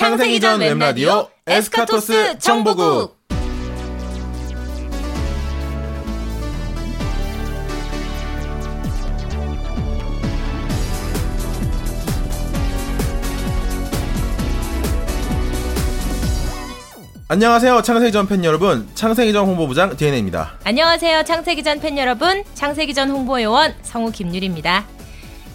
[0.00, 3.20] 창세기 전 웹라디오 에스카토스 정보국.
[17.28, 17.82] 안녕하세요.
[17.82, 18.88] 창세기 전팬 여러분.
[18.94, 20.60] 창세기 전 홍보부장 DNA입니다.
[20.64, 21.24] 안녕하세요.
[21.24, 22.42] 창세기 전팬 여러분.
[22.54, 24.86] 창세기 전 홍보요원 성우 김유리입니다.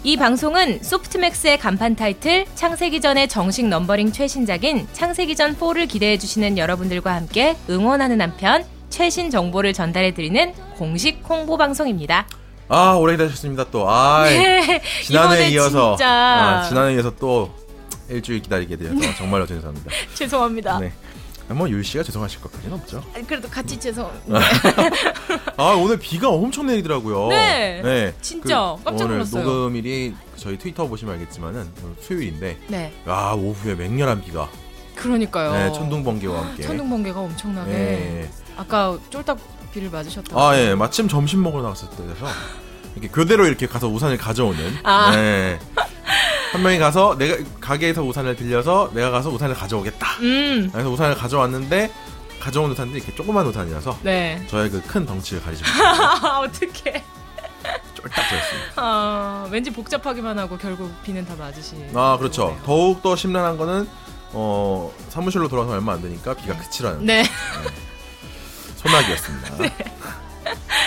[0.06, 6.58] 이 방송은 소프트맥스의 간판 타이틀 창세기 전의 정식 넘버링 최신작인 창세기 전 4를 기대해 주시는
[6.58, 12.28] 여러분들과 함께 응원하는 한편 최신 정보를 전달해 드리는 공식 홍보 방송입니다.
[12.68, 13.64] 아, 오래 기다리셨습니다.
[13.72, 13.90] 또.
[13.90, 17.52] 아, 네, 이번에 이어서 진짜 아, 지난해에 이어서 또
[18.08, 19.90] 일주일 기다리게 되어서 정말로 죄송합니다.
[20.14, 20.78] 죄송합니다.
[20.78, 20.92] 네.
[21.54, 23.04] 뭐 율 씨가 죄송하실 것까지는 없죠.
[23.14, 24.10] 아니, 그래도 같이 죄송.
[25.56, 27.28] 아 오늘 비가 엄청 내리더라고요.
[27.28, 29.44] 네, 진짜 깜짝 오늘 놀랐어요.
[29.44, 34.48] 녹음일이 저희 트위터 보시면 알겠지만은 오늘 수요일인데 네, 아 오후에 맹렬한 비가
[34.96, 35.52] 그러니까요.
[35.52, 36.62] 네, 천둥 번개와 함께.
[36.62, 37.70] 천둥 번개가 엄청나게.
[37.70, 38.30] 네.
[38.56, 39.38] 아까 쫄딱
[39.72, 40.40] 비를 맞으셨다고.
[40.40, 42.26] 아 예, 마침 점심 먹으러 나갔을 때라서
[42.96, 44.78] 이렇게 교대로 이렇게 가서 우산을 가져오는.
[44.82, 45.10] 아.
[45.14, 45.58] 네.
[46.52, 50.06] 한 명이 가서 내가 가게에서 우산을 빌려서 내가 가서 우산을 가져오겠다.
[50.20, 51.90] 음, 그래서 우산을 가져왔는데
[52.40, 54.42] 가져온 우산도 이렇게 조그만 우산이라서 네.
[54.48, 57.04] 저의 그 큰 덩치를 가리지 아, 어떡해.
[57.94, 58.72] 쫄딱 졌습니다.
[58.76, 61.74] 아, 왠지 복잡하기만 하고 결국 비는 다 맞으시.
[61.94, 62.56] 아 그렇죠.
[62.64, 63.88] 더욱 더 심란한 거는
[64.32, 67.24] 어 사무실로 돌아서 얼마 안 되니까 비가 그치라는 네.
[68.76, 69.56] 소나기였습니다.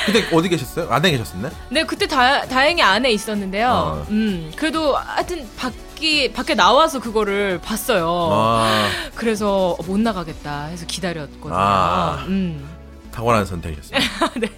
[0.06, 0.90] 근데 어디 계셨어요?
[0.90, 1.50] 안에 계셨었네?
[1.70, 3.70] 네, 그때 다, 다행히 안에 있었는데요.
[3.70, 4.06] 어.
[4.10, 8.30] 음, 그래도 하여튼 밖이, 밖에 나와서 그거를 봤어요.
[8.32, 11.54] 아 그래서 못 나가겠다 해서 기다렸거든요.
[11.56, 12.24] 아.
[12.28, 12.68] 음.
[13.12, 14.08] 탁월한 선택이었습니다.
[14.40, 14.50] 네.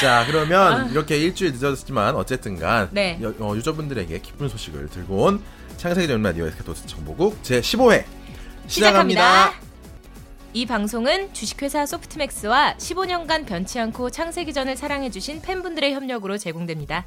[0.00, 3.18] 자 그러면 이렇게 일주일 늦었지만 어쨌든간 네.
[3.22, 5.42] 여- 어, 유저분들에게 기쁜 소식을 들고 온
[5.76, 8.04] 창세기 전 라디오 에스카토스 정보국 제 15회
[8.68, 9.52] 시작합니다.
[10.54, 17.06] 이 방송은 주식회사 소프트맥스와 15년간 변치 않고 창세 기전을 사랑해주신 팬분들의 협력으로 제공됩니다.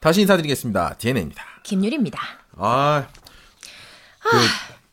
[0.00, 0.94] 다시 인사드리겠습니다.
[0.96, 1.44] DNA입니다.
[1.64, 2.18] 김유리입니다.
[2.56, 3.06] 아,
[4.22, 4.36] 그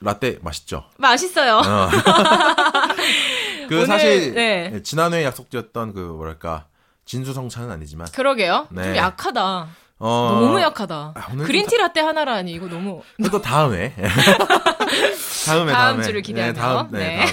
[0.01, 0.83] 라떼 맛있죠?
[0.97, 1.59] 맛있어요.
[1.59, 1.89] 어.
[3.69, 4.83] 그 오늘, 사실 네.
[4.83, 6.67] 지난해에 약속드렸던 그 뭐랄까
[7.07, 8.67] 진수성찬은 아니지만 그러게요.
[8.69, 8.83] 네.
[8.83, 9.67] 좀 약하다.
[9.99, 11.13] 어, 너무 약하다.
[11.15, 13.01] 아, 그린티 라떼 하나라니 이거 너무
[13.31, 13.95] 또 다음에
[15.47, 16.53] 다음에 다음 다음에 주를 기대하며.
[16.53, 17.25] 네, 다음 네, 네.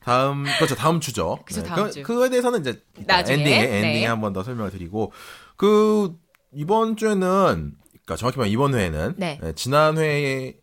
[0.00, 1.38] 다음, 다음 그렇죠 다음 주죠.
[1.44, 2.02] 그죠, 네, 다음 그, 주.
[2.02, 3.78] 그거에 대해서는 이제 나중에, 엔딩에 네.
[3.78, 5.12] 엔딩에 한번 더 설명을 드리고
[5.56, 6.16] 그
[6.52, 9.38] 이번 주에는 그러니까 정확히 말하면 이번 회에는 네.
[9.40, 10.54] 네, 지난 회에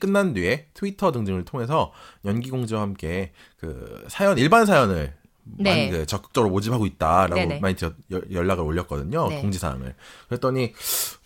[0.00, 1.92] 끝난 뒤에 트위터 등등을 통해서
[2.24, 5.17] 연기 공지와 함께 그 사연 일반 사연을
[5.56, 5.70] 네.
[5.70, 7.60] 많이 그 적극적으로 모집하고 있다라고 네네.
[7.60, 9.40] 많이 저- 여- 연락을 올렸거든요 네.
[9.40, 9.94] 공지사항을
[10.28, 10.72] 그랬더니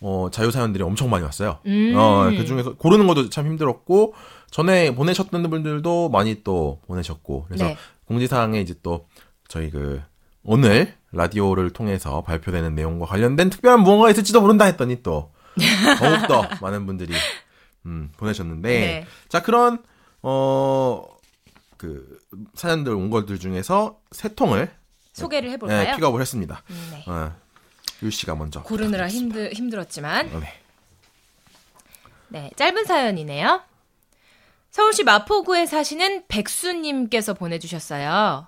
[0.00, 1.58] 어 자유 사연들이 엄청 많이 왔어요.
[1.66, 1.94] 음.
[1.96, 4.14] 어, 그 중에서 고르는 것도 참 힘들었고,
[4.50, 7.76] 전에 보내셨던 분들도 많이 또 보내셨고, 그래서 네.
[8.06, 9.06] 공지사항에 이제 또
[9.48, 10.02] 저희 그,
[10.42, 15.30] 오늘 라디오를 통해서 발표되는 내용과 관련된 특별한 무언가 있을지도 모른다 했더니 또,
[15.98, 17.14] 더욱더 많은 분들이,
[17.86, 19.06] 음, 보내셨는데, 네.
[19.28, 19.82] 자, 그런,
[20.22, 21.04] 어,
[21.82, 22.16] 그,
[22.54, 24.72] 사연들 온 것들 중에서 세 통을,
[25.14, 25.96] 소개를 네, 해볼까요?
[25.96, 26.62] 픽업을 했습니다.
[26.70, 27.04] 음, 네.
[27.08, 27.34] 어,
[28.04, 28.62] 유 씨가 먼저.
[28.62, 29.36] 고르느라 부탁드리겠습니다.
[29.40, 30.60] 힘들, 힘들었지만 어, 네.
[32.28, 33.62] 네, 짧은 사연이네요.
[34.70, 38.46] 서울시 마포구에 사시는 백수님께서 보내주셨어요.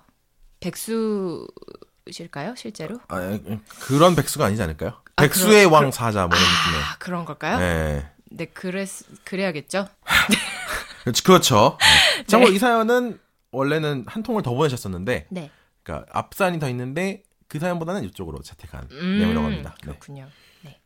[0.61, 2.99] 백수실까요, 실제로?
[3.09, 3.37] 아,
[3.81, 4.93] 그런 백수가 아니지 않을까요?
[5.17, 6.81] 아, 백수의 그런- 왕 사자 뭐 이런 느낌의.
[6.83, 7.59] 아, 그런 걸까요?
[7.59, 8.09] 네.
[8.31, 8.87] 네, 그랬,
[9.25, 9.89] 그래야겠죠.
[11.23, 11.77] 그렇죠.
[12.17, 12.23] 네.
[12.25, 13.19] 참고로 이 사연은
[13.55, 15.49] 원래는 한 통을 더 보내셨었는데, 네.
[15.83, 19.75] 그러니까 앞사연이 더 있는데 그 사연보다는 이쪽으로 채택한 음, 내용이라고 합니다.
[19.81, 19.85] 네.
[19.87, 20.27] 그렇군요.
[20.61, 20.79] 네.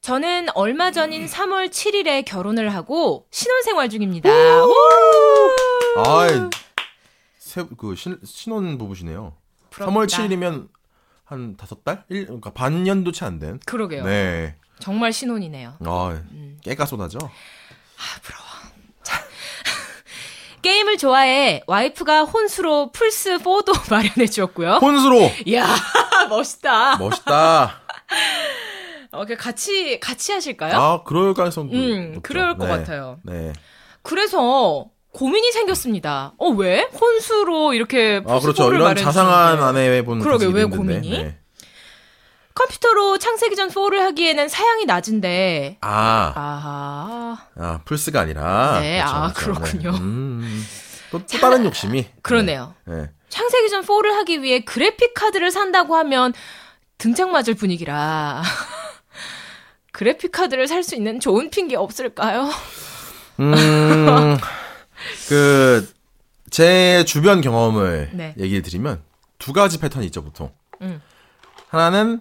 [0.00, 4.28] 저는 얼마 전인 3월 7일에 결혼을 하고 신혼생활 중입니다.
[4.30, 4.74] 우!
[5.98, 6.48] 아,
[7.38, 9.34] 세, 그 신, 신혼 부부시네요.
[9.70, 9.92] 부럽다.
[9.94, 10.68] 3월 7일이면
[11.24, 12.04] 한 다섯 달?
[12.08, 13.60] 일, 그러니까 반년도 채 안 된.
[13.66, 14.04] 그러게요.
[14.04, 14.56] 네.
[14.80, 15.76] 정말 신혼이네요.
[15.84, 16.58] 아, 음.
[16.62, 17.18] 깨가 쏟아져.
[20.62, 24.74] 게임을 좋아해 와이프가 혼수로 플스 4도 마련해 주었고요.
[24.80, 25.66] 혼수로 이야
[26.28, 26.96] 멋있다.
[26.98, 27.80] 멋있다.
[29.12, 30.74] 어, 그 같이 같이 하실까요?
[30.76, 32.20] 아, 그럴 가능성도 음, 높죠.
[32.22, 32.70] 그럴 것 네.
[32.70, 33.18] 같아요.
[33.24, 33.52] 네.
[34.02, 36.34] 그래서 고민이 생겼습니다.
[36.38, 36.82] 어 왜?
[37.00, 38.64] 혼수로 이렇게 아, 그렇죠.
[38.70, 40.76] 플스4를 이런 자상한 아내분 그러게, 왜 힘든데.
[40.76, 41.10] 고민이?
[41.10, 41.39] 네.
[42.60, 48.80] 컴퓨터로 창세기전 4를 하기에는 사양이 낮은데 아, 아하 아, 플스가 아니라.
[48.80, 49.92] 네, 아, 그렇군요.
[49.92, 49.98] 네.
[49.98, 50.66] 음.
[51.10, 52.06] 또, 또 다른 욕심이.
[52.22, 52.74] 그러네요.
[52.84, 53.10] 네.
[53.30, 56.32] 창세기전 4를 하기 위해 그래픽 카드를 산다고 하면
[56.98, 58.42] 등짝 맞을 분위기라.
[59.92, 62.50] 그래픽 카드를 살 수 있는 좋은 핑계 없을까요?
[63.40, 64.36] 음,
[65.28, 65.88] 그,
[66.50, 68.34] 제 주변 경험을 네.
[68.38, 69.02] 얘기를 드리면
[69.38, 70.52] 두 가지 패턴이 있죠, 보통.
[70.82, 71.00] 음.
[71.68, 72.20] 하나는,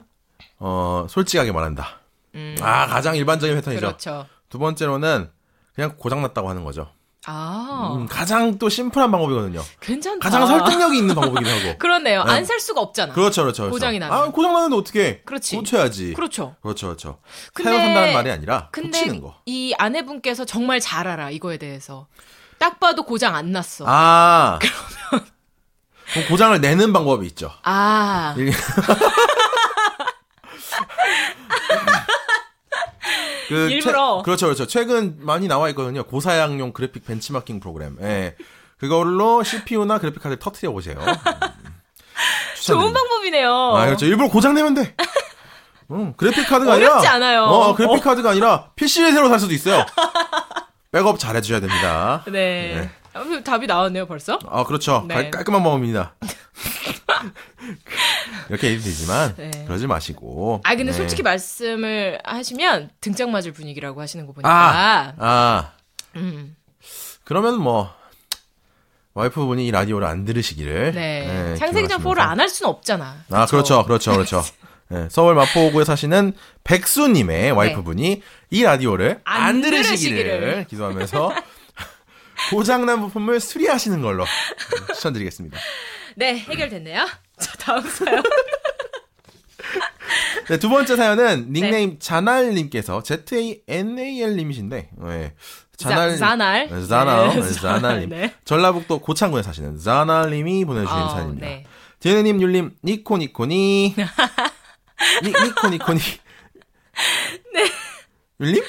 [0.59, 1.99] 어, 솔직하게 말한다.
[2.35, 3.85] 음, 아, 가장 일반적인 패턴이죠.
[3.85, 4.25] 그렇죠.
[4.49, 5.29] 두 번째로는
[5.73, 6.89] 그냥 고장났다고 하는 거죠.
[7.25, 9.61] 아, 음, 가장 또 심플한 방법이거든요.
[9.81, 10.19] 괜찮다.
[10.29, 11.77] 가장 설득력이 있는 방법이기도 하고.
[11.79, 12.23] 그렇네요.
[12.23, 12.31] 네.
[12.31, 13.13] 안살 수가 없잖아.
[13.13, 13.63] 그렇죠, 그렇죠.
[13.63, 13.71] 그렇죠.
[13.71, 14.17] 고장이 나면.
[14.17, 15.21] 아, 고장 나는데 어떻게?
[15.21, 15.57] 그렇지.
[15.57, 16.13] 고쳐야지.
[16.13, 16.55] 그렇죠.
[16.61, 17.19] 그렇죠, 그렇죠.
[17.53, 19.35] 근데- 새로 산다는 말이 아니라 근데 고치는 거.
[19.45, 22.07] 이 아내분께서 정말 잘 알아 이거에 대해서.
[22.57, 23.85] 딱 봐도 고장 안 났어.
[23.87, 24.59] 아.
[26.13, 27.51] 그럼 고장을 내는 방법이 있죠.
[27.63, 28.33] 아,
[33.47, 34.19] 그 일부러.
[34.19, 34.67] 최, 그렇죠, 그렇죠.
[34.67, 36.03] 최근 많이 나와 있거든요.
[36.03, 37.97] 고사양용 그래픽 벤치마킹 프로그램.
[38.01, 38.35] 예.
[38.77, 40.95] 그걸로 CPU나 그래픽 카드를 터트려 보세요.
[40.97, 41.13] 음,
[42.63, 42.93] 좋은.
[42.93, 43.51] 방법이네요.
[43.75, 44.05] 아, 그렇죠.
[44.05, 44.95] 일부러 고장 내면 돼.
[45.91, 47.43] 음, 그래픽 카드가 아니라 어렵지 않아요.
[47.45, 49.85] 어, 그래픽 카드가 아니라 PC를 새로 살 수도 있어요.
[50.91, 52.23] 백업 잘 해주셔야 됩니다.
[52.27, 52.31] 네.
[52.31, 52.89] 네.
[53.13, 54.39] 아, 답이 나왔네요, 벌써?
[54.47, 55.03] 아, 그렇죠.
[55.07, 55.15] 네.
[55.15, 56.13] 깔- 깔끔한 방법입니다.
[58.49, 59.51] 이렇게 얘기 되지만 네.
[59.67, 60.61] 그러지 마시고.
[60.63, 60.97] 아, 근데 네.
[60.97, 65.13] 솔직히 말씀을 하시면 등짝 맞을 분위기라고 하시는 거 아, 보니까.
[65.17, 65.71] 아,
[66.15, 66.55] 음.
[67.23, 67.93] 그러면 뭐
[69.13, 70.93] 와이프분이 이 라디오를 안 들으시기를.
[70.93, 71.55] 네.
[71.57, 72.09] 창세기전 기원하시면서.
[72.09, 73.17] 4를 안 할 수는 없잖아.
[73.31, 74.43] 아, 그렇죠, 그렇죠, 그렇죠.
[74.91, 76.33] 네, 서울 마포구에 사시는
[76.63, 80.65] 백수님의 와이프분이 이 라디오를 안, 안 들으시기를, 들으시기를.
[80.67, 81.31] 기도하면서
[82.49, 84.25] 고장난 부품을 수리하시는 걸로
[84.95, 85.57] 추천드리겠습니다.
[86.15, 87.07] 네, 해결됐네요.
[87.39, 88.23] 자, 다음 사연.
[90.49, 91.61] 네, 두 번째 사연은 네.
[91.61, 95.33] 닉네임 자날님께서 ZANAL님이신데, 네.
[95.77, 96.09] 자, 자날.
[96.11, 96.67] 네, 자날,
[97.29, 98.09] 네, 네, 자날님.
[98.09, 98.33] 네.
[98.43, 101.47] 전라북도 고창군에 사시는 자날님이 보내주신 어, 사연입니다.
[101.47, 101.65] 네.
[101.99, 103.95] 디에네님, 율님, 니코니코니.
[105.23, 105.99] 니, 니코니코니.
[107.53, 107.71] 네.
[108.39, 108.63] 율님?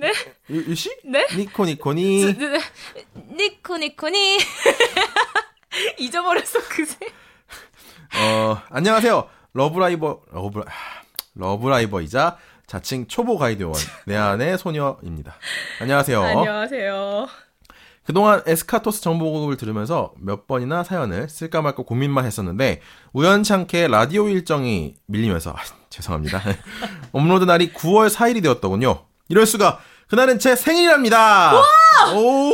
[0.00, 0.12] 네.
[0.50, 0.90] 율, 율씨?
[1.04, 1.26] 네?
[1.36, 2.34] 니코니코니.
[3.34, 4.38] にっこにっこにー.
[5.98, 6.96] 잊어버렸어, 그새.
[8.18, 9.28] 어, 안녕하세요.
[9.52, 11.02] 러브라이버, 러브, 아,
[11.34, 12.36] 러브라이버이자
[12.66, 13.74] 자칭 초보 가이드원,
[14.06, 15.34] 내 안의 소녀입니다.
[15.80, 16.22] 안녕하세요.
[16.22, 17.28] 안녕하세요.
[18.04, 22.80] 그동안 에스카토스 정보국을 들으면서 몇 번이나 사연을 쓸까 말까 고민만 했었는데
[23.12, 25.56] 우연찮게 라디오 일정이 밀리면서 아,
[25.90, 26.40] 죄송합니다.
[27.12, 29.04] 업로드 날이 9월 4일이 되었더군요.
[29.28, 31.52] 이럴 수가 그날은 제 생일이랍니다.
[32.14, 32.52] 오!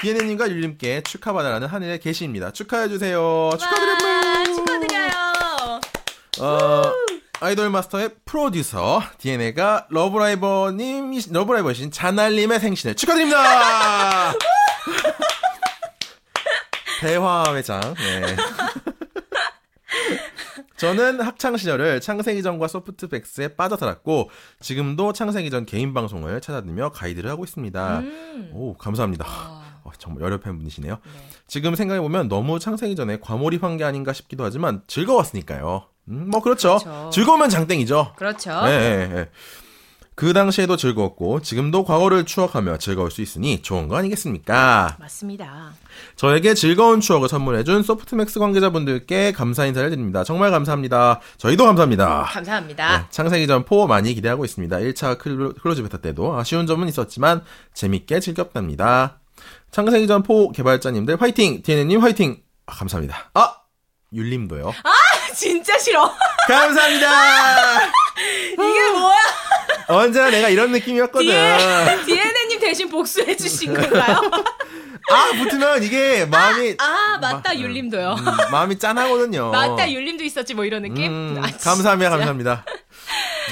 [0.00, 2.52] 비에네님과 율림께 축하받아라는 하늘의 계시입니다.
[2.52, 3.50] 축하해주세요.
[3.58, 4.08] 축하드립니다.
[4.08, 5.80] 와, 축하드려요.
[6.40, 6.82] 어,
[7.40, 14.32] 아이돌 마스터의 프로듀서 DNA가 러브라이버님 러브라이버신 자날님의 생신을 축하드립니다.
[17.00, 17.80] 대화회장.
[17.94, 18.36] 네.
[20.76, 24.30] 저는 학창 시절을 창세기전과 소프트백스에 빠져 살았고
[24.60, 27.98] 지금도 창세기전 개인 방송을 찾아들며 가이드를 하고 있습니다.
[27.98, 28.50] 음.
[28.54, 29.26] 오 감사합니다.
[29.28, 30.94] 아, 어, 정말 열혈팬 분이시네요.
[30.94, 31.10] 네.
[31.46, 35.84] 지금 생각해보면 너무 창세기 전에 과몰입한 게 아닌가 싶기도 하지만 즐거웠으니까요.
[36.08, 36.78] 음, 뭐 그렇죠.
[36.78, 37.10] 그렇죠.
[37.12, 38.14] 즐거우면 장땡이죠.
[38.16, 38.62] 그렇죠.
[38.64, 39.30] 네, 네, 네.
[40.20, 44.98] 그 당시에도 즐거웠고 지금도 과거를 추억하며 즐거울 수 있으니 좋은 거 아니겠습니까?
[45.00, 45.72] 맞습니다.
[46.14, 50.22] 저에게 즐거운 추억을 선물해준 소프트맥스 관계자분들께 감사 인사를 드립니다.
[50.22, 51.20] 정말 감사합니다.
[51.38, 52.24] 저희도 감사합니다.
[52.24, 52.98] 감사합니다.
[52.98, 54.76] 네, 창세기전 4 많이 기대하고 있습니다.
[54.76, 59.19] 1차 클로, close beta 때도 아쉬운 점은 있었지만 재밌게 즐겼답니다.
[59.70, 61.62] 창세기전 4 개발자님들 화이팅!
[61.62, 62.42] DN님 화이팅!
[62.66, 63.30] 아, 감사합니다.
[63.34, 63.56] 아!
[64.12, 64.72] 율림도요.
[65.34, 66.12] 진짜 싫어.
[66.48, 67.86] 감사합니다!
[68.52, 69.16] 이게 뭐야?
[69.88, 71.26] 언제나 내가 이런 느낌이었거든.
[72.04, 74.20] 디에네님 대신 복수해 주신 건가요?
[75.10, 78.16] 아, 붙으면 이게 마음이, 아, 맞다, 마- 율림도요.
[78.18, 79.50] 음, 마음이 짠하거든요.
[79.50, 81.04] 맞다, 율림도 있었지, 뭐 이런 느낌?
[81.10, 82.10] 음, 아, 감사합니다.
[82.10, 82.64] 감사합니다.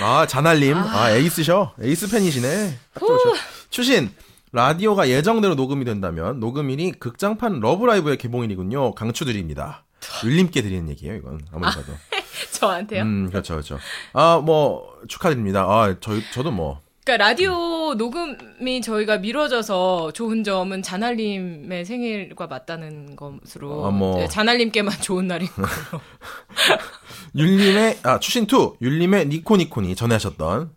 [0.03, 0.77] 아, 자날님.
[0.77, 1.75] 아, 에이스셔.
[1.83, 2.79] 에이스 팬이시네.
[2.95, 3.35] 딱 좋으셔.
[3.71, 4.13] 추신.
[4.52, 8.95] 라디오가 예정대로 녹음이 된다면 녹음일이 극장판 러브라이브의 개봉일이군요.
[8.95, 9.85] 강추드립니다.
[10.25, 11.40] 율림께 드리는 얘기예요, 이건.
[11.52, 11.93] 아무리 봐도.
[12.52, 13.02] 저한테요?
[13.02, 13.78] 음, 그렇죠, 그렇죠.
[14.12, 15.62] 아, 뭐, 축하드립니다.
[15.62, 16.81] 아, 저, 저도 뭐.
[17.05, 24.19] 그러니까 라디오 녹음이 저희가 미뤄져서 좋은 점은 자날님의 생일과 맞다는 것으로 아, 뭐.
[24.19, 25.69] 네, 자날님께만 좋은 날인 걸로.
[27.35, 30.71] 율림의, 아, 추신2, 율림의 니코니코니 전에 하셨던,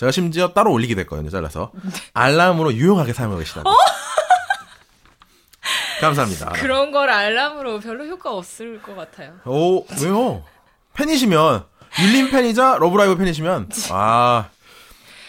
[0.00, 1.72] 제가 심지어 따로 올리게 됐거든요, 잘라서.
[2.14, 3.68] 알람으로 유용하게 사용하고 계시다고.
[6.00, 6.52] 감사합니다.
[6.52, 9.34] 그런 걸 알람으로 별로 효과 없을 것 같아요.
[9.44, 10.42] 오, 왜요?
[10.94, 11.66] 팬이시면,
[12.00, 14.48] 율림 팬이자 러브라이브 팬이시면, 아,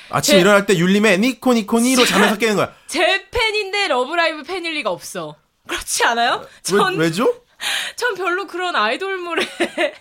[0.09, 2.71] 아침 제- 일어날 때 율림의 니코니코니로 잠에서 깨는 거야.
[2.87, 5.35] 제 팬인데 러브라이브 팬일 리가 없어.
[5.67, 6.47] 그렇지 않아요?
[6.63, 7.41] 전, 왜, 왜죠?
[7.95, 9.45] 전 별로 그런 아이돌물에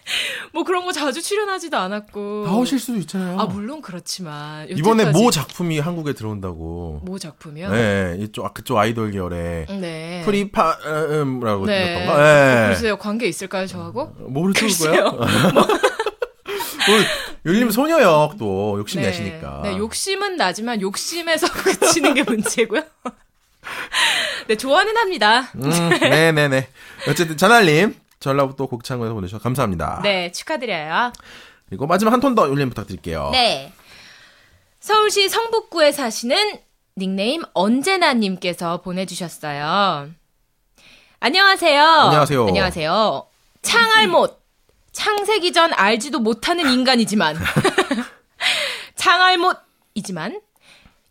[0.52, 2.44] 뭐 그런 거 자주 출연하지도 않았고.
[2.46, 3.38] 나오실 수도 있잖아요.
[3.38, 7.00] 아 물론 그렇지만 이번에 모 작품이 한국에 들어온다고.
[7.04, 7.70] 모 작품이요?
[7.70, 10.22] 네, 이쪽 아, 그쪽 아이돌 계열의 네.
[10.24, 11.84] 프리파음라고 네.
[11.84, 12.22] 들었던가.
[12.22, 12.64] 네.
[12.64, 14.06] 어, 글쎄요 관계 있을까요 저하고?
[14.28, 15.10] 뭐를 글쎄요.
[15.10, 15.28] 거야?
[17.46, 19.08] 율림 소녀 역 도 욕심 네.
[19.08, 19.60] 내시니까.
[19.64, 22.82] 네, 욕심은 나지만 욕심에서 그치는 게 문제고요.
[24.48, 25.50] 네, 좋아는 합니다.
[25.54, 26.68] 음, 네네네.
[27.08, 30.00] 어쨌든 자날님 전라북도 곡창에서 보내주셔서 감사합니다.
[30.02, 31.12] 네, 축하드려요.
[31.68, 33.30] 그리고 마지막 한 톤더 율림 부탁드릴게요.
[33.32, 33.72] 네.
[34.80, 36.58] 서울시 성북구에 사시는
[36.96, 40.08] 닉네임 언제나님께서 보내주셨어요.
[41.20, 41.82] 안녕하세요.
[41.84, 42.46] 안녕하세요.
[42.46, 43.26] 안녕하세요.
[43.62, 44.40] 창알못.
[44.92, 47.36] 창세기 전 알지도 못하는 인간이지만.
[48.96, 50.40] 창알못이지만.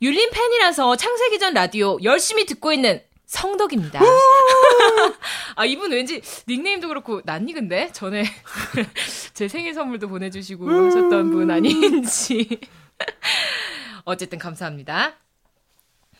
[0.01, 3.99] 율림 팬이라서 창세기 전 라디오 열심히 듣고 있는 성덕입니다.
[5.55, 7.21] 아, 이분 왠지 닉네임도 그렇고,
[7.53, 7.91] 근데?
[7.91, 8.23] 전에
[9.33, 12.59] 제 생일 선물도 보내주시고 하셨던 분 아닌지.
[14.05, 15.13] 어쨌든 감사합니다.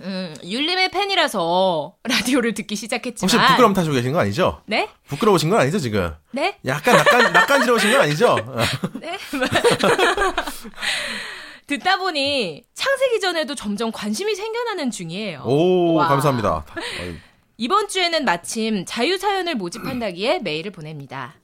[0.01, 3.29] 음, 율림의 팬이라서 라디오를 듣기 시작했지만.
[3.29, 4.61] 혹시 부끄럼 타시고 계신 거 아니죠?
[4.65, 4.87] 네?
[5.07, 6.13] 부끄러우신 건 아니죠 지금?
[6.31, 6.57] 네?
[6.65, 8.35] 약간 낯간 낯간지러우신 건 아니죠?
[8.99, 9.17] 네?
[11.69, 15.43] 듣다 보니 창세기 전에도 점점 관심이 생겨나는 중이에요.
[15.45, 16.07] 오 와.
[16.07, 16.65] 감사합니다.
[17.57, 21.35] 이번 주에는 마침 자유사연을 모집한다기에 메일을 보냅니다.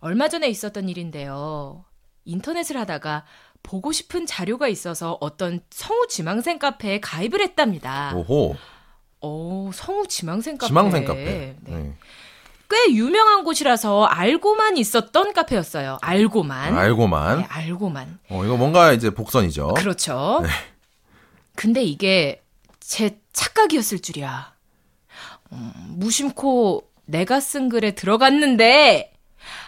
[0.00, 1.86] 얼마 전에 있었던 일인데요.
[2.26, 3.24] 인터넷을 하다가
[3.62, 8.12] 보고 싶은 자료가 있어서 어떤 성우 지망생 카페에 가입을 했답니다.
[8.14, 8.56] 오호
[9.22, 10.68] 오, 성우 지망생 카페.
[10.68, 11.24] 지망생 카페.
[11.24, 11.56] 네.
[11.62, 11.94] 네.
[12.70, 15.98] 꽤 유명한 곳이라서 알고만 있었던 카페였어요.
[16.02, 16.78] 알고만.
[16.78, 17.38] 알고만.
[17.38, 18.18] 네, 알고만.
[18.30, 19.74] 어 이거 뭔가 이제 복선이죠.
[19.76, 20.42] 그렇죠.
[21.56, 22.40] 근데 이게
[22.78, 24.52] 제 착각이었을 줄이야.
[25.52, 29.12] 음, 무심코 내가 쓴 글에 들어갔는데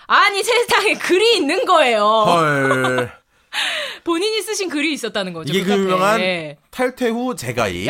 [0.06, 2.04] 아니 세상에 글이 있는 거예요.
[2.06, 3.12] 헐
[4.04, 5.52] 본인이 쓰신 글이 있었다는 거죠.
[5.52, 5.82] 이게 그 카페에.
[5.82, 7.88] 유명한 탈퇴 후 재가입.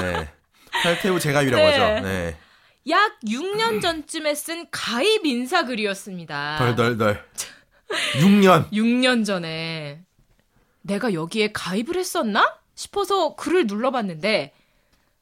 [0.00, 0.28] 네.
[0.82, 1.78] 탈퇴 후 재가입이라고 네.
[1.78, 2.06] 하죠.
[2.06, 2.36] 네.
[2.88, 6.56] 약 6년 전쯤에 쓴 가입 인사 글이었습니다.
[6.58, 7.24] 덜덜덜.
[8.20, 8.70] 6년.
[8.70, 10.02] 6년 전에
[10.82, 14.52] 내가 여기에 가입을 했었나 싶어서 글을 눌러봤는데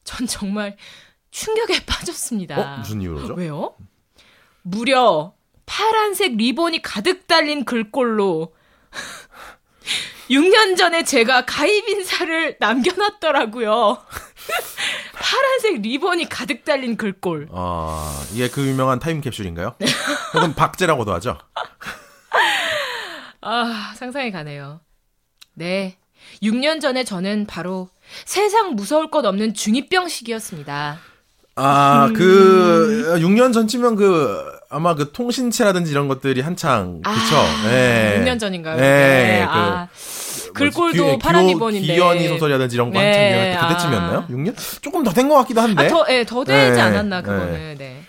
[0.04, 0.76] 전 정말
[1.30, 2.56] 충격에 빠졌습니다.
[2.74, 3.34] 어 무슨 이유로죠?
[3.36, 3.74] 왜요?
[4.62, 8.54] 무려 파란색 리본이 가득 달린 글꼴로
[10.30, 13.98] 6년 전에 제가 가입 인사를 남겨놨더라고요.
[15.18, 17.48] 파란색 리본이 가득 달린 글꼴.
[17.52, 19.74] 아 이게 그 유명한 타임 캡슐인가요?
[20.34, 21.38] 혹은 박제라고도 하죠.
[23.40, 24.80] 아, 상상이 가네요.
[25.54, 25.96] 네.
[26.42, 27.88] 6년 전에 저는 바로
[28.24, 30.98] 세상 무서울 것 없는 중2병 시기였습니다.
[31.54, 37.36] 아, 그, 6년 전쯤면 그, 아마 그 통신체라든지 이런 것들이 한창, 그쵸?
[37.36, 38.20] 아, 네.
[38.22, 38.76] 6년 전인가요?
[38.76, 38.82] 네.
[38.82, 39.44] 네.
[39.46, 39.88] 그, 아,
[40.54, 41.86] 글꼴도 파란 귀- 리본인데.
[41.94, 43.68] 귀여니 소설이라든지 이런 거 네, 한창 유행할 때 아.
[43.68, 44.26] 그때쯤이었나요?
[44.30, 44.82] 6년?
[44.82, 45.86] 조금 더 된 것 같기도 한데.
[45.86, 47.22] 아, 더, 예, 더 되지 네, 않았나, 네.
[47.22, 47.74] 그거는.
[47.78, 48.02] 네.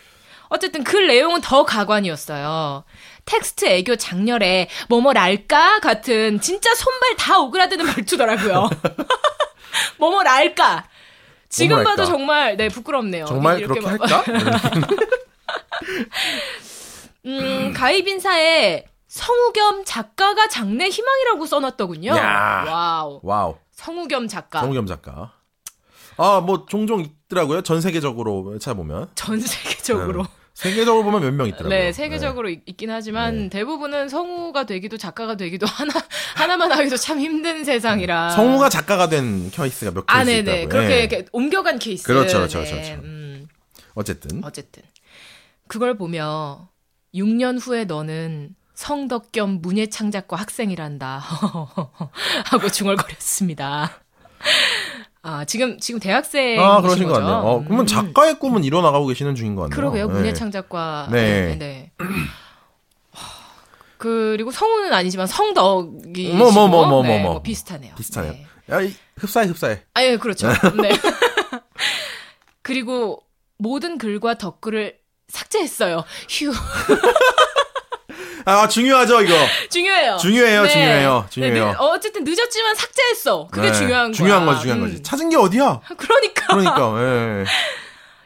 [0.50, 2.84] 어쨌든 글 내용은 더 가관이었어요.
[3.26, 8.70] 텍스트 애교 작렬에 뭐뭐랄까 같은 진짜 손발 다 오그라드는 말투더라고요.
[10.00, 10.86] 뭐뭐랄까.
[11.50, 12.04] 지금 뭐뭐랄까.
[12.04, 13.26] 봐도 정말 네 부끄럽네요.
[13.26, 14.88] 정말 이렇게 그렇게 막- 할까?
[17.26, 22.12] 음, 가입 인사에 성우 겸 작가가 장래 희망이라고 써놨더군요.
[22.16, 22.66] 야.
[22.68, 23.20] Wow.
[23.24, 23.56] Wow.
[23.72, 24.62] 성우 겸 작가.
[24.62, 25.34] 성우 겸 작가.
[26.18, 27.62] 아, 뭐, 종종 있더라고요.
[27.62, 29.10] 전 세계적으로 찾아보면.
[29.16, 30.24] 전 세계적으로.
[30.24, 30.30] 네.
[30.56, 31.70] 세계적으로 보면 몇 명 있더라고요.
[31.70, 35.94] 네, 세계적으로 있- 있긴 하지만 대부분은 성우가 되기도 작가가 되기도 하나
[36.36, 38.30] 하나만 하기도 참 힘든 세상이라.
[38.30, 38.36] 네.
[38.36, 40.62] 성우가 작가가 된 케이스가 몇 아, 케이스 네, 있더라고요.
[40.64, 40.68] 네.
[40.68, 41.00] 그렇게 네.
[41.02, 42.04] 이렇게 옮겨간 케이스.
[42.08, 42.94] 그렇죠, 그렇죠, 네, 그렇죠.
[43.04, 43.48] 음,
[43.94, 44.44] 어쨌든.
[44.44, 44.82] 어쨌든
[45.68, 46.70] 그걸 보며
[47.14, 51.18] 6년 후에 너는 성덕 겸 문예창작과 학생이란다
[52.46, 53.92] 하고 중얼거렸습니다.
[55.24, 57.36] 아 지금 지금 대학생 아, 그러신 것 같네요.
[57.38, 57.88] 어, 그러면 음.
[57.88, 59.76] 작가의 꿈은 이뤄나가고 계시는 중인 것 같네요.
[59.76, 60.08] 그러게요.
[60.08, 60.14] 네.
[60.14, 61.58] 문예창작과 네.
[61.58, 61.92] 네.
[63.98, 67.96] 그리고 성우는 아니지만 성덕이 뭐, 뭐, 뭐, 뭐, 네, 뭐, 뭐 비슷하네요.
[67.96, 68.32] 비슷하네요.
[68.32, 68.46] 네.
[68.70, 69.82] 야, 이, 흡사해, 흡사해.
[69.94, 70.48] 아, 예, 그렇죠.
[70.82, 70.92] 네.
[72.62, 73.24] 그리고
[73.58, 74.98] 모든 글과 덧글을
[75.30, 76.04] 삭제했어요.
[76.30, 76.52] 휴.
[78.46, 79.34] 아, 중요하죠, 이거.
[79.70, 80.18] 중요해요.
[80.18, 81.66] 중요해요, 중요해요, 중요해요.
[81.66, 83.48] 네, 늦- 어쨌든 늦었지만 삭제했어.
[83.52, 84.14] 그게 네, 중요한 거야.
[84.14, 84.88] 중요한 거지, 중요한 음.
[84.90, 85.04] 거지.
[85.04, 85.82] 찾은 게 어디야?
[85.98, 86.48] 그러니까.
[86.48, 87.46] 그러니까, 예.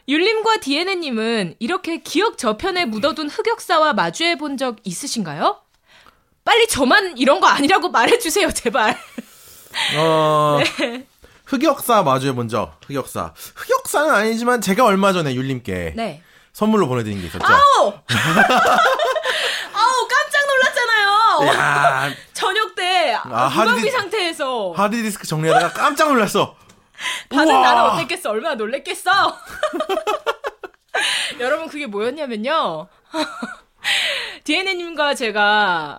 [0.08, 5.56] 율림과 디에네님은 이렇게 기억 저편에 묻어둔 흑역사와 마주해 본 적 있으신가요?
[6.44, 8.96] 빨리 저만 이런 거 아니라고 말해주세요, 제발.
[9.96, 11.04] 어, 네.
[11.46, 12.78] 흑역사 마주해 본 적.
[12.86, 13.32] 흑역사.
[13.56, 16.22] 흑역사는 아니지만 제가 얼마 전에 율림께 네.
[16.52, 17.44] 선물로 보내드린 게 있었죠.
[17.46, 17.92] 아우!
[19.74, 21.46] 아우, 깜짝 놀랐잖아요.
[21.48, 26.54] 야 저녁 때 아, 무방비 하드디- 상태에서 하드디스크 정리하다가 깜짝 놀랐어.
[27.30, 27.62] 다들 우와.
[27.62, 28.30] 나는 어땠겠어?
[28.30, 29.10] 얼마나 놀랬겠어?
[31.40, 32.86] 여러분 그게 뭐였냐면요.
[34.44, 35.98] DNA님과 제가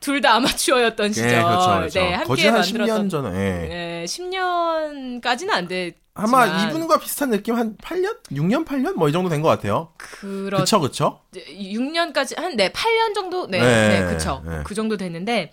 [0.00, 2.00] 둘 다 아마추어였던 시절, 예, 그렇죠, 그렇죠.
[2.00, 3.38] 네 함께 거의 한 만들었던 10년 전에.
[3.38, 3.68] 예.
[3.68, 6.01] 네, 10년까지는 안 됐.
[6.14, 8.16] 아마 이분과 비슷한 느낌 한 8년?
[8.30, 8.92] 6년, 8년?
[8.94, 9.92] 뭐 이 정도 된 것 같아요.
[9.96, 11.20] 그렇 그쵸, 그쵸?
[11.34, 14.42] 6년까지 한 네, 8년 정도 네, 네, 네, 그쵸.
[14.46, 14.60] 네.
[14.64, 15.52] 그 정도 됐는데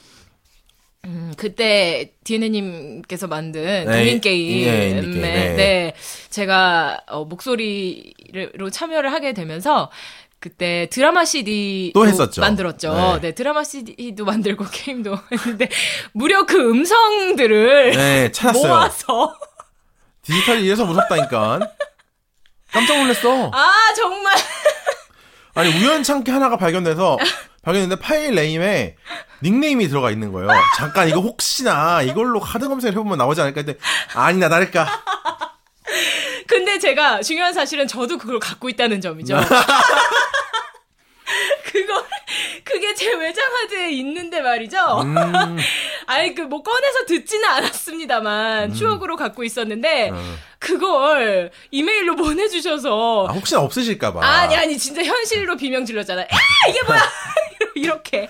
[1.06, 5.56] 음, 그때 DNA님께서 만든 네, 동인 게임, 예, 네, 네.
[5.56, 5.94] 네,
[6.30, 9.90] 제가 어, 목소리로 참여를 하게 되면서
[10.42, 12.42] 그때 드라마 CD 또 했었죠.
[12.42, 12.94] 만들었죠.
[12.94, 13.20] 네.
[13.22, 13.32] 네.
[13.34, 15.70] 드라마 CD도 만들고 게임도 했는데
[16.14, 18.68] 무려 그 음성들을 네, 찾았어요.
[18.68, 19.36] 모아서
[20.24, 21.60] 디지털이 이래서 무섭다니까.
[22.72, 23.52] 깜짝 놀랐어.
[23.54, 24.36] 아 정말
[25.56, 27.18] 아니, 우연찮게 하나가 발견돼서,
[27.64, 28.96] 발견했는데 파일 네임에
[29.44, 30.48] 닉네임이 들어가 있는 거예요.
[30.78, 33.78] 잠깐, 이거 혹시나 이걸로 카드 검색을 해보면 나오지 않을까 했더니,
[34.14, 34.88] 아니나 다를까.
[36.48, 39.38] 근데 제가 중요한 사실은 저도 그걸 갖고 있다는 점이죠.
[41.72, 42.06] 그거
[42.64, 44.78] 그게 제 외장 하드에 있는데 말이죠.
[45.04, 45.16] 음,
[46.08, 50.36] 아니 그 뭐 꺼내서 듣지는 않았습니다만 추억으로 갖고 있었는데 어.
[50.58, 54.26] 그걸 이메일로 보내주셔서 아, 혹시나 없으실까봐.
[54.26, 56.22] 아니 아니 진짜 현실로 비명 질렀잖아.
[56.22, 56.28] 야
[56.70, 57.02] 이게 뭐야
[57.76, 58.30] 이렇게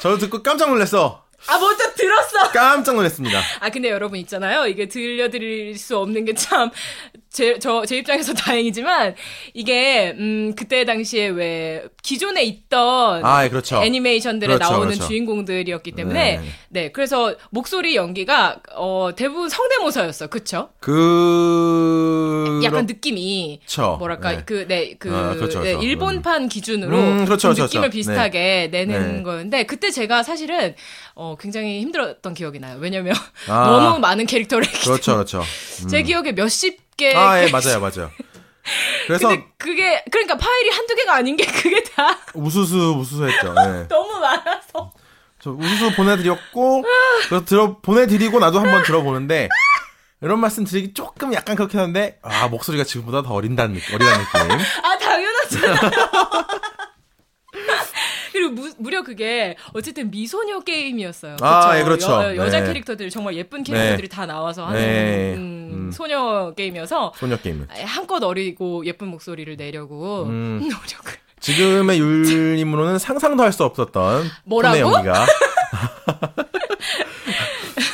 [0.00, 1.22] 저도 듣고 깜짝 놀랐어.
[1.48, 2.50] 아 먼저 들었어.
[2.50, 3.40] 깜짝 놀랐습니다.
[3.60, 4.66] 아 근데 여러분 있잖아요.
[4.66, 6.70] 이게 들려드릴 수 없는 게 참
[7.36, 9.14] 제 저 제 입장에서 다행이지만
[9.54, 13.82] 이게 음 그때 당시에 왜 기존에 있던 아, 예, 그렇죠.
[13.82, 15.06] 애니메이션들에 그렇죠, 나오는 그렇죠.
[15.06, 16.44] 주인공들이었기 때문에 네.
[16.68, 16.92] 네.
[16.92, 20.28] 그래서 목소리 연기가 어 대부분 성대모사였어.
[20.28, 20.70] 그쵸?
[20.80, 22.60] 그.
[22.64, 23.96] 약간 느낌이 그렇죠.
[23.98, 24.42] 뭐랄까 네.
[24.44, 25.86] 그 네 그 아, 그렇죠, 네, 그렇죠.
[25.86, 27.96] 일본판 기준으로 음, 그렇죠, 좀 그렇죠, 느낌을 그렇죠.
[27.96, 29.22] 비슷하게 내는 네.
[29.22, 30.74] 거였는데 그때 제가 사실은
[31.14, 32.78] 어 굉장히 힘들었던 기억이 나요.
[32.80, 33.14] 왜냐면
[33.48, 33.66] 아.
[33.70, 35.42] 너무 많은 캐릭터를 그렇죠, 그렇죠.
[35.90, 38.10] 제 기억에 몇십 개 아, 예, 맞아요, 맞아요.
[39.06, 39.28] 그래서
[39.58, 43.54] 그게 그러니까 파일이 한두 개가 아닌 게 그게 다 우수수 우수수했죠.
[43.56, 43.86] 예.
[43.88, 44.92] 너무 많아서
[45.40, 46.82] 저 우수수 보내드렸고
[47.28, 49.48] 그래서 들어 보내드리고 나도 한번 들어보는데
[50.22, 54.66] 이런 말씀 드리기 조금 약간 그렇긴 한데 아 목소리가 지금보다 더 어린다는 느낌, 어리다는 느낌.
[54.82, 55.90] 아 당연하잖아요.
[58.36, 61.36] 그리고 무, 무려 그게 어쨌든 미소녀 게임이었어요.
[61.40, 61.78] 아, 그쵸?
[61.78, 62.36] 예, 그렇죠.
[62.36, 62.66] 여, 자 네.
[62.66, 64.14] 캐릭터들 정말 예쁜 캐릭터들이 네.
[64.14, 65.34] 다 나와서 하는 네.
[65.36, 65.90] 음, 음.
[65.90, 67.68] 소녀 게임이어서 소녀 게임은.
[67.86, 70.58] 한껏 어리고 예쁜 목소리를 내려고 음.
[70.68, 71.12] 노력을.
[71.40, 74.92] 지금의 율림으로는 상상도 할 수 없었던 뭐라고?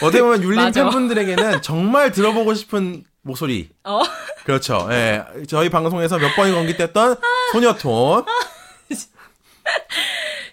[0.02, 0.72] 어떻게 보면 율림.
[0.72, 3.68] 팬분들에게는 정말 들어보고 싶은 목소리.
[3.85, 4.02] 어?
[4.44, 4.88] 그렇죠.
[4.90, 5.22] 예.
[5.48, 7.16] 저희 방송에서 몇 번이 공개됐던
[7.52, 8.24] 소녀톤.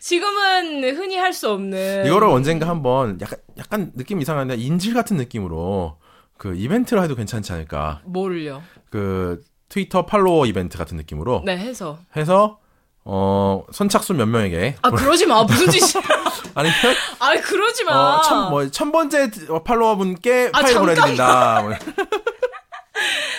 [0.09, 5.97] 지금은 흔히 할 수 없는 이거를 언젠가 한번 약간, 약간 느낌 이상한데 인질 같은 느낌으로
[6.35, 8.01] 그 이벤트를 해도 괜찮지 않을까.
[8.05, 8.63] 뭐를요?
[8.89, 12.57] 그 트위터 팔로워 이벤트 같은 느낌으로 네 해서 해서
[13.05, 16.01] 어 선착순 몇 명에게 아 그러지 마 무슨 짓이야?
[16.55, 16.75] 아니면
[17.19, 18.17] 아 그러지 마.
[18.17, 19.29] 어, 천, 뭐, 천 번째
[19.63, 20.95] 팔로워 분께 아, 파일 잠깐만.
[20.95, 21.61] 보내드린다.
[21.61, 21.73] 뭐.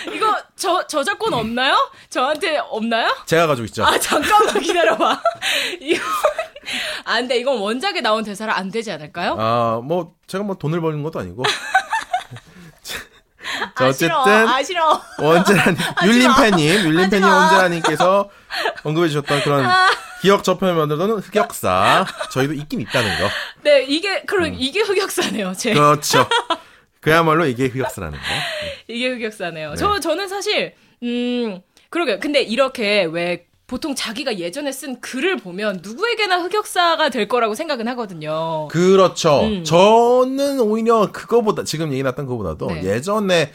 [0.15, 1.75] 이거 저 저작권 없나요?
[2.09, 3.13] 저한테 없나요?
[3.25, 3.83] 제가 가지고 있죠.
[3.83, 5.21] 아 잠깐만 기다려봐.
[5.81, 6.01] 이거
[7.05, 9.35] 안돼 이건 원작에 나온 대사라 안 되지 않을까요?
[9.39, 11.43] 아, 뭐, 제가 뭐 돈을 버는 것도 아니고.
[12.83, 14.21] 자, 아, 싫어.
[14.21, 15.01] 어쨌든, 아 싫어.
[15.19, 17.37] 원재라님, 율림팬님, 율림팬님 마.
[17.37, 18.29] 원재라님께서
[18.83, 19.69] 언급해 주셨던 그런
[20.21, 22.05] 기억 저편을 만들던 흑역사.
[22.31, 23.29] 저희도 있긴 있다는 거.
[23.63, 25.53] 네 이게 그럼 이게 흑역사네요.
[25.53, 26.27] 제 그렇죠.
[27.01, 28.25] 그야말로 이게 흑역사라는 거.
[28.87, 29.75] 이게 흑역사네요.
[29.75, 32.19] 저 저는 사실 음 그러게요.
[32.19, 38.67] 근데 이렇게 왜 보통 자기가 예전에 쓴 글을 보면 누구에게나 흑역사가 될 거라고 생각은 하거든요.
[38.67, 39.43] 그렇죠.
[39.45, 39.63] 음.
[39.63, 42.83] 저는 오히려 그거보다, 지금 얘기 났던 그거보다도 네.
[42.83, 43.53] 예전에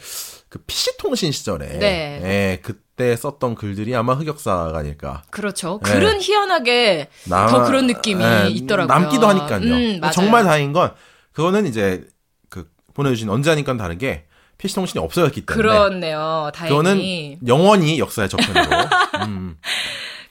[0.49, 1.67] 그 PC통신 시절에.
[1.77, 2.21] 네.
[2.23, 5.21] 예, 그때 썼던 글들이 아마 흑역사가 아닐까.
[5.29, 5.79] 그렇죠.
[5.85, 5.91] 네.
[5.93, 8.97] 글은 희한하게 남- 더 그런 느낌이 예, 있더라고요.
[8.99, 9.71] 남기도 하니까요.
[9.71, 10.01] 음.
[10.13, 10.93] 정말 다행인 건
[11.31, 12.03] 그거는 이제
[12.49, 14.25] 그 보내주신 언제 하니까는 다르게
[14.57, 16.51] PC통신이 없어졌기 때문에 그렇네요.
[16.53, 16.69] 다행히.
[16.77, 18.65] 그거는 영원히 역사의 저편으로.
[19.27, 19.57] 음.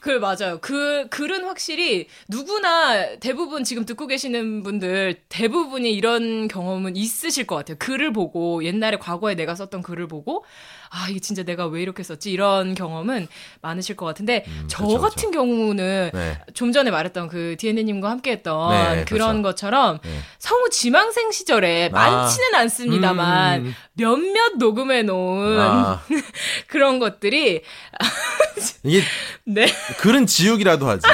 [0.06, 0.58] 그 맞아요.
[0.60, 7.76] 그 글은 확실히 누구나 대부분 지금 듣고 계시는 분들 대부분이 이런 경험은 있으실 것 같아요.
[7.80, 10.44] 글을 보고 옛날에 과거에 내가 썼던 글을 보고
[10.90, 13.28] 아 이게 진짜 내가 왜 이렇게 썼지 이런 경험은
[13.62, 16.38] 많으실 것 같은데 저 그렇죠, 같은 경우는 네.
[16.54, 19.42] 좀 전에 말했던 그 디에네님과 함께 했던 네, 그런 그렇죠.
[19.42, 20.18] 것처럼 네.
[20.38, 21.96] 성우 지망생 시절에 아.
[21.96, 23.74] 많지는 않습니다만 음.
[23.94, 26.02] 몇몇 녹음해 놓은 아,
[26.66, 27.62] 그런 것들이
[28.84, 29.02] 이게
[29.44, 29.66] 네
[29.98, 31.06] 글은 지우기라도 하지.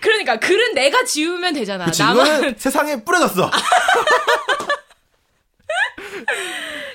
[0.00, 3.50] 그러니까 글은 내가 지우면 되잖아 그치, 나만 세상에 뿌려졌어.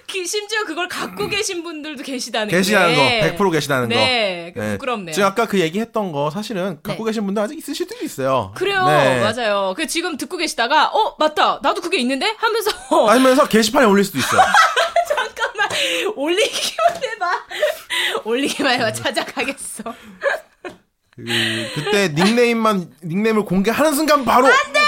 [0.07, 3.19] 기- 심지어 그걸 갖고 계신 분들도 계시다는 계시다는 게.
[3.37, 3.95] 거, 100% 계시다는 거.
[3.95, 4.71] 네, 그 네.
[4.73, 5.13] 부끄럽네요.
[5.13, 7.09] 지금 아까 그 얘기했던 거 사실은 갖고 네.
[7.09, 8.51] 계신 분들 아직 있으실 수도 있어요.
[8.55, 9.19] 그래요, 네.
[9.19, 9.73] 맞아요.
[9.75, 12.71] 그 지금 듣고 계시다가 어 맞다, 나도 그게 있는데 하면서
[13.09, 14.41] 아니면서 게시판에 올릴 수도 있어요.
[15.07, 15.69] 잠깐만
[16.15, 17.45] 올리기만 해봐,
[18.25, 19.83] 올리기만 해봐 찾아가겠어.
[21.15, 21.23] 그,
[21.75, 24.79] 그때 닉네임만 닉네임을 공개하는 순간 바로 안돼.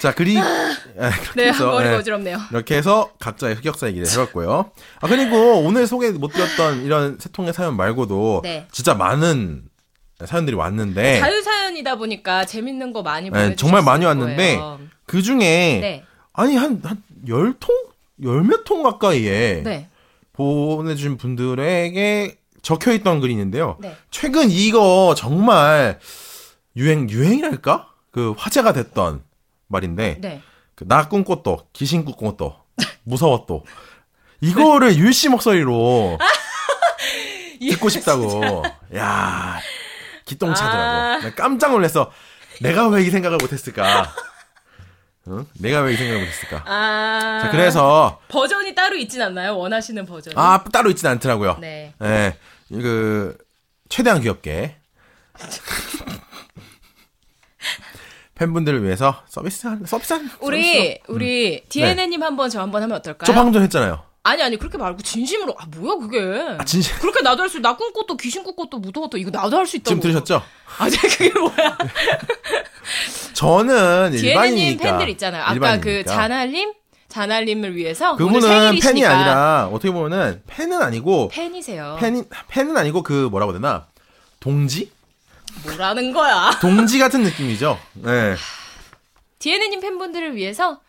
[0.00, 2.38] 자 그리 에, 그렇게 네, 해서, 머리가 예, 어지럽네요.
[2.50, 4.70] 이렇게 해서 각자의 흑역사 얘기를 해봤고요.
[5.00, 8.66] 아 그리고 오늘 소개 못 드렸던 이런 세 통의 사연 말고도 네.
[8.72, 9.64] 진짜 많은
[10.24, 14.80] 사연들이 왔는데 자유 사연이다 보니까 재밌는 거 많이 네, 보내주셨을 정말 많이 왔는데 거예요.
[15.06, 17.68] 그 중에 네, 아니 한 한 열 통
[18.22, 19.88] 열 몇 통 가까이에 네,
[20.32, 23.76] 보내주신 분들에게 적혀 있던 글이 있는데요.
[23.80, 23.96] 네.
[24.10, 25.98] 최근 이거 정말
[26.76, 29.22] 유행 유행이랄까 그 화제가 됐던
[29.70, 30.42] 말인데 네.
[30.74, 32.56] 그나 꿈꿨도 귀신 꿈꿨도
[33.04, 33.64] 무서웠도
[34.40, 36.18] 이거를 율씨 목소리로
[37.60, 38.64] 듣고 싶다고
[38.96, 39.58] 야
[40.24, 41.18] 기똥차더라고 아.
[41.20, 42.10] 나 깜짝 놀랐어
[42.60, 44.12] 내가 왜 이 생각을 못했을까
[45.28, 45.46] 응?
[45.58, 49.56] 내가 왜 이 생각을 못했을까 아, 자 그래서 버전이 따로 있진 않나요?
[49.58, 50.32] 원하시는 버전?
[50.36, 51.94] 아 따로 있진 않더라고요 네.
[52.02, 52.36] 예,
[52.70, 53.36] 그
[53.88, 54.76] 최대한 귀엽게
[58.44, 60.62] 팬분들을 위해서 서비스 한 서비스 한 우리
[61.02, 61.14] 서비스로.
[61.14, 63.24] 우리 디에네님 한번 저 한번 하면 어떨까요?
[63.24, 63.26] 음.
[63.26, 64.02] 저 방금 전 했잖아요.
[64.22, 65.54] 아니 아니 그렇게 말고 진심으로.
[65.58, 66.56] 아 뭐야 그게?
[66.58, 69.76] 아 진짜 그렇게 나도 할 수 나 꿈꿨도 귀신 꿈꿨도 무더웠도 이거 나도 할 수
[69.76, 69.88] 있다고.
[69.90, 70.42] 지금 들으셨죠?
[70.78, 71.76] 아니 그게 뭐야?
[73.34, 74.84] 저는 일반이니까.
[74.84, 75.42] 팬들 있잖아요.
[75.42, 76.10] 아까 그 일반이니까.
[76.12, 76.72] 잔알님?
[77.08, 81.96] 잔알님을 위해서 오늘 그분은 팬이 아니라 어떻게 보면은 팬은 아니고 팬이세요.
[82.00, 83.86] 팬이 팬은 아니고 그 뭐라고 되나?
[84.38, 84.90] 동지
[85.64, 87.78] 뭐라는 거야 동지 같은 느낌이죠.
[87.94, 88.34] 네
[89.38, 90.80] 디에네님 팬분들을 위해서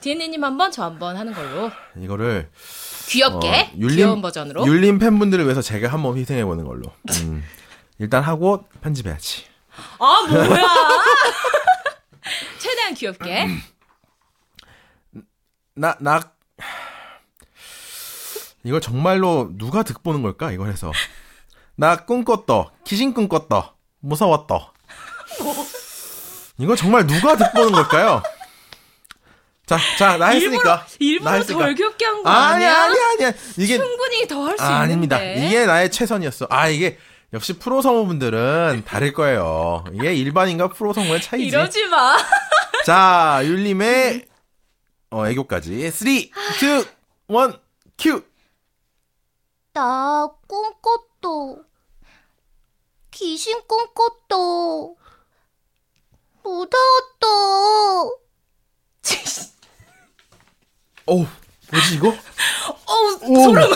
[0.00, 2.50] 디에네님 한번 저 한번 하는 걸로 이거를
[3.08, 6.82] 귀엽게 어, 율림- 귀여운 버전으로 율림 팬분들을 위해서 제가 한번 희생해 보는 걸로.
[7.22, 7.44] 음,
[7.98, 9.44] 일단 하고 편집해야지.
[9.98, 10.66] 아 뭐야
[12.58, 13.46] 최대한 귀엽게
[15.74, 16.20] 나, 나,
[18.64, 20.52] 이걸 정말로 누가 득보는 걸까?
[20.52, 20.92] 이걸 해서.
[21.76, 22.72] 나 꿈꿨다.
[22.84, 23.74] 귀신 꿈꿨다.
[24.00, 24.72] 무서웠다.
[26.58, 28.22] 이거 정말 누가 득보는 걸까요?
[29.66, 30.76] 자, 자, 나 일부러 했으니까.
[30.76, 31.64] 나 일부러 했으니까.
[31.64, 32.84] 덜 귀엽게 한거 아니야, 아니야?
[32.84, 33.32] 아니야, 아니야.
[33.56, 35.22] 이게, 충분히 더 할수 아, 있는데 아닙니다.
[35.22, 36.48] 이게 나의 최선이었어.
[36.50, 36.98] 아, 이게,
[37.32, 39.84] 역시 프로 성우분들은 다를 거예요.
[39.92, 41.46] 이게 일반인과 프로 성우의 차이지.
[41.46, 42.16] 이러지 마
[42.84, 44.26] 자, 율림의
[45.12, 46.32] 어, 애교까지 3, 2, 1,
[47.96, 48.24] 큐!
[49.72, 51.62] 나 꿈꿨도
[53.20, 54.96] 귀신 꿈꿨도
[56.42, 58.18] 무서웠도
[61.04, 61.26] 어우,
[61.70, 62.16] 뭐지 이거?
[62.86, 63.72] 어우 오, 소름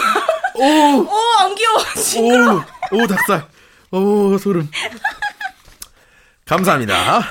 [0.55, 0.63] 오,
[1.11, 3.47] 어안 귀여워 징그러 오, 오, 닭살.
[3.91, 4.71] 오, 소름.
[6.47, 7.23] 감사합니다.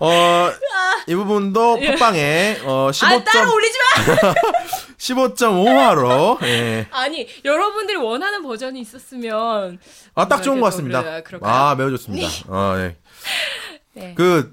[0.00, 0.50] 어,
[1.06, 3.14] 이 부분도 팟빵에 어, 15.
[3.14, 4.34] 아 따로 올리지 마
[4.98, 6.86] 15.5화로 예.
[6.90, 9.78] 아니 여러분들이 원하는 버전이 있었으면
[10.14, 11.02] 아, 딱 좋은 것 같습니다.
[11.02, 11.52] 그래, 그럴까요?
[11.52, 12.28] 아, 매우 좋습니다.
[12.48, 12.96] 아, 네.
[13.94, 14.14] 네.
[14.14, 14.52] 그,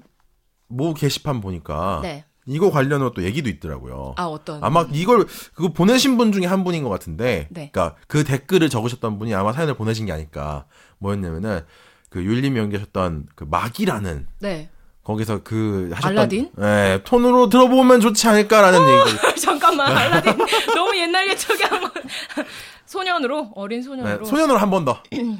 [0.68, 2.24] 모 게시판 보니까 네.
[2.46, 4.14] 이거 관련으로 또 얘기도 있더라고요.
[4.16, 7.70] 아 어떤 아마 이걸 그거 보내신 분 중에 한 분인 것 같은데, 네.
[7.72, 10.64] 그러니까 그 댓글을 적으셨던 분이 아마 사연을 보내신 게 아닐까.
[10.98, 11.64] 뭐였냐면은
[12.08, 14.70] 그 율림이 연기하셨던 그 막이라는 네
[15.06, 16.50] 거기서 그 하셨던 알라딘?
[16.60, 19.38] 예, 톤으로 들어보면 좋지 않을까라는 얘기.
[19.40, 20.36] 잠깐만 알라딘
[20.74, 21.92] 너무 옛날 옛적에 한번
[22.86, 25.00] 소년으로 어린 소년으로 네, 소년으로 한 번 더.
[25.12, 25.38] 소년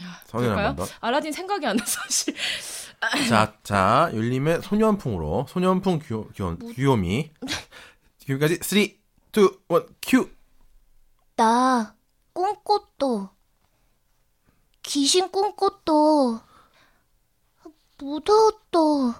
[0.50, 0.66] 볼까요?
[0.68, 0.92] 한번 더.
[1.00, 2.32] 알라딘 생각이 안나 사실
[3.28, 7.30] 자, 자, 율림의 소년풍으로 소년풍 귀요, 귀요, 귀요미.
[8.28, 8.82] 여기까지 3, 2,
[9.36, 9.48] 1,
[10.00, 10.30] 큐.
[11.34, 11.92] 나
[12.32, 13.30] 꿈꿨도
[14.82, 16.40] 귀신 꿈꿨도
[17.98, 19.14] 무서웠도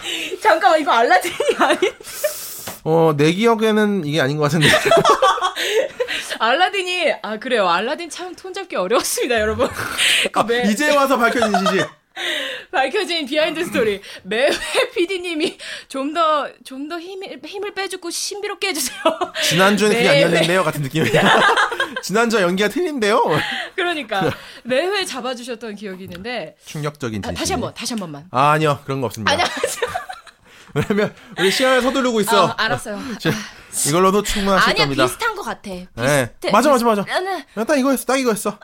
[0.42, 1.78] 잠깐만 이거 알라딘이 아니
[2.84, 4.68] 어, 내 기억에는 이게 아닌 것 같은데.
[6.38, 9.68] 알라딘이 아 그래요 알라딘 참 톤 잡기 어려웠습니다 여러분
[10.30, 11.84] 그 아, 매- 이제 와서 밝혀진 시지.
[12.70, 14.00] 밝혀진 비하인드 스토리.
[14.22, 14.50] 매회
[14.94, 15.56] PD님이
[15.88, 18.98] 좀 더, 좀 더 힘을, 힘을 빼주고 신비롭게 해주세요.
[19.42, 21.20] 지난주는 그게 네, 아니었는데요 같은 느낌이에요.
[22.02, 23.22] 지난주와 연기가 틀린데요.
[23.74, 24.30] 그러니까,
[24.64, 26.56] 매회 잡아주셨던 기억이 있는데.
[26.64, 27.38] 충격적인 아, 진실.
[27.38, 28.26] 다시 한 번, 다시 한 번만.
[28.30, 29.32] 아, 아니요 그런 거 없습니다.
[29.32, 29.46] 아니야,
[30.74, 32.48] 왜냐면 우리 시간을 서두르고 있어.
[32.48, 32.98] 아, 알았어요.
[33.18, 33.30] 자,
[33.88, 35.04] 이걸로도 충분하실 아니야, 겁니다.
[35.06, 35.70] 비슷한 것 같아.
[35.70, 35.86] 네.
[35.94, 36.50] 비슷해.
[36.50, 37.04] 맞아, 맞아, 맞아.
[37.08, 37.46] 아, 네.
[37.56, 38.58] 야, 딱 이거였어, 딱 이거였어.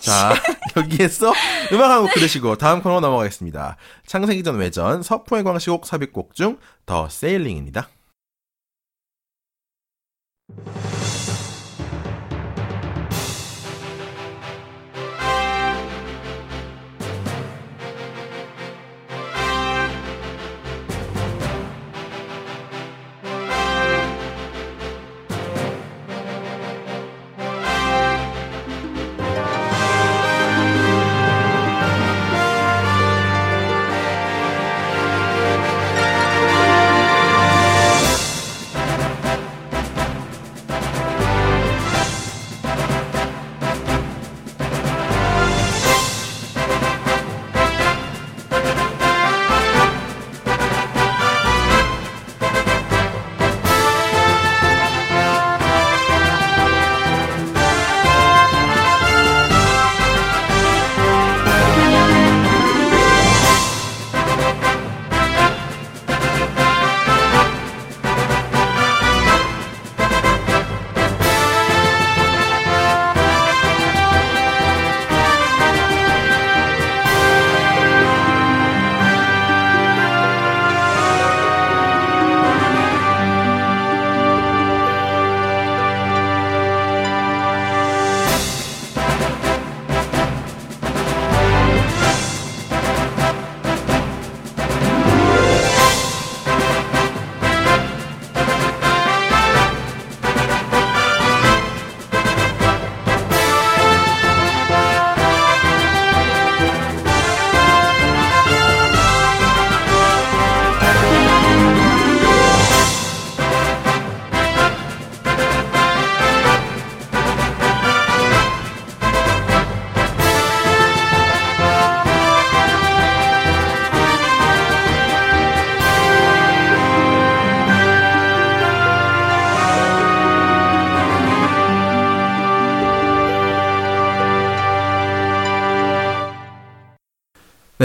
[0.00, 0.32] 자,
[0.76, 1.32] 여기에서
[1.72, 3.76] 음악 한곡 들으시고 다음 코너 넘어가겠습니다.
[4.06, 7.88] 창세기 전 외전 서포의 광시곡 삽입곡 중 더 세일링입니다.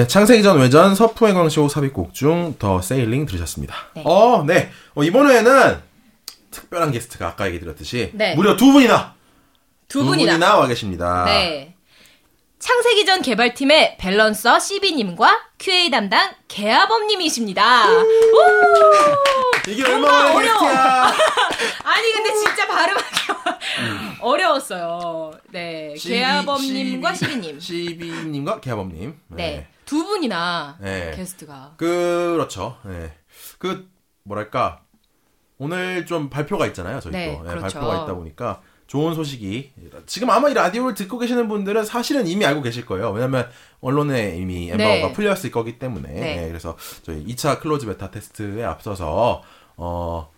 [0.02, 3.76] 네, 창세기 전 외전 서풍의 광시곡 삽입곡 중 The Sailing 들으셨습니다.
[3.96, 4.02] 네.
[4.04, 4.72] 어, 네.
[4.96, 5.80] 어, 이번에는
[6.50, 8.34] 특별한 게스트가 아까 얘기 드렸듯이 네.
[8.34, 9.14] 무려 두 분이나
[9.88, 10.58] 두 분이나.
[10.58, 11.26] 와 계십니다.
[11.26, 11.76] 네.
[12.58, 17.92] 창세기 전 개발팀의 balancer CB님과 QA 담당 개아범님이십니다.
[17.92, 18.08] 우!
[19.70, 20.62] 이게 얼마나 어려워.
[21.84, 23.06] 아니 근데 진짜 발음하기
[24.20, 25.32] 어려웠어요.
[25.52, 27.60] 네, 개아범님과 CB님.
[27.60, 29.16] CB님과 개아범님.
[29.30, 31.12] 네, 두 분이나 네.
[31.17, 31.73] 게스트가.
[31.75, 32.77] 그렇죠.
[32.86, 33.12] 네.
[33.58, 33.89] 그
[34.23, 34.84] 뭐랄까
[35.58, 37.01] 오늘 좀 발표가 있잖아요.
[37.01, 37.60] 저희 네, 또 그렇죠.
[37.80, 39.73] 발표가 있다 보니까 좋은 소식이
[40.06, 43.12] 지금 아마 이 라디오를 듣고 계시는 분들은 사실은 이미 알고 계실 거예요.
[43.12, 43.49] 왜냐하면
[43.82, 45.12] 언론에 이미 엠바고가 네.
[45.12, 46.36] 풀렸을 거기 때문에 네.
[46.38, 49.43] 네, 그래서 저희 2차 close beta test에 앞서서
[49.75, 50.30] 어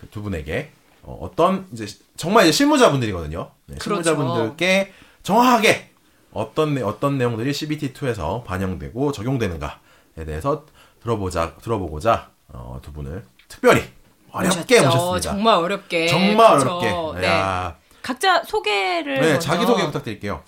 [0.00, 3.50] 그 두 분에게 어, 떤 이제 정말 이제 실무자분들이거든요.
[3.66, 4.02] 네, 그렇죠.
[4.02, 5.90] 실무자분들께 정확하게
[6.32, 10.64] 어떤 내- 어떤 내용들이 CBT2에서 반영되고 적용되는가에 대해서
[11.02, 13.82] 들어보자 들어보고자 어, 두 분을 특별히
[14.30, 14.80] 어렵게.
[14.82, 15.20] 모셨습니다.
[15.20, 16.06] 정말 어렵게.
[16.08, 16.70] 정말 그렇죠.
[16.78, 17.20] 어렵게.
[17.20, 17.26] 네.
[17.26, 19.14] 야, 각자 소개를.
[19.20, 19.38] 네, 먼저.
[19.38, 20.42] 자기 소개 부탁드릴게요.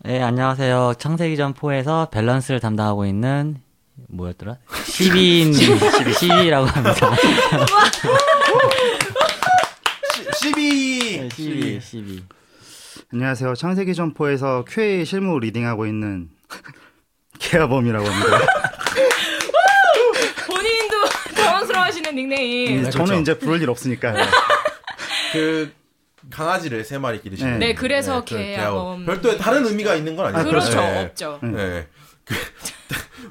[0.00, 0.94] 네, 안녕하세요.
[0.98, 3.60] 창세기전 4에서 밸런스를 담당하고 있는
[4.08, 4.56] 뭐였더라?
[4.84, 5.52] 시빈
[6.14, 7.10] 시비라고 합니다.
[10.54, 12.22] 네, 시비 시비.
[13.10, 13.54] 안녕하세요.
[13.54, 16.28] 창세기 점포에서 QA 실무 리딩하고 있는
[17.40, 18.38] 개아범이라고 합니다.
[20.46, 22.82] 본인도 당황스러워하시는 닉네임.
[22.82, 23.20] 네, 저는 그렇죠.
[23.22, 24.12] 이제 부를 일 없으니까.
[25.32, 25.72] 그
[26.28, 27.58] 강아지를 세 마리 기르시는.
[27.58, 27.68] 네.
[27.68, 29.06] 네, 그래서 그 개하범.
[29.06, 30.50] 별도의 다른 의미가 있는 건 아니죠.
[30.50, 31.04] 그렇죠, 네.
[31.04, 31.38] 없죠.
[31.42, 31.88] 네.
[32.24, 32.34] 그,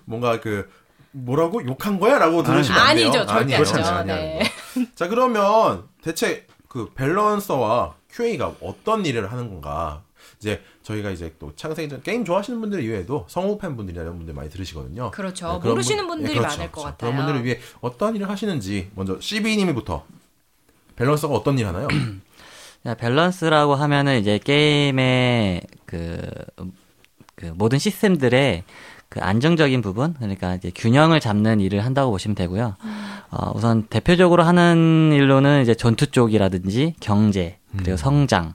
[0.06, 0.72] 뭔가 그
[1.12, 3.06] 뭐라고 욕한 거야라고 들으시면 안 돼요.
[3.10, 3.56] 아니죠, 절대.
[3.56, 4.04] 아니죠.
[4.06, 4.52] 네.
[4.96, 6.47] 자 그러면 대체
[6.78, 10.04] 그 balancer와 QA가 어떤 일을 하는 건가?
[10.40, 15.10] 이제 저희가 이제 또 창세기전 게임 좋아하시는 분들 이외에도 성우 팬분들이나 이런 분들 많이 들으시거든요.
[15.10, 15.60] 그렇죠.
[15.64, 16.58] 네, 모르시는 분- 분들이 네, 그렇죠.
[16.58, 16.92] 많을 것 그렇죠.
[16.98, 17.12] 같아요.
[17.12, 20.06] 그런 분들을 위해 어떤 일을 하시는지 먼저 CB님이부터
[20.96, 21.88] balancer가 어떤 일 하나요?
[22.84, 26.22] 자, 밸런스라고 하면은 이제 게임의 그
[27.36, 28.64] 그 모든 시스템들의
[29.10, 32.76] 그 안정적인 부분, 그러니까 이제 균형을 잡는 일을 한다고 보시면 되고요.
[33.32, 38.54] 어, 우선 대표적으로 하는 일로는 이제 전투 쪽이라든지 경제, 그리고 성장,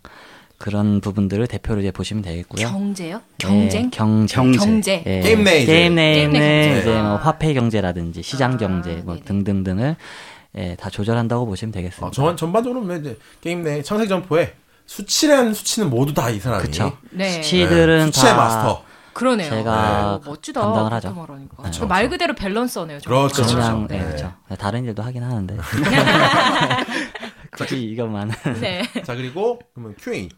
[0.59, 2.69] 그런 부분들을 대표로 이제 보시면 되겠고요.
[2.69, 3.17] 경제요?
[3.17, 3.91] 예, 경쟁?
[3.91, 4.35] 경제.
[4.37, 4.59] 경제.
[4.59, 5.03] 경제.
[5.07, 5.73] 예, 게임 내 이제.
[5.73, 6.81] 게임 내에는 게임 내 경제.
[6.81, 7.17] 이제 뭐 아.
[7.17, 9.25] 화폐 경제라든지 시장 아, 경제 뭐 네네.
[9.25, 9.97] 등등등을
[10.59, 12.07] 예, 다 조절한다고 보시면 되겠습니다.
[12.07, 14.53] 어, 전 전반적으로 이제 게임 내 창세기전 4의
[14.87, 16.97] 수치라는 수치는 모두 다 이 사람이 그쵸.
[17.11, 17.31] 네.
[17.31, 18.85] 수치들은 수치의 다 마스터.
[19.13, 19.49] 그러네요.
[19.49, 20.61] 제가 어, 멋지다.
[20.61, 21.21] 담당을 그렇게 하죠.
[21.21, 21.63] 말하니까.
[21.63, 23.01] 그쵸, 말 그대로 balancer네요.
[23.01, 23.29] 정말.
[23.29, 23.87] 그렇죠, 그렇죠.
[23.91, 24.05] 예, 네.
[24.05, 24.33] 그렇죠.
[24.59, 25.57] 다른 일도 하긴 하는데
[27.53, 28.83] 굳이 이것만 네.
[29.05, 30.29] 자 그리고 그러면 QA.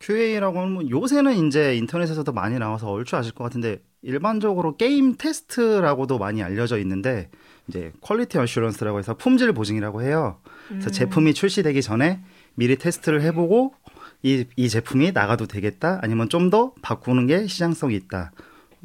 [0.00, 6.18] QA라고 하면 뭐 요새는 이제 인터넷에서도 많이 나와서 얼추 아실 것 같은데 일반적으로 게임 테스트라고도
[6.18, 7.30] 많이 알려져 있는데
[7.68, 10.40] 이제 quality assurance라고 해서 품질 보증이라고 해요.
[10.68, 12.20] 그래서 제품이 출시되기 전에
[12.54, 13.74] 미리 테스트를 해보고
[14.22, 18.32] 이, 이 제품이 나가도 되겠다 아니면 좀 더 바꾸는 게 시장성이 있다.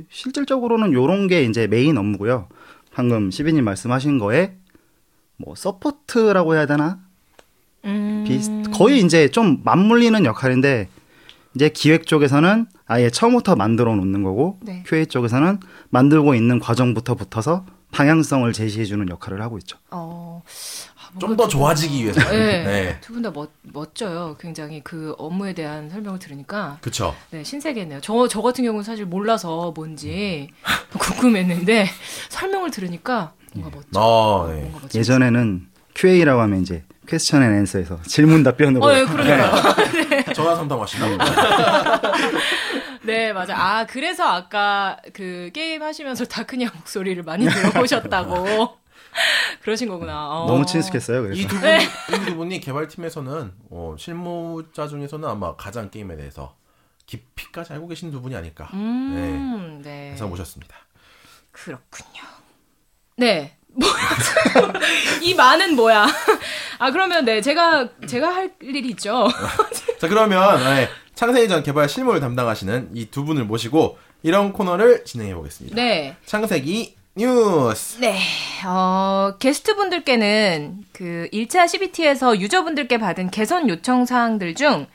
[0.09, 2.47] 실질적으로는 요런 게 이제 메인 업무고요.
[2.93, 4.55] 방금 CB님 말씀하신 거에
[5.37, 6.99] 뭐 support라고 해야 되나?
[7.85, 8.23] 음.
[8.27, 10.89] 비슷 거의 이제 좀 맞물리는 역할인데
[11.55, 14.83] 이제 기획 쪽에서는 아예 처음부터 만들어 놓는 거고 네.
[14.87, 19.77] QA 쪽에서는 만들고 있는 과정부터 붙어서 방향성을 제시해 주는 역할을 하고 있죠.
[19.91, 20.41] 어.
[21.19, 22.19] 좀 더 좋아지기 위해서.
[22.31, 22.63] 네.
[22.63, 22.97] 네.
[23.01, 23.31] 두분 다
[23.63, 24.35] 멋져요.
[24.39, 27.15] 굉장히 그 업무에 대한 설명을 들으니까 그쵸.
[27.31, 28.01] 네, 신세계네요.
[28.01, 30.49] 저, 저 같은 경우는 사실 몰라서 뭔지
[30.97, 31.87] 궁금했는데
[32.29, 33.99] 설명을 들으니까 뭔가 멋져.
[33.99, 34.61] 어, 네.
[34.61, 34.99] 뭔가 멋져.
[34.99, 40.33] 예전에는 QA라고 하면 이제 퀘스천 앤 앤서에서 질문 답변으로 어, 예, 그러니까요.
[40.35, 41.07] 전화 상담하시나?
[43.03, 43.55] 네, 맞아.
[43.55, 48.77] 아, 그래서 아까 그 게임 하시면서 다크냥 목소리를 많이 들어보셨다고.
[49.61, 50.29] 그러신 거구나.
[50.29, 50.45] 어.
[50.47, 51.23] 너무 친숙했어요.
[51.23, 51.69] 그래서 이두 분,
[52.21, 56.55] 이두 분이 개발팀에서는 어, 실무자 중에서는 아마 가장 게임에 대해서
[57.05, 58.69] 깊이까지 알고 계신 두 분이 아닐까.
[58.73, 60.11] 음, 네.
[60.11, 60.75] 해서 모셨습니다.
[61.51, 62.21] 그렇군요.
[63.17, 63.57] 네.
[63.69, 63.93] 뭐야?
[65.21, 66.07] 이 많은 뭐야?
[66.79, 69.27] 아 그러면 네 제가 제가 할 일이 있죠.
[69.99, 75.33] 자 그러면 네, 창세기 전 개발 실무를 담당하시는 이 두 분을 모시고 이런 코너를 진행해
[75.35, 75.75] 보겠습니다.
[75.75, 76.15] 네.
[76.25, 77.97] 창세기 뉴스.
[77.99, 78.19] 네.
[78.65, 84.85] 어, 게스트분들께는 그 1차 CBT에서 유저분들께 받은 개선 요청 사항들 중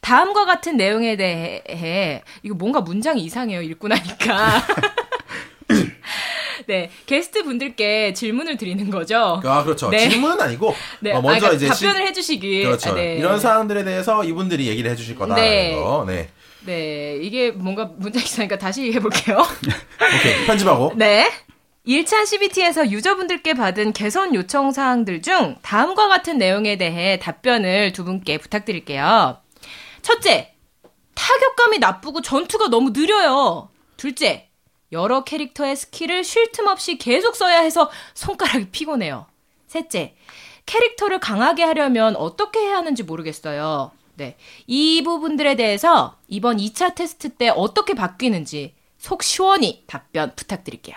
[0.00, 3.62] 다음과 같은 내용에 대해 이거 뭔가 문장이 이상해요.
[3.62, 4.62] 읽고 나니까.
[6.66, 6.90] 네.
[7.06, 9.40] 게스트 분들께 질문을 드리는 거죠.
[9.44, 9.90] 아 그렇죠.
[9.90, 10.08] 네.
[10.08, 11.12] 질문은 아니고 네.
[11.12, 12.64] 어, 먼저 아, 그러니까 이제 답변을 시- 해 주시길.
[12.64, 12.90] 그렇죠.
[12.90, 13.16] 아, 네.
[13.16, 15.74] 이런 사항들에 대해서 이분들이 얘기를 해 주실 거다라는 네.
[15.74, 16.04] 거.
[16.06, 16.28] 네.
[16.64, 17.18] 네.
[17.20, 19.38] 이게 뭔가 문장이 이상하니까 다시 해 볼게요.
[20.20, 20.92] 오케이 편집하고.
[20.94, 21.28] 네.
[21.86, 28.38] 1차 CBT에서 유저분들께 받은 개선 요청 사항들 중 다음과 같은 내용에 대해 답변을 두 분께
[28.38, 29.38] 부탁드릴게요.
[30.00, 30.54] 첫째,
[31.14, 33.68] 타격감이 나쁘고 전투가 너무 느려요.
[33.96, 34.48] 둘째,
[34.92, 39.26] 여러 캐릭터의 스킬을 쉴 틈 없이 계속 써야 해서 손가락이 피곤해요.
[39.66, 40.14] 셋째,
[40.66, 43.90] 캐릭터를 강하게 하려면 어떻게 해야 하는지 모르겠어요.
[44.14, 44.36] 네.
[44.68, 50.96] 이 부분들에 대해서 이번 2차 테스트 때 어떻게 바뀌는지 속 시원히 답변 부탁드릴게요.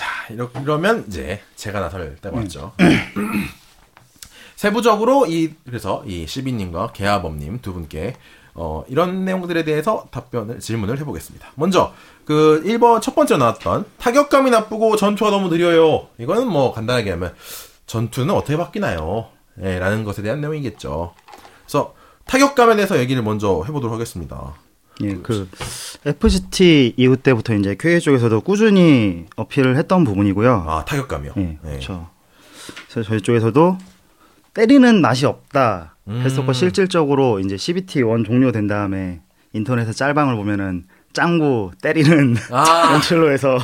[0.00, 2.72] 자, 이러, 이러면 이제 제가 나설 때가 왔죠.
[4.56, 8.16] 세부적으로 이 그래서 이 CB님과 개아범님 두 분께
[8.54, 11.52] 어, 이런 내용들에 대해서 답변을 질문을 해보겠습니다.
[11.54, 11.92] 먼저
[12.24, 16.08] 그 1번 첫 번째 나왔던 타격감이 나쁘고 전투가 너무 느려요.
[16.16, 17.34] 이거는 뭐 간단하게 하면
[17.84, 19.28] 전투는 어떻게 바뀌나요?
[19.62, 21.12] 예, 라는 것에 대한 내용이겠죠.
[21.64, 24.54] 그래서 타격감에 대해서 얘기를 먼저 해보도록 하겠습니다.
[25.02, 25.48] 예, 그
[26.04, 30.64] FGT 이후 때부터 이제 QA 쪽에서도 꾸준히 어필을 했던 부분이고요.
[30.68, 31.32] 아 타격감이요.
[31.36, 32.08] 예, 그렇죠.
[32.90, 33.78] 그래서 저희 쪽에서도
[34.54, 36.52] 때리는 맛이 없다 했었고 음.
[36.52, 39.20] 실질적으로 이제 CBT 원 종료된 다음에
[39.52, 42.92] 인터넷에 짤방을 보면은 짱구 때리는 아.
[42.94, 43.58] 연출로 해서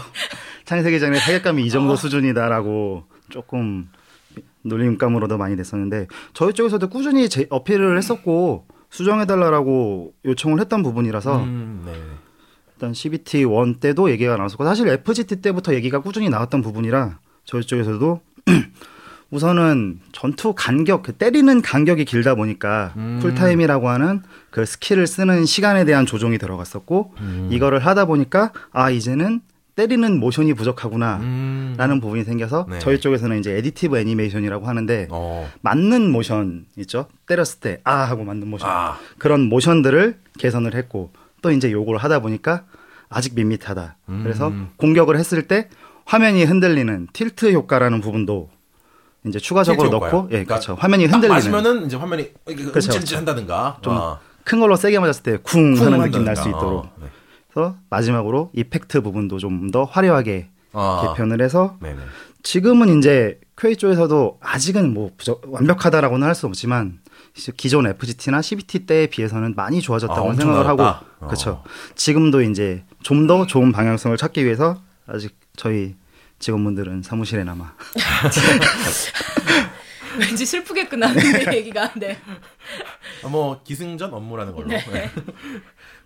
[0.65, 3.89] 창세기 전에 타격감이 이 정도 수준이다라고 조금
[4.63, 11.93] 놀림감으로도 많이 됐었는데 저희 쪽에서도 꾸준히 제, 어필을 했었고 수정해달라고 요청을 했던 부분이라서 음, 네.
[12.75, 18.21] 일단 CBT 1 때도 얘기가 나왔었고 사실 FGT 때부터 얘기가 꾸준히 나왔던 부분이라 저희 쪽에서도
[19.31, 23.19] 우선은 전투 간격, 그 때리는 간격이 길다 보니까 음.
[23.21, 27.49] 쿨타임이라고 하는 그 스킬을 쓰는 시간에 대한 조정이 들어갔었고 음.
[27.51, 29.41] 이거를 하다 보니까 아 이제는
[29.77, 31.75] 때리는 모션이 부족하구나 음.
[31.77, 32.79] 라는 부분이 생겨서 네.
[32.79, 35.49] 저희 쪽에서는 이제 additive 애니메이션이라고 하는데 어.
[35.61, 38.99] 맞는 모션 있죠 때렸을 때 아 하고 맞는 모션 아.
[39.19, 41.11] 그런 모션들을 개선을 했고
[41.43, 42.65] 또 이제 요걸 하다 보니까
[43.09, 43.97] 아직 밋밋하다.
[44.09, 44.21] 음.
[44.25, 45.69] 그래서 공격을 했을 때
[46.07, 48.49] 화면이 흔들리는 틸트 효과라는 부분도
[49.27, 49.91] 이제 추가적으로?
[49.91, 52.73] 넣고 예 그러니까 그렇죠 화면이 딱 흔들리는 맞으면은 이제 화면이 그렇죠.
[52.93, 56.49] 움찔움찔 한다든가 좀 아, 큰 걸로 세게 맞았을 때쿵쿵 하는 느낌 날 수.
[56.49, 57.07] 있도록 어, 네.
[57.57, 61.09] 그래서 마지막으로 이펙트 부분도 좀 더 화려하게 아.
[61.15, 61.97] 개편을 해서 네네.
[62.43, 67.01] 지금은 이제 QA 쪽에서도 아직은 뭐 부적- 완벽하다라고는 할 수 없지만
[67.57, 70.83] 기존 FGT나 CBT 때에 비해서는 많이 아, 좋아졌다고 엄청 생각을 하고?
[70.85, 71.01] 어.
[71.27, 71.65] 그렇죠.
[71.95, 75.97] 지금도 이제 좀 더 좋은 방향성을 찾기 위해서 아직 저희
[76.39, 77.75] 직원분들은 사무실에 남아
[80.19, 81.93] 왠지 슬프게 끝나는데 얘기가.
[81.97, 82.17] 네.
[83.25, 84.69] 아, 뭐 기승전 업무라는 걸로.
[84.69, 84.83] 네.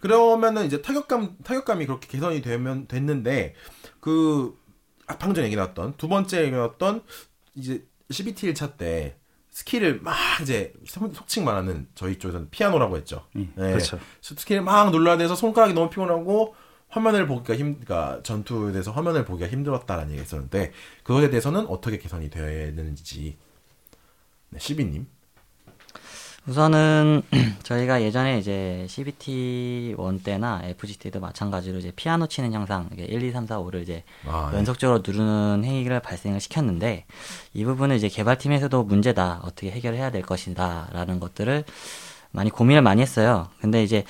[0.00, 3.54] 그러면은 이제 타격감 타격감이 그렇게 개선이 되면 됐는데
[4.00, 4.58] 그
[5.06, 7.02] 아, 방금 전에 얘기 나왔던 두 번째 얘기 나왔던
[7.54, 9.16] 이제 CBT 1차 때
[9.50, 13.26] 스킬을 막 이제 속- 속칭 말하는 저희 쪽에서는 피아노라고 했죠.
[13.36, 13.72] 예, 네.
[13.72, 13.98] 그렇죠.
[14.20, 16.54] 스킬을 막 눌러야 돼서 손가락이 너무 피곤하고
[16.88, 20.72] 화면을 보기가 힘, 그러니까 전투에 대해서 화면을 보기가 힘들었다라는 얘기가 있었는데
[21.04, 23.38] 그것에 대해서는 어떻게 개선이 되어야 되는지
[24.50, 25.06] 네, CB님.
[26.46, 27.22] 우선은
[27.62, 33.22] 저희가 예전에 이제 CBT 1 때나 FGT 도 마찬가지로 이제 피아노 치는 형상 이게 1,
[33.22, 34.58] 2, 3, 4, 5를 이제 아, 네.
[34.58, 37.04] 연속적으로 누르는 행위를 발생을 시켰는데
[37.52, 41.64] 이 부분은 이제 개발팀에서도 문제다 어떻게 해결해야 될 것이다라는 것들을
[42.32, 43.48] 많이 고민을 많이 했어요.
[43.60, 44.04] 근데 이제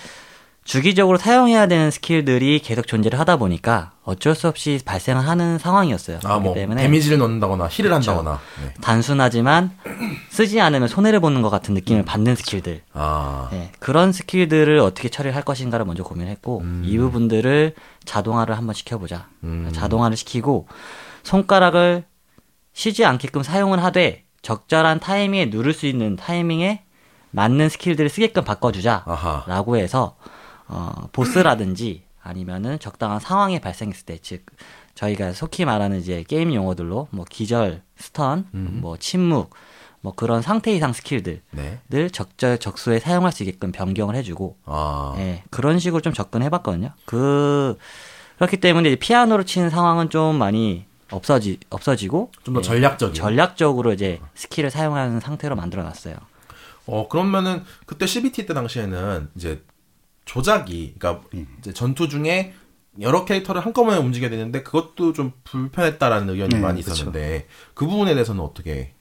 [0.70, 6.18] 주기적으로 사용해야 되는 스킬들이 계속 존재를 하다 보니까 어쩔 수 없이 발생하는 상황이었어요.
[6.18, 8.12] 아, 그렇기 뭐 때문에 데미지를 넣는다거나 heal을 그렇죠.
[8.12, 8.38] 한다거나.
[8.62, 8.74] 네.
[8.80, 9.76] 단순하지만
[10.30, 12.82] 쓰지 않으면 손해를 보는 것 같은 느낌을 받는 스킬들.
[12.92, 19.26] 아, 네, 그런 스킬들을 어떻게 처리를 할 것인가를 먼저 고민했고 이 부분들을 자동화를 한번 시켜보자.
[19.42, 19.70] 음.
[19.72, 20.68] 자동화를 시키고
[21.24, 22.04] 손가락을
[22.74, 26.84] 쉬지 않게끔 사용을 하되 적절한 타이밍에 누를 수 있는 타이밍에
[27.32, 29.02] 맞는 스킬들을 쓰게끔 바꿔주자.
[29.04, 29.42] 아하.
[29.48, 30.14] 라고 해서
[30.70, 34.46] 어, 보스라든지 아니면은 적당한 상황이 발생했을 때, 즉
[34.94, 39.54] 저희가 속히 말하는 이제 게임 용어들로 뭐 기절, stun, 뭐 침묵,
[40.00, 42.08] 뭐 그런 상태 이상 스킬들을 네.
[42.08, 46.92] 적절 적소에 사용할 수 있게끔 변경을 해주고, 아, 예, 그런 식으로 좀 접근해봤거든요.
[47.04, 47.76] 그
[48.36, 53.14] 그렇기 때문에 피아노로 치는 상황은 좀 많이 없어지 없어지고 좀더 예, 전략적인.
[53.14, 56.16] 전략적으로 이제 스킬을 사용하는 상태로 만들어놨어요.
[56.86, 59.62] 어, 그러면은 그때 CBT 때 당시에는 이제
[60.30, 61.44] 조작이, 그러니까 예.
[61.58, 62.54] 이제 전투 중에
[63.00, 66.92] 여러 캐릭터를 한꺼번에 움직여야 되는데 그것도 좀 불편했다라는 의견이 네, 많이 그쵸.
[66.92, 68.92] 있었는데 그 부분에 대해서는 어떻게?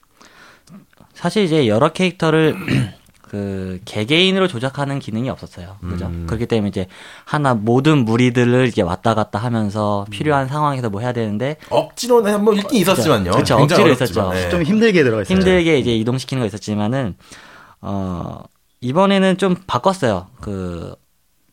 [1.14, 2.56] 사실 이제 여러 캐릭터를
[3.22, 5.76] 그 개개인으로 조작하는 기능이 없었어요.
[5.80, 6.06] 그죠?
[6.06, 6.26] 음.
[6.26, 6.88] 그렇기 때문에 이제
[7.24, 10.10] 하나 모든 무리들을 이제 왔다 갔다 하면서 음.
[10.10, 13.30] 필요한 상황에서 뭐 해야 되는데 억지로는 한번 있긴 있었지만요.
[13.30, 14.30] 그쵸, 굉장히 억지로 있었죠.
[14.30, 14.48] 네.
[14.48, 15.36] 좀 힘들게 들어가 있어요.
[15.36, 17.14] 힘들게 이제 이동시키는 거 있었지만은
[17.82, 18.42] 어
[18.80, 20.26] 이번에는 좀 바꿨어요.
[20.40, 20.96] 그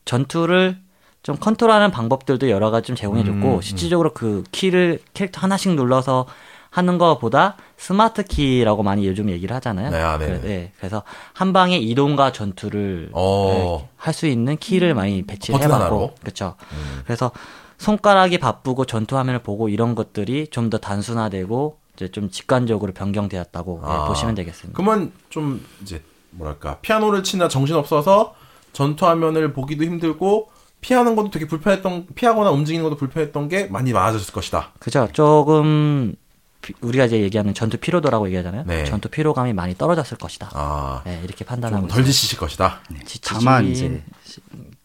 [0.07, 0.77] 전투를
[1.21, 6.25] 좀 컨트롤하는 방법들도 여러 가지 좀 제공해줬고 음, 실질적으로 그 키를 캐릭터 하나씩 눌러서
[6.69, 9.89] 하는 것보다 스마트 키라고 많이 요즘 얘기를 하잖아요.
[9.89, 10.39] 네, 아, 네 네.
[10.39, 11.03] 그래, 네, 그래서
[11.33, 13.89] 한 방에 이동과 전투를 어.
[13.97, 15.95] 할수 있는 키를 많이 배치를 버튼 하나로?
[15.97, 16.55] 해봤고, 그렇죠.
[16.73, 17.01] 음.
[17.05, 17.31] 그래서
[17.77, 23.89] 손가락이 바쁘고 전투 화면을 보고 이런 것들이 좀 더 단순화되고 이제 좀 직관적으로 변경되었다고 네,
[23.91, 24.05] 아.
[24.05, 24.77] 보시면 되겠습니다.
[24.77, 26.01] 그러면 좀 이제
[26.31, 28.35] 뭐랄까 피아노를 치나 정신 없어서
[28.73, 30.49] 전투 화면을 보기도 힘들고
[30.81, 34.73] 피하는 것도 되게 불편했던 피하거나 움직이는 것도 불편했던 게 많이 많아졌을 것이다.
[34.79, 35.09] 그죠?
[35.13, 36.13] 조금
[36.61, 38.63] 피- 우리가 이제 얘기하는 전투 피로도라고 얘기하잖아요.
[38.67, 38.83] 네.
[38.85, 40.51] 전투 피로감이 많이 떨어졌을 것이다.
[40.53, 42.81] 아, 네, 이렇게 판단하고 좀덜 지치실 것이다.
[43.05, 44.03] 지치지- 다만 이제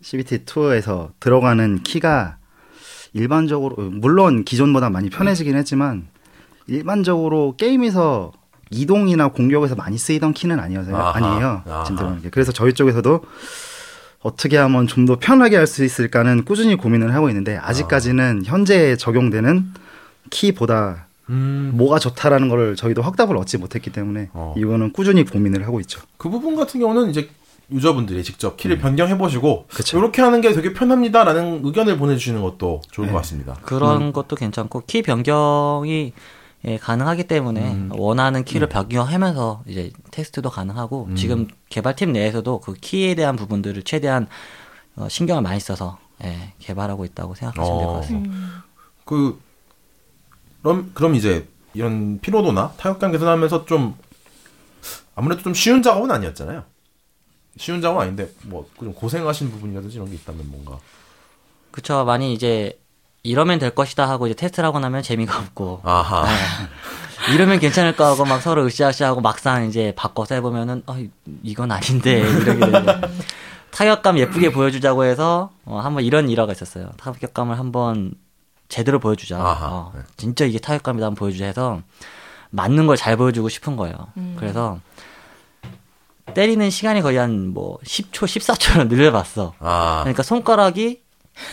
[0.01, 2.39] CBT 2에서 들어가는 키가
[3.13, 6.09] 일반적으로 물론 기존보다 많이 편해지긴 했지만
[6.67, 8.33] 일반적으로 게임에서
[8.71, 10.97] 이동이나 공격에서 많이 쓰이던 키는 아니어서요.
[10.97, 11.63] 아하, 아니에요.
[11.69, 11.85] 아하.
[11.85, 12.31] 지금 들어가는 게.
[12.31, 13.21] 그래서 저희 쪽에서도
[14.23, 19.73] 어떻게 하면 좀 더 편하게 할 수 있을까는 꾸준히 고민을 하고 있는데 아직까지는 현재 적용되는
[20.31, 24.55] 키보다 음, 뭐가 좋다라는 걸 저희도 확답을 얻지 못했기 때문에 어.
[24.57, 26.01] 이거는 꾸준히 고민을 하고 있죠.
[26.17, 27.29] 그 부분 같은 경우는 이제
[27.71, 29.75] 유저분들이 직접 키를 변경해 보시고 음.
[29.75, 29.99] 그쵸.
[29.99, 33.13] 이렇게 하는 게 되게 편합니다라는 의견을 보내주시는 것도 좋을 네.
[33.13, 33.57] 것 같습니다.
[33.63, 36.13] 그런 것도 괜찮고 키 변경이
[36.65, 37.91] 예, 가능하기 때문에 음.
[37.93, 41.17] 원하는 키를 변경하면서 이제 테스트도 가능하고 음.
[41.17, 44.29] 지금 개발팀 내에서도 그 키에 대한 부분들을 최대한
[44.95, 48.01] 어, 신경을 많이 써서 예, 개발하고 있다고 생각하시면 될것 어.
[48.01, 48.65] 같습니다.
[49.05, 49.41] 그
[50.63, 53.97] 그럼 그럼 이제 이런 피로도나 타격감 개선하면서 좀
[55.15, 56.63] 아무래도 좀 쉬운 작업은 아니었잖아요.
[57.57, 60.79] 쉬운 작업은 아닌데 뭐 좀 고생하신 부분이라든지 이런 게 있다면 뭔가
[61.73, 62.79] 그쵸 많이 이제
[63.23, 67.33] 이러면 될 것이다 하고 이제 테스트를 하고 나면 재미가 없고 아하 네.
[67.35, 70.97] 이러면 괜찮을까 하고 막 서로 으쌰으쌰하고 막상 이제 바꿔서 해보면은 어,
[71.45, 73.01] 이건 아닌데 이러게 되죠.
[73.71, 76.91] 타격감 예쁘게 보여주자고 해서 어, 한번 이런 일화가 있었어요.
[76.99, 78.13] 타격감을 한번
[78.69, 79.39] 제대로 보여주자.
[79.39, 80.03] 아하, 어, 네.
[80.17, 81.81] 진짜 이게 타격감이다 한번 보여주자 해서
[82.51, 83.95] 맞는 걸 잘 보여주고 싶은 거예요.
[84.17, 84.35] 음.
[84.39, 84.81] 그래서
[86.35, 89.55] 때리는 시간이 거의 한 뭐 10초, 14초를 늘려봤어.
[89.61, 91.01] 아 그러니까 손가락이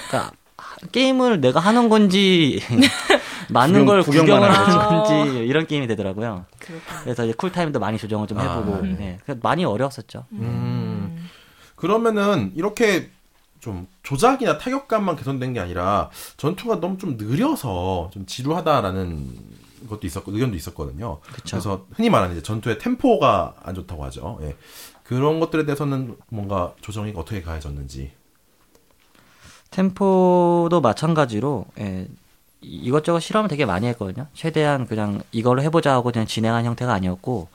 [0.10, 0.32] 그러니까
[0.92, 2.60] 게임을 내가 하는 건지
[3.52, 5.04] 맞는 구경- 걸 구경만 구경을 하는.
[5.04, 6.46] 건지 이런 게임이 되더라고요.
[7.04, 9.18] 그래서 이제 쿨타임도 많이 조정을 좀 해보고 아, 네.
[9.26, 10.26] 그래서 많이 어려웠었죠.
[10.34, 11.28] 음.
[11.76, 13.10] 그러면은 이렇게
[13.60, 19.28] 좀 조작이나 타격감만 개선된 게 아니라 전투가 너무 좀 느려서 좀 지루하다라는
[19.90, 21.20] 것도 있었고 의견도 있었거든요.
[21.34, 21.56] 그쵸.
[21.58, 24.40] 래서 흔히 말하는 이제 전투의 템포가 안 좋다고 하죠.
[24.44, 24.56] 예.
[25.04, 28.12] 그런 것들에 대해서는 뭔가 조정이 어떻게 가해졌는지.
[29.72, 32.08] 템포도 마찬가지로 예,
[32.62, 34.28] 이- 이것저것 실험을 되게 많이 했거든요.
[34.34, 37.48] 최대한 그냥 이걸로 해보자 하고 그냥 진행한 형태가 아니었고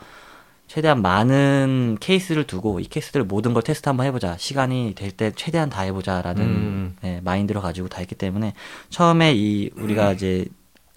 [0.67, 4.37] 최대한 많은 케이스를 두고 이 케이스들 모든 걸 테스트 한번 해보자.
[4.39, 6.97] 시간이 될 때 최대한 다 해보자라는 음.
[7.05, 8.55] 예, 마인드를 가지고 다 했기 때문에
[8.89, 10.47] 처음에 이 우리가 이제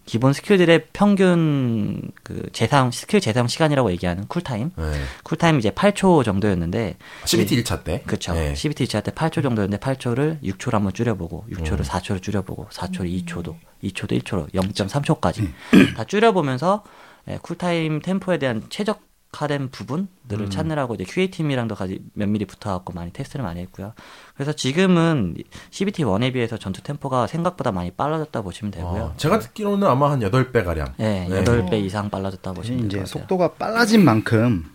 [0.07, 4.83] 기본 스킬들의 평균 그 재사용 스킬 재사용 시간이라고 얘기하는 쿨타임 예.
[5.23, 8.01] 쿨타임이 이제 8초 정도였는데 CBT 1차 때.
[8.07, 8.35] 그렇죠.
[8.35, 8.55] 예.
[8.55, 11.53] CBT 2차 때 8초 정도였는데 8초를 6초로 한번 줄여보고 음.
[11.57, 15.93] 6초를 4초로 줄여보고 4초를 2초도 2초도 1초로 0.3초까지 음.
[15.95, 16.83] 다 줄여보면서
[17.29, 20.49] 예, 쿨타임 템포에 대한 최적 화된 부분들을 음.
[20.49, 23.93] 찾느라고 이제 QA 팀이랑도 같이 면밀히 붙어갖고 많이 테스트를 많이 했고요.
[24.33, 25.35] 그래서 지금은
[25.69, 29.01] CBT 1에 비해서 전투 템포가 생각보다 많이 빨라졌다 보시면 되고요.
[29.01, 30.93] 어, 제가 듣기로는 아마 한 8배 가량.
[30.97, 31.43] 네, 네.
[31.43, 33.21] 8배 이상 빨라졌다 보시면 이제 것 같아요.
[33.21, 34.65] 속도가 빨라진 만큼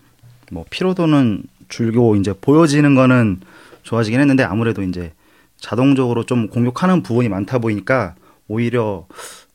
[0.51, 3.41] 뭐 피로도는 줄고 이제 보여지는 거는
[3.83, 5.13] 좋아지긴 했는데 아무래도 이제
[5.57, 8.15] 자동적으로 좀 공격하는 부분이 많다 보니까
[8.49, 9.07] 오히려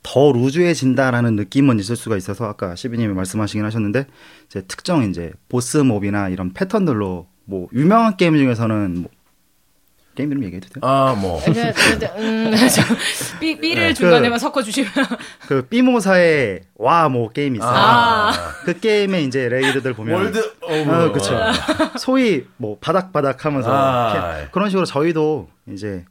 [0.10, 4.06] 더 루즈해진다라는 느낌은 있을 수가 있어서 아까 CB님이 말씀하시긴 하셨는데
[4.46, 9.12] 이제 특정 이제 보스 mob이나 이런 패턴들로 뭐 유명한 게임 중에서는 뭐
[10.16, 10.82] 게임 이름 얘기해도 돼요?
[10.82, 11.40] 아, 뭐.
[11.40, 12.82] 음, 저,
[13.40, 14.90] 삐, 삐를 네, 중간에만 섞어주시면.
[15.48, 17.72] 그 삐모사의 와 뭐 게임이 있어요.
[17.72, 18.32] 아.
[18.66, 20.92] 그 게임에 이제 raid들 보면 World of.
[20.92, 21.38] 아, 그쵸.
[22.00, 24.48] 소위 뭐 바닥바닥 하면서 아.
[24.52, 26.04] 그런 식으로 저희도 이제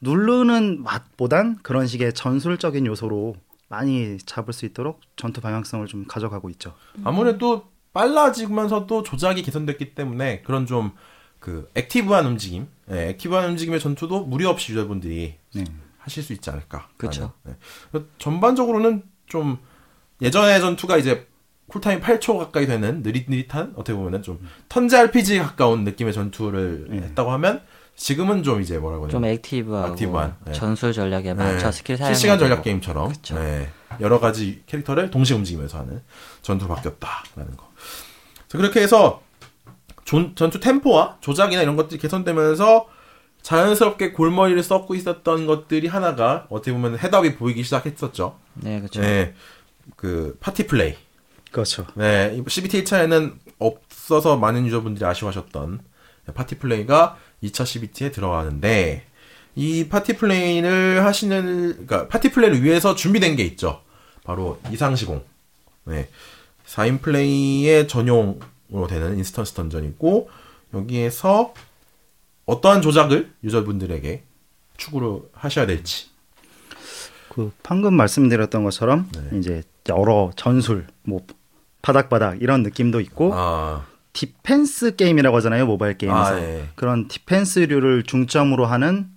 [0.00, 3.36] 누르는 맛보단 그런 식의 전술적인 요소로
[3.68, 6.74] 많이 잡을 수 있도록 전투 방향성을 좀 가져가고 있죠.
[7.04, 10.92] 아무래도 빨라지면서도 조작이 개선됐기 때문에 그런 좀
[11.40, 15.64] 그 액티브한 움직임, 예, 액티브한 움직임의 전투도 무리 없이 유저분들이 네.
[15.98, 16.88] 하실 수 있지 않을까.
[16.98, 17.32] 그쵸.
[17.44, 17.58] 라는,
[17.96, 18.00] 예.
[18.18, 19.58] 전반적으로는 좀
[20.20, 21.26] 예전의 전투가 이제
[21.68, 26.96] 쿨타임 8초 가까이 되는 느릿느릿한 어떻게 보면은 좀 턴제 RPG 에 가까운 느낌의 전투를 네.
[26.98, 27.62] 했다고 하면
[27.96, 29.32] 지금은 좀 이제 뭐라고 해야 좀 되나?
[29.34, 30.52] active하고 active한, 네.
[30.52, 31.72] 전술 전략에 맞춰 네.
[31.72, 33.34] 스킬 사용 실시간 전략 게임처럼 그쵸.
[33.38, 33.68] 네.
[34.00, 36.00] 여러 가지 캐릭터를 동시에 움직이면서 하는
[36.42, 37.70] 전투로 바뀌었다라는 거.
[38.48, 39.22] 그래서 그렇게 해서
[40.04, 42.88] 존- 전투 템포와 조작이나 이런 것들이 개선되면서
[43.42, 48.38] 자연스럽게 골머리를 썩고 있었던 것들이 하나가 어떻게 보면 해답이 보이기 시작했었죠.
[48.54, 49.00] 네, 그렇죠.
[49.02, 49.34] 네.
[49.96, 50.94] 그 파티 플레이.
[51.52, 51.86] 그렇죠.
[51.94, 55.80] 네, 이 CBT 1차에는 없어서 많은 유저분들이 아쉬워하셨던
[56.34, 59.06] 파티 플레이가 2차 CBT에 들어가는데
[59.56, 63.82] 이 파티 플레이를 하시는 그러니까 파티 플레이를 위해서 준비된 게 있죠.
[64.24, 65.22] 바로 이상시공.
[65.84, 66.08] 네.
[66.66, 70.30] 4인 플레이의 전용으로 되는 instance dungeon이고
[70.74, 71.52] 여기에서
[72.46, 74.22] 어떠한 조작을 유저분들에게
[74.76, 76.08] 추구를 하셔야 될지.
[77.28, 79.38] 그 방금 말씀드렸던 것처럼 네.
[79.38, 81.24] 이제 여러 전술 뭐
[81.82, 86.68] 바닥바닥 이런 느낌도 있고 아, 디펜스 게임이라고 하잖아요 모바일 게임에서 아, 예.
[86.74, 89.08] 그런 디펜스류를 중점으로 하는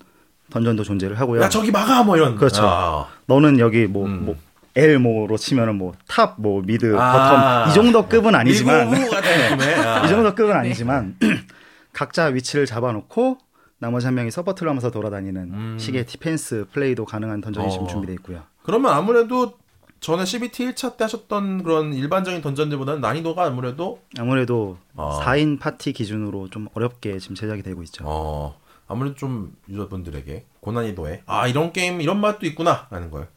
[0.51, 1.41] dungeon도 존재를 하고요.
[1.41, 2.35] 야 저기 막아 뭐 이런.
[2.35, 2.61] 그렇죠.
[2.63, 4.25] 아, 너는 여기 뭐, 음.
[4.25, 4.35] 뭐
[4.75, 7.65] L 뭐로 치면은 뭐 top, 뭐 mid, 아.
[7.65, 8.93] bottom 이 정도 급은 아니지만.
[8.93, 10.05] 아.
[10.05, 11.17] 이 정도 급은 아니지만
[11.91, 13.37] 각자 위치를 잡아놓고
[13.79, 15.77] 나머지 한 명이 support를 하면서 돌아다니는 음.
[15.79, 17.87] 식의 디펜스 플레이도 가능한 dungeon이 지금 어.
[17.87, 18.43] 준비되어 있고요.
[18.63, 19.57] 그러면 아무래도
[20.03, 25.21] 전에 CBT 1차 때 하셨던 그런 일반적인 dungeon들보다는 난이도가 아무래도 아무래도 어.
[25.23, 28.03] 4인 파티 기준으로 좀 어렵게 지금 제작이 되고 있죠.
[28.05, 33.29] 어 아무래도 좀 유저분들에게 고난이도에 아 이런 게임 이런 맛도 있구나라는 걸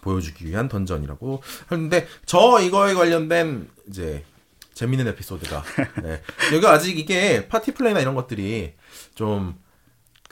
[0.00, 4.24] 보여주기 위한 dungeon이라고 하는데 저 이거에 관련된 이제
[4.74, 5.62] 재밌는 에피소드가
[6.02, 6.20] 네.
[6.52, 8.74] 여기 아직 이게 파티 플레이나 이런 것들이
[9.14, 9.56] 좀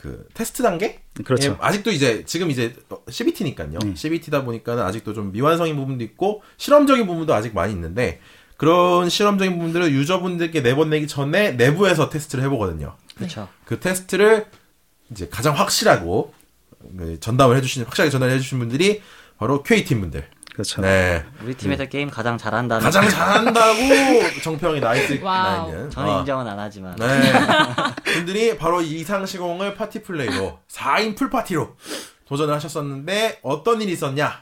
[0.06, 1.50] 그 테스트 단계 그렇죠.
[1.50, 2.76] 예, 아직도 이제 지금 이제
[3.08, 3.78] CBT니까요.
[3.80, 3.94] 네.
[3.96, 8.20] CBT다 보니까는 아직도 좀 미완성인 부분도 있고 실험적인 부분도 아직 많이 있는데
[8.56, 12.96] 그런 실험적인 부분들을 유저분들께 내보내기 전에 내부에서 테스트를 해보거든요.
[13.16, 13.48] 그렇죠.
[13.64, 14.46] 그 테스트를
[15.10, 16.32] 이제 가장 확실하고
[16.96, 19.02] 그 전담을 해주시는 확실하게 전달해 주신 분들이
[19.38, 20.24] 바로 QA 팀 분들.
[20.56, 20.80] 그렇죠.
[20.80, 25.20] 네, 우리 팀에서 게임 가장 잘한다는 가장 잘한다고 정평이 나있죠.
[25.22, 27.32] 나있는 저는 어, 인정은 안 하지만 네.
[28.14, 31.76] 분들이 바로 이상 시공을 파티 플레이로 4인 풀 파티로
[32.26, 34.40] 도전을 하셨었는데 어떤 일이 있었냐?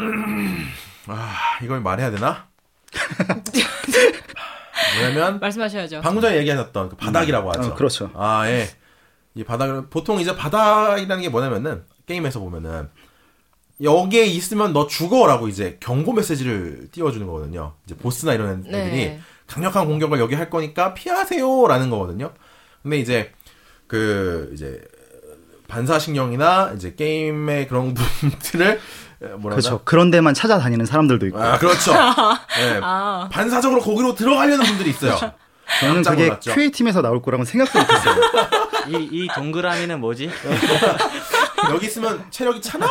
[0.00, 0.68] 음,
[1.06, 2.48] 아, 이걸 말해야 되나?
[4.98, 6.00] 뭐냐면 말씀하셔야죠.
[6.00, 7.70] 방금 전에 얘기하셨던 그 바닥이라고 하죠.
[7.70, 8.10] 어, 그렇죠.
[8.16, 8.68] 아, 예.
[9.36, 12.90] 이 바닥을 보통 이제 바닥이라는 게 뭐냐면은 게임에서 보면은
[13.82, 17.74] 여기에 있으면 너 죽어라고 이제 경고 메시지를 띄워주는 거거든요.
[17.84, 19.20] 이제 보스나 이런 애들이 네.
[19.46, 22.32] 강력한 공격을 여기 할 거니까 피하세요라는 거거든요.
[22.82, 23.32] 근데 이제
[23.86, 24.80] 그 이제
[25.68, 28.80] 반사신경이나 이제 게임의 그런 부분들을
[29.38, 29.80] 뭐라 그렇죠.
[29.84, 31.42] 그런 데만 찾아다니는 사람들도 있고.
[31.42, 31.92] 아 그렇죠.
[32.56, 32.80] 네.
[32.82, 33.28] 아.
[33.30, 35.16] 반사적으로 거기로 들어가려는 분들이 있어요.
[35.80, 36.54] 저는 깜짝 그게 놀랐죠.
[36.54, 38.14] QA 팀에서 나올 거라고는 생각도 못했어요.
[39.00, 40.30] 이, 이 동그라미는 뭐지?
[41.70, 42.86] 여기 있으면 체력이 차나?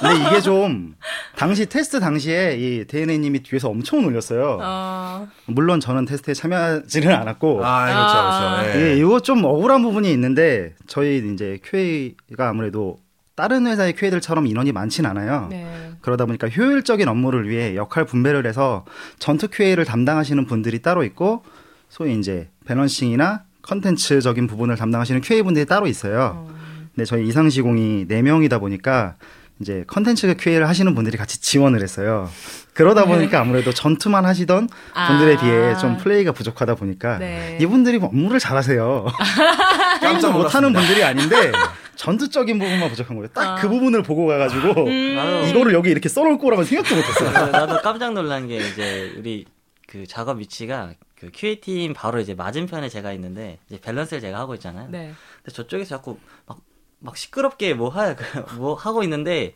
[0.00, 0.94] 근데 이게 좀
[1.36, 4.58] 당시 테스트 당시에 이 DNA님이 뒤에서 엄청 놀렸어요.
[4.62, 5.28] 어.
[5.46, 7.64] 물론 저는 테스트에 참여하지는 않았고.
[7.64, 8.78] 아 그렇죠, 그렇죠.
[8.78, 8.98] 예, 예.
[8.98, 12.98] 이거 좀 억울한 부분이 있는데 저희 이제 QA가 아무래도
[13.34, 15.48] 다른 회사의 QA들처럼 인원이 많진 않아요.
[15.50, 15.92] 네.
[16.02, 18.84] 그러다 보니까 효율적인 업무를 위해 역할 분배를 해서
[19.18, 21.42] 전투 QA를 담당하시는 분들이 따로 있고
[21.88, 26.48] 소위 이제 balancing이나 컨텐츠적인 부분을 담당하시는 QA 분들이 따로 있어요.
[26.94, 29.16] 근데 저희 이상시공이 4명이다 보니까
[29.60, 32.28] 이제 컨텐츠 QA를 하시는 분들이 같이 지원을 했어요.
[32.74, 34.68] 그러다 보니까 아무래도 전투만 하시던
[35.06, 35.40] 분들에 아.
[35.40, 37.58] 비해 좀 플레이가 부족하다 보니까 네.
[37.60, 39.06] 이분들이 업무를 잘하세요.
[40.00, 40.72] 깜짝 못하는.
[40.72, 41.52] 분들이 아닌데
[41.96, 43.28] 전투적인 부분만 부족한 거예요.
[43.28, 43.70] 딱그 아.
[43.70, 47.50] 부분을 보고 가가지고 나도, 이거를 여기 이렇게 써놓을 거라고 생각도 못했어요.
[47.50, 49.44] 나도 깜짝 놀란 게 이제 우리
[49.86, 54.54] 그 작업 위치가 그 QA 팀 바로 이제 맞은편에 제가 있는데 이제 밸런스를 제가 하고
[54.54, 54.88] 있잖아요.
[54.90, 55.12] 네.
[55.44, 56.58] 근데 저쪽에서 자꾸 막,
[57.02, 58.14] 막 시끄럽게 뭐 하,
[58.56, 59.54] 뭐 하고 있는데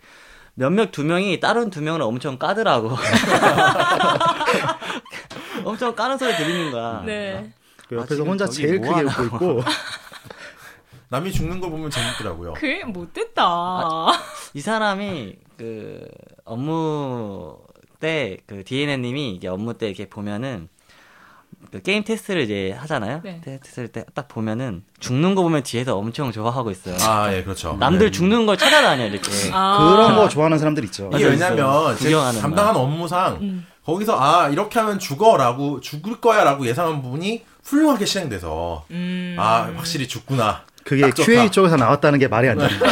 [0.54, 2.90] 몇몇 두 명이 다른 두 명을 엄청 까더라고.
[5.64, 7.02] 엄청 까는 소리 들리는 거야.
[7.04, 7.52] 네.
[7.88, 9.10] 그 아, 옆에서 지금 혼자 제일 뭐 크게 하나.
[9.22, 9.60] 웃고 있고
[11.08, 12.54] 남이 죽는 거 보면 재밌더라고요.
[12.54, 14.08] 그게 못됐다.
[14.54, 16.06] 이 사람이 그
[16.44, 17.58] 업무
[18.00, 20.68] 때 그 DNN님이 이게 업무 때 이렇게 보면은
[21.72, 23.20] 그 게임 테스트를 이제 하잖아요.
[23.24, 23.40] 네.
[23.44, 26.96] 테스트를 때 딱 보면은 죽는 거 보면 뒤에서 엄청 좋아하고 있어요.
[27.00, 27.76] 아, 예, 그렇죠.
[27.80, 28.10] 남들 네.
[28.12, 29.30] 죽는 걸 찾아다녀 이렇게.
[29.52, 29.90] 아.
[29.90, 31.10] 그런 거 좋아하는 사람들 있죠.
[31.14, 31.96] 이게 왜냐면.
[31.98, 39.36] 제 담당한 업무상 거기서 아 이렇게 하면 죽어라고 죽을 거야라고 예상한 부분이 훌륭하게 실행돼서 음.
[39.38, 40.62] 아 확실히 죽구나.
[40.84, 41.10] 그게.
[41.10, 42.86] QA 쪽에서 나왔다는 게 말이 안 됩니다.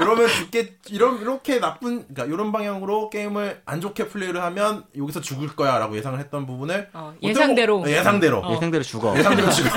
[0.00, 5.48] 그러면 죽게 이런 이렇게 나쁜 그러니까 이런 방향으로 게임을 안 좋게 플레이를 하면 여기서 죽을
[5.54, 7.84] 거야라고 예상을 했던 부분을 어, 어쩌고- 예상대로.
[7.84, 8.52] 네, 예상대로 어.
[8.54, 9.16] 예상대로 죽어.
[9.18, 9.68] 예상대로 죽어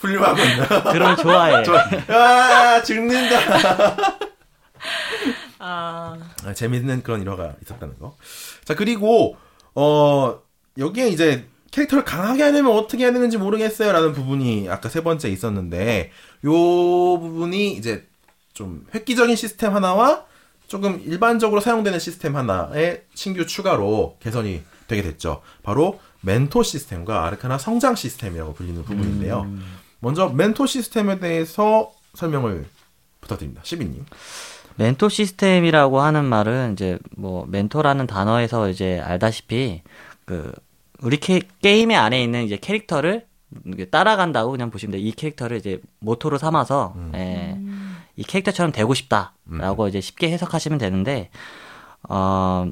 [0.00, 0.66] 훌륭하고 있는.
[0.92, 1.64] 그런 좋아해.
[2.08, 3.96] 아 죽는다.
[5.58, 6.16] 아.
[6.44, 8.16] 아, 재밌는 그런 일화가 있었다는 거.
[8.64, 9.36] 자, 그리고,
[9.74, 10.40] 어,
[10.78, 13.92] 여기에 이제 캐릭터를 강하게 하려면 어떻게 해야 되는지 모르겠어요.
[13.92, 16.10] 라는 부분이 아까 세 번째 있었는데,
[16.46, 18.08] 요 부분이 이제
[18.52, 20.24] 좀 획기적인 시스템 하나와
[20.66, 25.42] 조금 일반적으로 사용되는 시스템 하나의 신규 추가로 개선이 되게 됐죠.
[25.62, 29.50] 바로 멘토 시스템과 아르카나 성장 시스템이라고 불리는 부분인데요.
[30.00, 32.66] 먼저 멘토 시스템에 대해서 설명을
[33.20, 33.62] 부탁드립니다.
[33.64, 34.04] 시비님.
[34.76, 39.82] 멘토 시스템이라고 하는 말은 이제 뭐 멘토라는 단어에서 이제 알다시피
[40.24, 40.52] 그
[41.02, 43.26] 우리 캐, 게임의 안에 있는 이제 캐릭터를
[43.90, 45.02] 따라간다고 그냥 보시면 돼요.
[45.02, 47.58] 이 캐릭터를 이제 모토로 삼아서 예,
[48.20, 51.30] 이 캐릭터처럼 되고 싶다라고 이제 쉽게 해석하시면 되는데
[52.08, 52.70] 어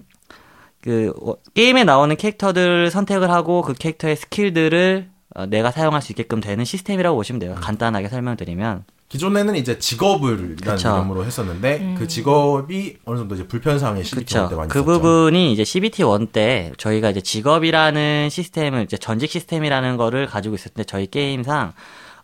[0.80, 1.12] 그
[1.54, 7.16] 게임에 나오는 캐릭터들 선택을 하고 그 캐릭터의 스킬들을 어, 내가 사용할 수 있게끔 되는 시스템이라고
[7.16, 7.54] 보시면 돼요.
[7.60, 10.88] 간단하게 설명드리면 기존에는 이제 직업을 이라는 그쵸.
[10.96, 14.34] 이름으로 했었는데 그 직업이 어느 정도 이제 불편사항에 CBT.
[14.34, 14.84] 때 많이 그 있었죠.
[14.84, 21.06] 부분이 이제 CBT 1때 저희가 이제 직업이라는 시스템을 이제 전직 시스템이라는 거를 가지고 때 저희
[21.06, 21.72] 게임상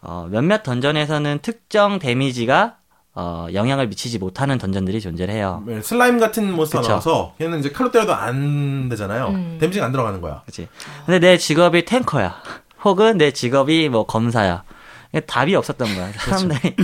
[0.03, 2.77] 어, 몇몇 던전에서는 특정 데미지가
[3.17, 5.63] 어, 영향을 미치지 못하는 던전들이 존재를 해요.
[5.67, 6.83] 네, 슬라임 같은 몬스터.
[6.83, 9.29] 나와서 걔는 이제 칼로 때려도 안 되잖아요.
[9.29, 9.57] 음.
[9.61, 10.43] 데미지가 안 들어가는 거야.
[10.43, 10.69] 그렇지.
[11.07, 12.35] 근데 내 직업이 탱커야.
[12.85, 14.65] 혹은 내 직업이 뭐 검사야.
[15.21, 16.13] 답이 없었던 거야.
[16.13, 16.75] 사람들이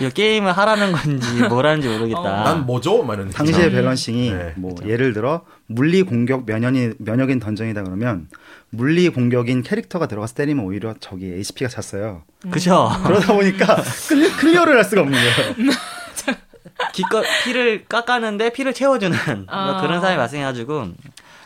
[0.00, 2.20] 이 게임을 하라는 건지 뭐라는지 모르겠다.
[2.20, 2.44] 어.
[2.44, 3.02] 난 뭐죠?
[3.02, 3.70] 막 이런 당시의.
[3.70, 8.28] balancing이 네, 뭐 예를 들어 물리 공격 면역인 면역인 dungeon이다 그러면
[8.70, 12.22] 물리 공격인 캐릭터가 들어가서 때리면 오히려 저기 HP가 찼어요.
[12.50, 12.90] 그죠?
[13.04, 15.72] 그러다 보니까 클리, 클리어를 할 수가 없는 거예요.
[16.92, 19.16] 기껏 피를 깎았는데 피를 채워주는
[19.48, 19.72] 아.
[19.72, 20.88] 뭐 그런 상황이 발생해가지고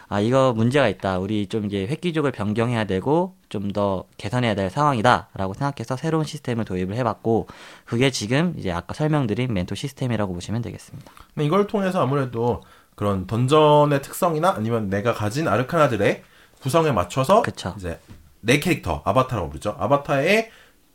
[0.09, 1.19] 아 이거 문제가 있다.
[1.19, 6.97] 우리 좀 이제 획기적을 변경해야 되고 좀 더 개선해야 될 상황이다라고 생각해서 새로운 시스템을 도입을
[6.97, 7.47] 해봤고
[7.85, 11.11] 그게 지금 이제 아까 설명드린 멘토 시스템이라고 보시면 되겠습니다.
[11.35, 12.63] 근데 이걸 통해서 아무래도
[12.95, 16.23] 그런 던전의 특성이나 아니면 내가 가진 아르카나들의
[16.61, 17.75] 구성에 맞춰서 그쵸.
[17.77, 17.99] 이제
[18.41, 19.75] 내 캐릭터 아바타라고 부르죠.
[19.79, 20.51] 아바타의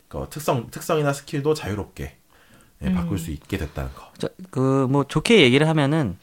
[0.08, 2.16] 그 특성 특성이나 스킬도 자유롭게
[2.84, 4.30] 예, 바꿀 수 있게 됐다는 거.
[4.52, 6.18] 그뭐 좋게 얘기를 하면은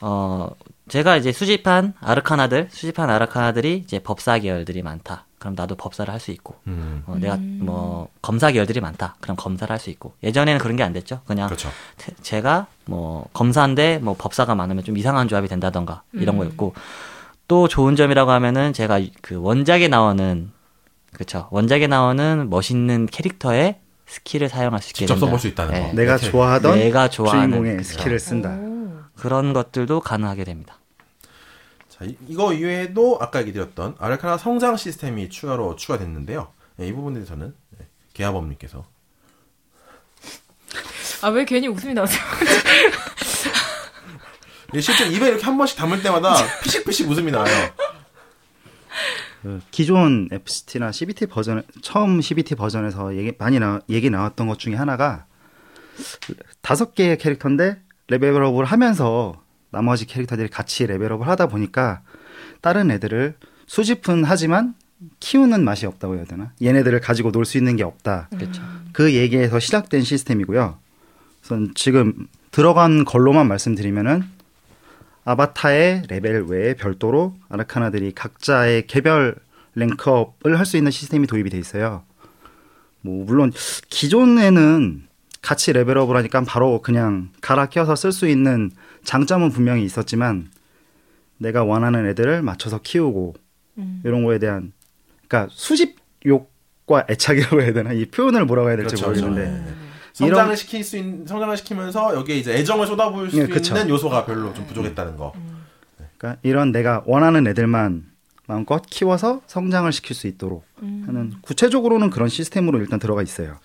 [0.00, 0.50] 어
[0.92, 5.24] 제가 이제 수집한 아르카나들 수집한 아르카나들이 이제 법사 계열들이 많다.
[5.38, 7.02] 그럼 나도 법사를 할 수 있고 음.
[7.06, 9.16] 어, 내가 뭐 검사 계열들이 많다.
[9.22, 11.22] 그럼 검사를 할 수 있고 예전에는 그런 게 안 됐죠.
[11.26, 11.70] 그냥 그렇죠.
[11.96, 16.74] 테- 제가 뭐 검사인데 뭐 법사가 많으면 좀 이상한 조합이 된다던가 이런 거였고
[17.48, 20.50] 또 좋은 점이라고 하면은 제가 그 원작에 나오는
[21.14, 25.24] 그쵸 원작에 나오는 멋있는 캐릭터의 스킬을 사용할 수 있게 직접 된다.
[25.26, 25.80] 써볼 수 있다는 예.
[25.88, 25.92] 거.
[25.94, 26.30] 내가 이렇게.
[26.30, 28.50] 좋아하던 내가 좋아하는 주인공의 그- 스킬을 쓴다.
[28.60, 28.72] 오.
[29.16, 30.76] 그런 것들도 가능하게 됩니다.
[32.02, 36.52] 자, 이, 이거 이외에도 아까 얘기 드렸던 아르카나 성장 시스템이 추가로 추가됐는데요.
[36.80, 38.84] 예, 이 부분에 대해서는 예, 개하범님께서
[41.22, 42.20] 아 왜 괜히 웃음이 나왔어요?
[44.74, 47.44] 예, 실제 입에 이렇게 한 번씩 담을 때마다 피식피식 웃음이 나요.
[49.42, 54.74] 그 기존 FCT나 CBT 버전 처음 CBT 버전에서 얘기 많이 나, 얘기 나왔던 것 중에
[54.74, 55.26] 하나가
[56.62, 59.41] 다섯 개의 캐릭터인데 레벨업을 하면서
[59.72, 62.02] 나머지 캐릭터들이 같이 레벨업을 하다 보니까
[62.60, 63.34] 다른 애들을
[63.66, 64.74] 수집은 하지만
[65.18, 66.52] 키우는 맛이 없다고 해야 되나?
[66.62, 68.28] 얘네들을 가지고 놀 수 있는 게 없다.
[68.30, 68.62] 그렇죠.
[68.92, 70.78] 그 얘기에서 시작된 시스템이고요.
[71.42, 74.22] 우선 지금 들어간 걸로만 말씀드리면은
[75.24, 79.36] 아바타의 레벨 외에 별도로 아르카나들이 각자의 개별
[79.74, 82.02] rank up을 할 수 있는 시스템이 도입이 돼 있어요.
[83.00, 83.52] 뭐 물론
[83.88, 85.02] 기존에는
[85.42, 88.70] 같이 level up을 하니까 바로 그냥 갈아 껴서 쓸 수 있는
[89.04, 90.48] 장점은 분명히 있었지만
[91.38, 93.34] 내가 원하는 애들을 맞춰서 키우고
[94.04, 94.72] 이런 거에 대한
[95.26, 99.82] 그러니까 수집욕과 애착이라고 해야 되나 이 표현을 뭐라고 해야 될지 그렇죠, 모르겠는데 그렇죠.
[100.12, 103.74] 성장을 이런- 시킬 수 있는 성장을 시키면서 여기에 이제 애정을 쏟아부을 수 예, 그쵸.
[103.74, 105.32] 있는 요소가 별로 좀 부족했다는 거.
[106.18, 108.04] 그러니까 이런 내가 원하는 애들만
[108.46, 113.56] 마음껏 키워서 성장을 시킬 수 있도록 하는 구체적으로는 그런 시스템으로 일단 들어가 있어요.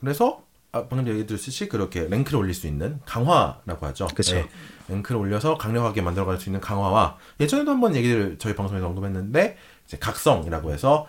[0.00, 4.06] 그래서 아, 방금 얘기 드렸듯이 그렇게 랭크를 올릴 수 있는 강화라고 하죠.
[4.14, 4.36] 그쵸.
[4.36, 4.48] 예,
[4.88, 9.56] 랭크를 올려서 강력하게 만들어갈 수 있는 강화와 예전에도 한번 얘기를 저희 방송에서 언급했는데
[9.86, 11.06] 이제 각성이라고 해서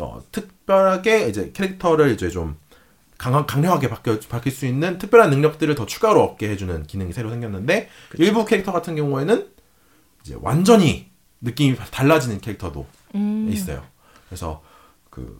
[0.00, 2.56] 어, 특별하게 이제 캐릭터를 이제 좀
[3.18, 7.90] 강하, 강력하게 바뀌어, 바뀔 수 있는 특별한 능력들을 더 추가로 얻게 해주는 기능이 새로 생겼는데
[8.14, 9.48] 일부 캐릭터 같은 경우에는
[10.22, 11.10] 이제 완전히
[11.42, 13.48] 느낌이 달라지는 캐릭터도 음.
[13.52, 13.84] 있어요.
[14.28, 14.62] 그래서
[15.10, 15.38] 그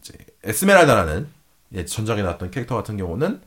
[0.00, 1.28] 이제 에스메랄다라는
[1.74, 3.40] 예, 전작에 나왔던 캐릭터 같은 경우는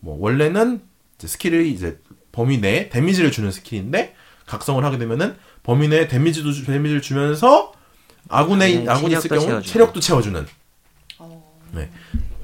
[0.00, 0.82] 뭐 원래는
[1.18, 1.98] 이제 스킬을 이제
[2.32, 4.14] 범위 내에 데미지를 주는 스킬인데
[4.46, 7.72] 각성을 하게 되면은 범위 내에 데미지도 주- 데미지를 주면서
[8.28, 9.72] 아군의 네, 아군이 있을 경우 채워주고.
[9.72, 10.46] 체력도 채워주는.
[11.72, 11.90] 네.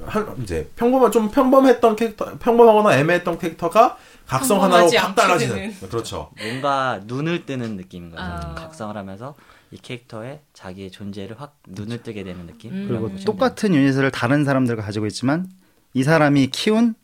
[0.05, 5.55] 한 이제 평범한 좀 평범했던 캐릭터 평범하거나 애매했던 캐릭터가 각성 하나로 확 달라지는.
[5.55, 5.89] 되는.
[5.89, 6.31] 그렇죠.
[6.39, 8.21] 뭔가 눈을 뜨는 느낌인 거죠.
[8.23, 8.55] 아.
[8.55, 9.35] 각성을 하면서
[9.71, 12.71] 이 캐릭터의 자기의 존재를 확 눈을 뜨게 되는 느낌.
[12.73, 12.87] 음.
[12.87, 13.15] 그리고.
[13.25, 15.47] 똑같은 유닛을 다른 사람들과 가지고 있지만
[15.93, 16.95] 이 사람이 키운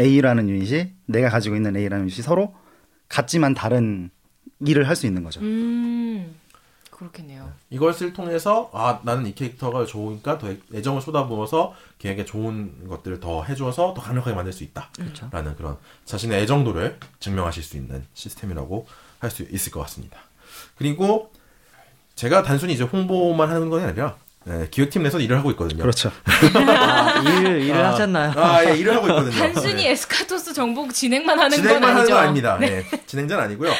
[0.00, 2.54] A라는 유닛이 내가 가지고 있는 A라는 유닛이 서로
[3.08, 4.10] 같지만 다른
[4.60, 5.40] 일을 할 수 있는 거죠.
[5.40, 6.34] 음.
[6.90, 7.52] 그렇겠네요.
[7.70, 13.92] 이것을 통해서 아 나는 이 캐릭터가 좋으니까 더 애정을 쏟아부어서 걔에게 좋은 것들을 더 해줘서
[13.92, 14.64] 더 강력하게 만들 수
[14.94, 15.26] 그렇죠.
[15.26, 18.86] 있다라는 그런 자신의 애정도를 증명하실 수 있는 시스템이라고
[19.18, 20.18] 할 수 있을 것 같습니다.
[20.76, 21.32] 그리고
[22.14, 25.82] 제가 단순히 이제 홍보만 하는 건 아니라 네, 기획팀 내에서 일을 하고 있거든요.
[25.82, 26.10] 그렇죠.
[26.66, 28.32] 아, 일, 일을 아, 하셨나요?
[28.36, 29.32] 아, 예, 일을 하고 있거든요.
[29.36, 29.90] 단순히 네.
[29.90, 32.14] 에스카토스 정복 진행만 하는 진행만 건 하는 아니죠.
[32.14, 32.58] 건 아닙니다.
[32.60, 32.84] 네.
[33.06, 33.72] 진행자는 아니고요.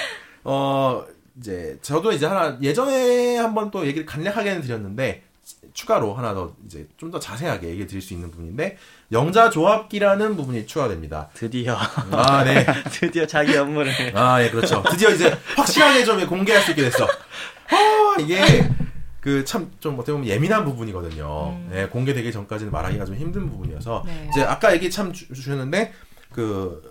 [0.44, 1.04] 어,
[1.40, 5.24] 이제 저도 이제 하나 예전에 한번 또 얘기를 간략하게는 드렸는데
[5.74, 8.76] 추가로 하나 더 이제 좀 더 자세하게 얘기 드릴 수 있는 부분인데
[9.10, 11.28] 영자 조합기라는 부분이 추가됩니다.
[11.34, 11.76] 드디어
[12.12, 12.64] 아, 네.
[12.92, 14.82] 드디어 자기 업무를 아, 예, 그렇죠.
[14.90, 17.06] 드디어 이제 확실하게 좀 공개할 수 있게 됐어.
[17.72, 18.40] 아, 이게
[19.20, 21.56] 그 참 좀 어떻게 보면 예민한 부분이거든요.
[21.72, 24.28] 예, 공개되기 전까지는 말하기가 좀 힘든 부분이어서 네.
[24.30, 25.92] 이제 아까 얘기 참 주, 주셨는데
[26.32, 26.90] 그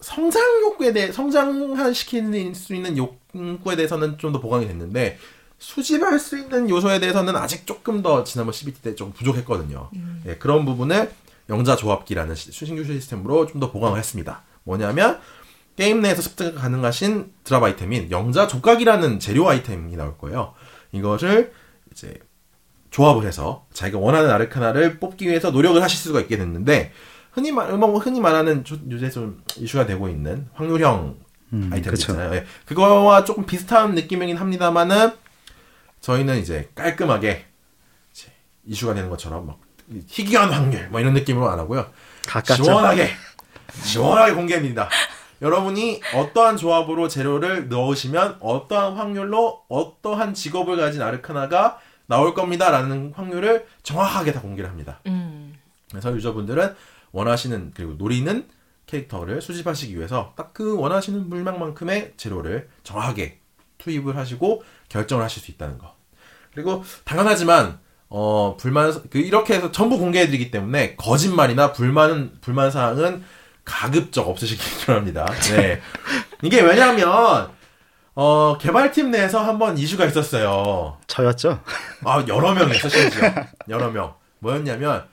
[0.00, 5.18] 성장 욕구에 대해 성장한 시킬 수 있는 욕구에 대해서는 좀 더 보강이 됐는데
[5.58, 9.90] 수집할 수 있는 요소에 대해서는 아직 조금 더 지난번 CBT 때 좀 부족했거든요.
[10.26, 11.10] 예, 그런 부분을
[11.48, 14.42] 영자 조합기라는 시- 신규 시스템으로 좀 더 보강을 했습니다.
[14.64, 15.18] 뭐냐면
[15.76, 20.54] 게임 내에서 습득 가능하신 드랍 아이템인 영자 족각이라는 재료 아이템이 나올 거예요.
[20.92, 21.52] 이것을
[21.92, 22.14] 이제
[22.90, 26.92] 조합을 해서 자기가 원하는 아르카나를 뽑기 위해서 노력을 하실 수가 있게 됐는데
[27.32, 31.16] 흔히 말뭐 흔히 말하는 조- 요새 좀 이슈가 되고 있는 확률형
[31.54, 31.94] 음, 아이템.
[31.94, 32.34] 있잖아요.
[32.34, 32.44] 예.
[32.66, 35.12] 그거와 조금 비슷한 느낌이긴 합니다만은
[36.00, 37.46] 저희는 이제 깔끔하게
[38.12, 38.28] 이제
[38.66, 39.58] 이슈가 되는 것처럼 막
[40.08, 41.90] 희귀한 확률 뭐 이런 느낌으로 안 하고요.
[42.26, 42.64] 가깝죠.
[42.64, 43.10] 시원하게
[43.84, 44.88] 시원하게 공개합니다.
[45.42, 54.32] 여러분이 어떠한 조합으로 재료를 넣으시면 어떠한 확률로 어떠한 직업을 가진 아르카나가 나올 겁니다라는 확률을 정확하게
[54.32, 55.00] 다 공개를 합니다.
[55.06, 55.54] 음.
[55.90, 56.74] 그래서 유저분들은
[57.10, 58.46] 원하시는 그리고 노리는
[58.86, 63.38] 캐릭터를 수집하시기 위해서 딱 그 원하시는 물량만큼의 재료를 정확하게
[63.78, 65.94] 투입을 하시고 결정을 하실 수 있다는 거.
[66.54, 67.80] 그리고 당연하지만
[68.10, 73.24] 어 불만 그 이렇게 해서 전부 공개해드리기 때문에 거짓말이나 불만 불만 사항은
[73.72, 75.26] 가급적 없으시길 바랍니다.
[75.50, 75.80] 네.
[76.42, 77.50] 이게 왜냐하면
[78.14, 80.98] 어 개발팀 내에서 한번 이슈가 있었어요.
[81.06, 81.62] 저였죠.
[82.04, 83.32] 아 여러 명이었어 심지어
[83.70, 85.06] 여러 명 뭐였냐면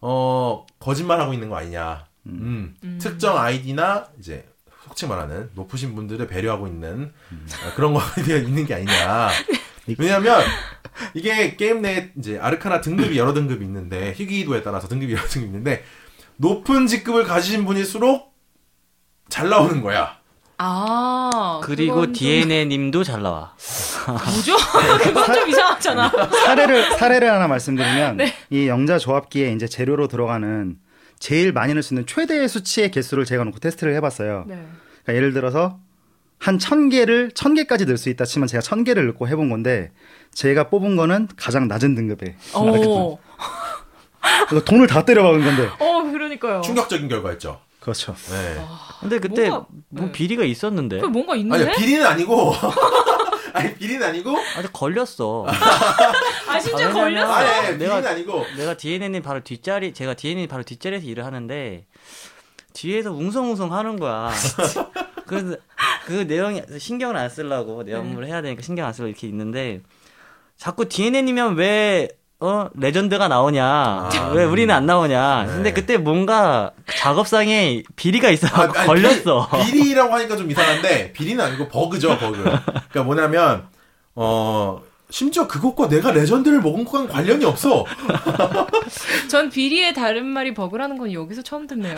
[0.00, 2.06] 어 거짓말하고 있는 거 아니냐.
[2.26, 4.48] 음, 특정 아이디나 이제
[4.86, 8.02] 속칭 말하는 높으신 분들을 배려하고 있는 어, 그런 거에
[8.40, 9.28] 있는 게 아니냐.
[9.98, 10.40] 왜냐면
[11.12, 15.84] 이게 게임 내 이제 아르카나 등급이 여러 등급이 있는데 희귀도에 따라서 등급이 여러 등급이 있는데
[16.36, 18.32] 높은 직급을 가지신 분일수록
[19.28, 20.18] 잘 나오는 거야.
[20.58, 21.60] 아.
[21.64, 23.54] 그리고 그건 좀- DNA님도 잘 나와.
[24.06, 24.56] 뭐죠?
[25.02, 26.10] 그건 좀 이상하잖아.
[26.46, 28.32] 사례를 사례를 하나 말씀드리면 네.
[28.50, 30.76] 이 영자 조합기에 이제 재료로 들어가는
[31.18, 34.44] 제일 많이 넣을 수 있는 최대의 수치의 개수를 제가 놓고 테스트를 해봤어요.
[34.46, 34.54] 네.
[35.04, 35.78] 그러니까 예를 들어서
[36.38, 39.90] 한 천 개를 천 개까지 넣을 수 있다 치면 제가 천 개를 넣고 해본 건데
[40.34, 42.36] 제가 뽑은 거는 가장 낮은 등급에
[44.42, 44.46] 어.
[44.48, 46.60] 그래서 돈을 다 때려박은 건데 어, 그러니까요.
[46.62, 47.60] 충격적인 결과였죠.
[47.80, 48.14] 그렇죠.
[48.30, 48.64] 네.
[49.00, 50.12] 근데 그때 뭔가- 뭐 네.
[50.12, 51.00] 비리가 있었는데.
[51.00, 51.64] 그 뭔가 있는데?
[51.66, 52.54] 아니 비리는 아니고
[53.52, 55.46] 아니 비리는 아니고 아직 걸렸어.
[56.48, 57.32] 아, 진짜 아, 걸렸어?
[57.32, 61.86] 아니 아니, 내가- 비리는 아니고 내가 DNA님 바로 뒷자리, 제가 DNA님 바로 뒷자리에서 일을 하는데,
[62.72, 64.30] 뒤에서 웅성웅성 하는 거야.
[65.26, 65.56] 그래서
[66.06, 69.80] 그 내용이 신경을 안 쓰려고 내 업무를 해야 되니까 신경 안 쓰려고 이렇게 있는데,
[70.56, 72.08] 자꾸 DNA님이면 왜,
[72.44, 74.10] 어, 레전드가 나오냐.
[74.34, 75.44] 왜 우리는 안 나오냐.
[75.44, 75.52] 네.
[75.52, 78.48] 근데 그때 뭔가 작업상에 비리가 있어.
[78.48, 79.48] 아, 아니, 걸렸어.
[79.64, 82.42] 비리, 비리라고 하니까 좀 이상한데 비리는 아니고 버그죠 버그.
[82.42, 83.66] 그러니까 뭐냐면
[84.14, 87.84] 어 심지어 그것과 내가 legend를 먹은 것과는 관련이 없어.
[89.30, 91.94] 전 비리의 다른 말이 버그라는 건 여기서 처음 듣네요.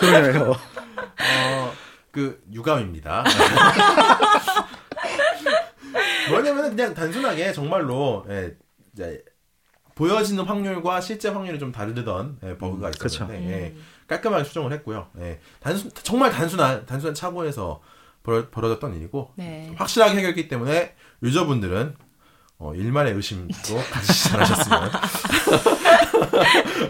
[0.00, 0.50] 그러네요.
[1.18, 3.24] 어 그 유감입니다.
[6.30, 8.54] 뭐냐면 그냥 단순하게 정말로 예,
[8.92, 9.24] 이제
[9.94, 13.06] 보여지는 확률과 실제 확률이 좀 다르던 예, 버그가 음, 그쵸.
[13.24, 13.74] 있었는데 예,
[14.06, 15.08] 깔끔하게 수정을 했고요.
[15.20, 17.80] 예, 단순 정말 단순한 단순한 착오에서
[18.22, 19.72] 벌어, 벌어졌던 일이고 네.
[19.76, 21.94] 확실하게 해결했기 때문에 유저분들은
[22.62, 24.90] 어, 일만의 의심도 가지지 않으셨으면.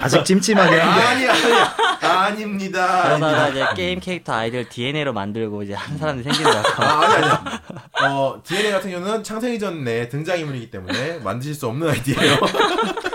[0.01, 1.55] 아직 찜찜하게 아니 아니
[2.03, 3.05] 아닙니다.
[3.05, 6.63] 그러다가 이제 게임 캐릭터 아이디를 DNA로 만들고 이제 한 사람이 생기는 거야.
[6.77, 8.13] 아, 아니 아니.
[8.15, 12.37] 어 DNA 같은 경우는 창세기 전에 등장 인물이기 때문에 만드실 수 없는 아이디예요.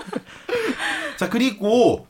[1.17, 2.07] 자 그리고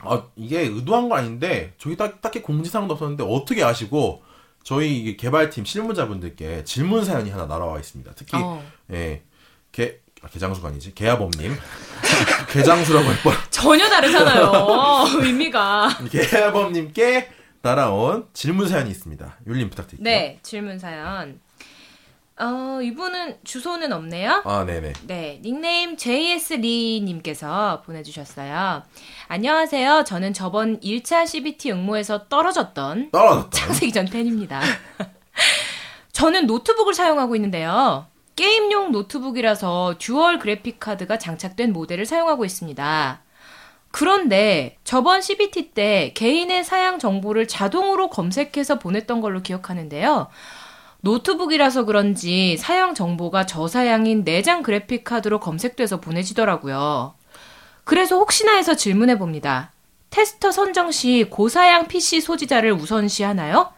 [0.00, 4.22] 아 이게 의도한 거 아닌데 저기 딱, 딱히 공지사항도 없었는데 어떻게 아시고
[4.64, 8.12] 저희 개발팀 실무자분들께 질문 사연이 하나 날아와 있습니다.
[8.16, 8.62] 특히 어.
[8.92, 9.22] 예,
[9.72, 10.94] 개, 아, 개장수가 아니지.
[10.94, 11.56] 개아범님.
[12.52, 13.34] 개장수라고 할 뻔.
[13.50, 15.04] 전혀 다르잖아요.
[15.24, 15.98] 의미가.
[16.10, 17.30] 개아범님께
[17.62, 19.38] 날아온 질문 사연이 있습니다.
[19.46, 20.04] 율림 부탁드릴게요.
[20.04, 21.40] 네, 질문 사연.
[22.38, 24.42] 어, 이분은 주소는 없네요.
[24.44, 24.92] 아, 네네.
[25.06, 28.82] 네, 닉네임 JS리님께서 보내주셨어요.
[29.28, 30.04] 안녕하세요.
[30.04, 33.50] 저는 저번 1차 CBT 응모에서 떨어졌던 떨어졌다.
[33.50, 34.60] 창세기 전 팬입니다.
[36.12, 38.06] 저는 노트북을 사용하고 있는데요.
[38.36, 43.22] 게임용 노트북이라서 dual 그래픽 카드가 장착된 모델을 사용하고 있습니다.
[43.90, 50.28] 그런데 저번 CBT 때 개인의 사양 정보를 자동으로 검색해서 보냈던 걸로 기억하는데요.
[51.02, 57.14] 노트북이라서 그런지 사양 정보가 저사양인 내장 그래픽 카드로 검색돼서 보내지더라고요.
[57.84, 59.72] 그래서 혹시나 해서 질문해 봅니다.
[60.10, 63.72] 테스터 선정 시 고사양 PC 소지자를 우선시 하나요?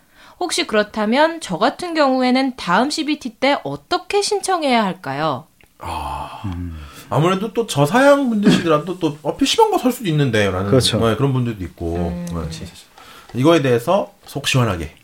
[0.45, 5.47] 혹시 그렇다면 저 같은 경우에는 다음 CBT 때 어떻게 신청해야 할까요?
[7.09, 10.69] 아무래도 또 저사양 분들이라도 또, 어, PC방 가살 수도 있는데, 라는.
[10.69, 10.99] 그렇죠.
[11.09, 12.25] 네, 그런 분들도 있고.
[12.31, 12.51] 네.
[13.35, 14.95] 이거에 대해서 속 시원하게.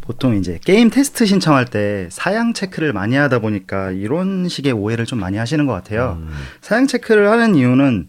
[0.00, 5.20] 보통 이제 게임 테스트 신청할 때 사양 체크를 많이 하다 보니까 이런 식의 오해를 좀
[5.20, 6.18] 많이 하시는 것 같아요.
[6.20, 6.32] 음.
[6.60, 8.08] 사양 체크를 하는 이유는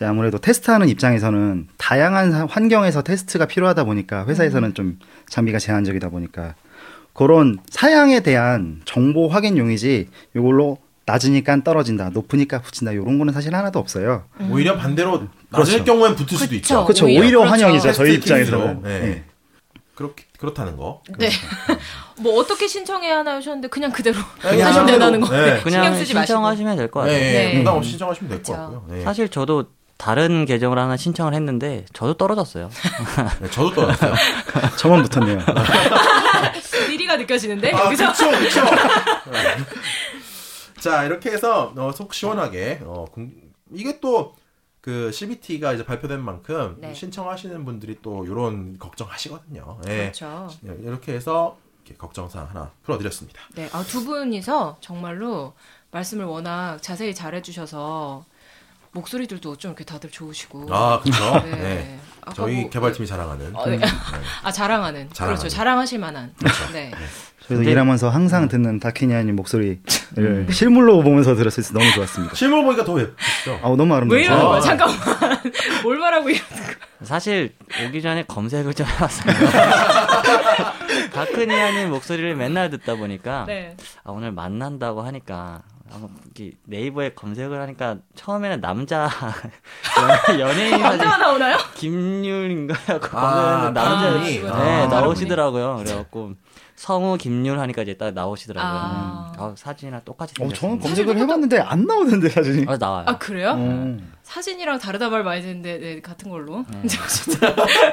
[0.00, 4.98] 이제 아무래도 테스트하는 입장에서는 다양한 사- 환경에서 테스트가 필요하다 보니까 회사에서는 좀
[5.28, 6.54] 장비가 제한적이다 보니까
[7.12, 14.24] 그런 사양에 대한 정보 확인용이지 이걸로 낮으니까 떨어진다, 높으니까 붙인다 이런 거는 사실 하나도 없어요.
[14.50, 15.84] 오히려 반대로, 낮을 그렇죠.
[15.84, 16.54] 경우엔 붙을 수도 그쵸.
[16.54, 16.84] 있죠.
[16.86, 17.04] 그렇죠.
[17.04, 17.52] 오히려, 오히려, 그렇죠.
[17.52, 17.92] 환영이죠.
[17.92, 18.14] 저희.
[18.14, 18.82] 입장에서는.
[18.82, 19.00] 네.
[19.00, 19.24] 네.
[19.96, 21.02] 그렇게, 그렇다는 거.
[21.18, 21.28] 네.
[22.20, 23.36] 뭐 어떻게 신청해야 하나요?
[23.36, 25.28] 하셨는데 그냥 그대로 하시면 된다는 거.
[25.36, 25.60] 네.
[25.60, 26.04] 신경 그냥.
[26.04, 27.18] 신청하시면 될 것 같아요.
[27.18, 27.58] 네, 네.
[27.58, 28.52] 부담 없이 신청하시면 될 것.
[28.56, 28.84] 같고요.
[28.88, 29.02] 네.
[29.02, 29.66] 사실 저도
[30.00, 32.70] 다른 계정을 하나 신청을 했는데 저도 떨어졌어요.
[33.40, 34.14] 네, 저도 떨어졌어요.
[34.78, 35.40] 저만 붙었네요.
[36.88, 38.60] 미리가 느껴지는데 아, 여기서 그쵸, 그쵸.
[40.80, 43.30] 자, 이렇게 해서, 어, 속 시원하게, 어, 공-
[43.74, 44.34] 이게 또,
[44.80, 46.94] 그, CBT가 이제 발표된 만큼, 네.
[46.94, 49.80] 신청하시는 분들이 또, 요런 걱정하시거든요.
[49.88, 49.96] 예.
[50.14, 50.48] 그렇죠.
[50.82, 53.38] 이렇게 해서, 이렇게 걱정사항 하나 풀어드렸습니다.
[53.54, 55.52] 네, 아, 두 분이서 정말로
[55.90, 58.24] 말씀을 워낙 자세히 잘해주셔서
[58.92, 60.66] 목소리들도 좀 이렇게 다들 좋으시고.
[60.70, 61.40] 아, 그렇죠.
[61.46, 61.50] 네.
[61.56, 61.98] 네.
[62.22, 63.54] 아까 저희 뭐- 개발팀이 자랑하는.
[63.54, 63.78] 어, 네.
[64.42, 64.52] 아 자랑하는.
[64.52, 65.08] 자랑하는.
[65.12, 65.24] 그렇죠.
[65.26, 65.48] 그렇죠.
[65.48, 66.34] 자랑하실 만한.
[66.72, 66.90] 네.
[67.46, 69.80] 저희도 근데- 일하면서 항상 듣는 다키니아님 목소리를
[70.50, 72.34] 실물로 보면서 들었을 때 너무 좋았습니다.
[72.34, 73.60] 실물 보니까 더 예쁘죠.
[73.62, 74.20] 아우 너무 아름다워요.
[74.20, 74.48] 왜 이러는 아.
[74.48, 74.60] 거야?
[74.60, 74.98] 잠깐만.
[75.82, 76.74] 뭘 말하고 이러는 거야?
[77.02, 77.54] 사실
[77.86, 79.34] 오기 전에 검색을 좀 해봤어요.
[81.14, 83.76] 다크니아님 목소리를 맨날 듣다 보니까 네.
[84.04, 85.62] 아, 오늘 만난다고 하니까
[86.64, 89.08] 네이버에 검색을 하니까 처음에는 남자
[90.30, 91.56] 연- 연예인 남자가 나오나요?
[91.74, 93.00] 김율인가요?
[93.12, 95.82] 아, 남자 아, 네 아, 나오시더라고요.
[95.84, 96.32] 그래갖고
[96.76, 98.72] 성우 김율 하니까 이제 딱 나오시더라고요.
[98.72, 99.32] 아.
[99.36, 100.60] 아, 사진이랑 똑같이 어, 생겼어요.
[100.60, 102.64] 저는 검색을 해봤는데 안 나오는데 사진이.
[102.68, 103.04] 아, 나와요.
[103.06, 103.54] 아 그래요?
[103.56, 103.96] 어.
[104.22, 106.64] 사진이랑 다르다 말 많이 듣는데 네, 같은 걸로.
[106.72, 106.88] 음.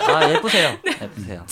[0.08, 0.78] 아 예쁘세요.
[0.86, 1.00] 네.
[1.02, 1.46] 예쁘세요.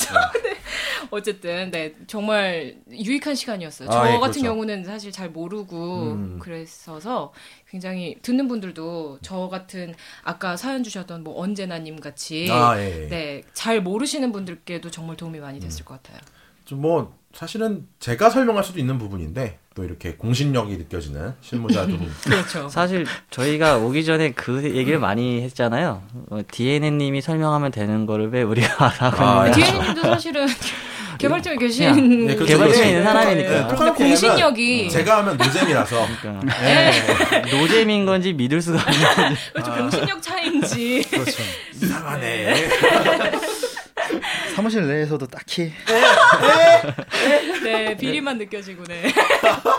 [1.11, 3.89] 어쨌든 네 정말 유익한 시간이었어요.
[3.89, 4.43] 아, 저 예, 같은 그렇죠.
[4.43, 6.39] 경우는 사실 잘 모르고 음.
[6.39, 7.33] 그랬어서
[7.69, 13.03] 굉장히 듣는 분들도 저 같은 아까 사연 주셨던 뭐 언제나님 같이 아, 예.
[13.03, 13.07] 예.
[13.07, 15.85] 네잘 모르시는 분들께도 정말 도움이 많이 됐을 음.
[15.85, 16.19] 것 같아요.
[16.65, 22.09] 좀뭐 사실은 제가 설명할 수도 있는 부분인데 또 이렇게 공신력이 느껴지는 실무자 두 분.
[22.23, 22.69] 그렇죠.
[22.69, 26.01] 사실 저희가 오기 전에 그 얘기를 많이 했잖아요.
[26.29, 29.51] 어, DNN님이 설명하면 되는 거를 왜 우리가 하고 아, 예.
[29.51, 30.47] 디에님도 사실은
[31.17, 32.45] 개발팀에 계신 그냥, 예, 그렇죠.
[32.45, 33.49] 개발팀에 있는 사람이니까.
[33.53, 37.41] 예, 근데 똑같이 공신력이 얘기하면 제가 하면 노잼이라서 그러니까 네.
[37.51, 39.41] 노잼인 건지 믿을 수가 없는 건지.
[39.53, 39.71] 그렇죠.
[39.75, 41.43] 공신력 차이인지 그렇죠.
[41.73, 42.69] 이상하네.
[44.55, 45.71] 사무실 내에서도 딱히
[47.63, 49.03] 네 비리만 느껴지고 네.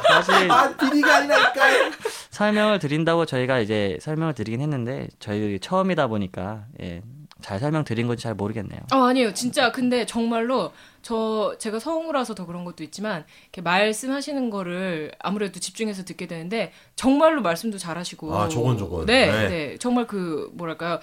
[0.09, 1.91] 사실 아, 비리가 아니라니까요.
[2.31, 7.03] 설명을 드린다고 저희가 이제 설명을 드리긴 했는데 저희 처음이다 보니까 예,
[7.43, 8.81] 잘 설명드린 건지 잘 모르겠네요.
[8.93, 9.33] 어, 아니에요.
[9.35, 10.73] 진짜 근데 정말로
[11.03, 17.43] 저 제가 성우라서 더 그런 것도 있지만 이렇게 말씀하시는 거를 아무래도 집중해서 듣게 되는데 정말로
[17.43, 19.07] 말씀도 잘하시고 아, 조곤조곤.
[19.07, 19.49] 네, 네.
[19.49, 19.77] 네.
[19.79, 20.99] 정말 그 뭐랄까요?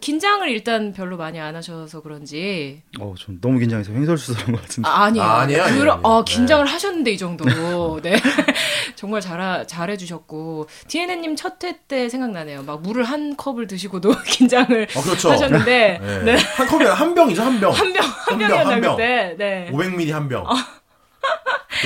[0.00, 4.88] 긴장을 일단 별로 많이 안 하셔서 그런지 어, 좀 너무 긴장해서 횡설수설한 것 같은데.
[4.88, 5.24] 아, 아니에요.
[5.24, 6.00] 아, 그런- 아니에요.
[6.02, 8.16] 어, 긴장을 하셨는데 이 정도로 네
[8.96, 12.62] 정말 잘 잘해 주셨고 DNN님 첫 회 때 생각나네요.
[12.64, 15.30] 막 물을 한 컵을 드시고도 긴장을 어, 그렇죠.
[15.30, 16.22] 하셨는데 네.
[16.24, 16.36] 네.
[16.36, 17.72] 한 컵이 한 병이죠, 한 병.
[17.72, 18.96] 한 병, 한 한 병, 병이었나 한 병.
[18.96, 19.34] 그때.
[19.38, 19.70] 네.
[19.72, 20.44] 500ml 한 병.
[20.44, 20.62] 그때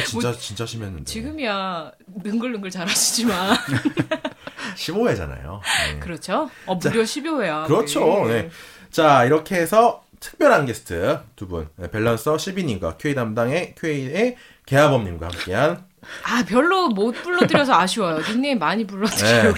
[0.05, 1.05] 진짜 진짜 심했는데.
[1.05, 1.93] 지금이야
[2.23, 3.57] 능글능글 잘하시지만
[4.77, 5.61] 15회잖아요.
[5.93, 5.99] 네.
[6.01, 6.51] 그렇죠.
[6.67, 7.67] 어 무려 10여회야.
[7.67, 8.27] 그렇죠.
[8.27, 8.51] 네.
[8.91, 14.37] 자, 이렇게 해서 특별한 게스트 두 분, 네, 밸런서 시비님과 QA 담당의 QA의
[14.67, 15.87] 개하범님과 함께한
[16.25, 18.21] 아 별로 못 불러드려서 아쉬워요.
[18.29, 19.57] 닉네임 많이 불러드리려고.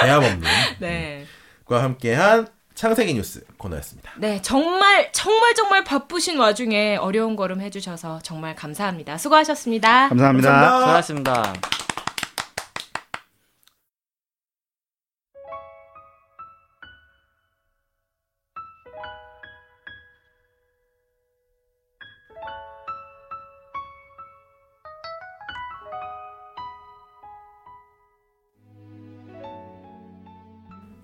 [0.00, 0.48] 개하범님과
[0.80, 1.26] 네.
[1.68, 4.12] 함께한 창세기 뉴스 코너였습니다.
[4.18, 9.16] 네 정말 정말 정말 바쁘신 와중에 어려운 걸음 해주셔서 정말 감사합니다.
[9.18, 10.08] 수고하셨습니다.
[10.10, 10.50] 감사합니다.
[10.50, 10.80] 감사합니다.
[10.80, 11.85] 수고하셨습니다.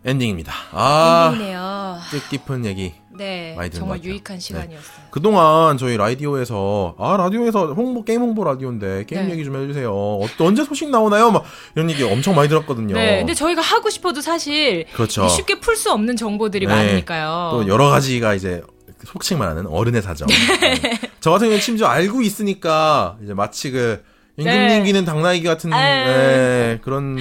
[0.05, 0.53] 엔딩입니다.
[0.73, 1.99] 아, 엔딩이네요.
[2.11, 2.93] 뜻깊은 얘기.
[3.15, 4.03] 네 많이 정말.
[4.03, 5.07] 유익한 시간이었어요.
[5.11, 9.33] 그동안 저희 라디오에서 아 라디오에서 홍보 게임 홍보 라디오인데 게임 네.
[9.35, 9.93] 얘기 좀 해주세요.
[9.93, 11.31] 어, 언제 소식 나오나요?
[11.31, 11.45] 막
[11.77, 12.95] 이런 얘기 엄청 많이 들었거든요.
[12.95, 15.29] 네, 근데 저희가 하고 싶어도 사실 그렇죠.
[15.29, 16.75] 쉽게 풀 수 없는 정보들이 네.
[16.75, 17.51] 많으니까요.
[17.53, 18.63] 또 여러 가지가 이제
[19.05, 20.27] 속칭 말하는 어른의 사정.
[20.29, 20.99] 네.
[21.21, 24.03] 저 같은 경우는 심지어 알고 있으니까 이제 마치 그
[24.39, 25.77] 임금님 귀는 당나귀 같은 네.
[25.77, 27.19] 네, 그런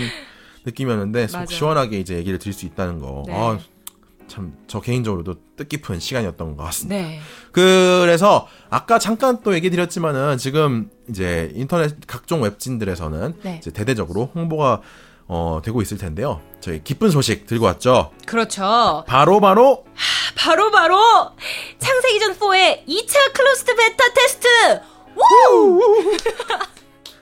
[0.65, 1.45] 느낌이었는데 속.
[1.51, 3.23] 시원하게 이제 얘기를 드릴 수 있다는 거.
[3.27, 3.33] 네.
[3.35, 3.59] 아,
[4.27, 6.95] 참 저 개인적으로도 뜻깊은 시간이었던 것 같습니다.
[6.95, 7.19] 네.
[7.51, 13.57] 그래서 아까 잠깐 또 얘기 드렸지만은 지금 이제 인터넷 각종 웹진들에서는 네.
[13.59, 14.81] 이제 대대적으로 홍보가
[15.27, 16.41] 어, 되고 있을 텐데요.
[16.61, 18.11] 저희 기쁜 소식 들고 왔죠.
[18.25, 19.03] 그렇죠.
[19.07, 19.85] 바로 바로
[20.35, 20.97] 바로 바로
[21.79, 24.47] 창세기전 4의 2차 closed beta test.
[25.15, 26.17] 우!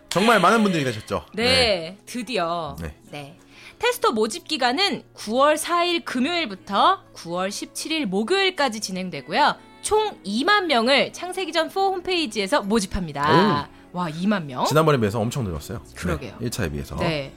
[0.09, 1.25] 정말 많은 분들이 되셨죠.
[1.33, 2.75] 네, 드디어.
[2.81, 2.95] 네.
[3.11, 3.39] 네.
[3.77, 9.55] 테스터 모집 기간은 9월 4일 금요일부터 9월 17일 목요일까지 진행되고요.
[9.81, 13.69] 총 2만 명을 창세기 전 4 홈페이지에서 모집합니다.
[13.91, 14.65] 와, 2만 명?
[14.65, 15.81] 지난번에 비해서 엄청 늘었어요.
[15.95, 16.35] 그러게요.
[16.39, 16.95] 네, 1차에 비해서.
[16.97, 17.31] 네.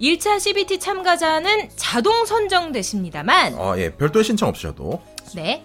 [0.00, 3.94] 1차 CBT 참가자는 자동 선정되십니다만 어, 예.
[3.94, 5.00] 별도의 신청 없으셔도
[5.34, 5.64] 네.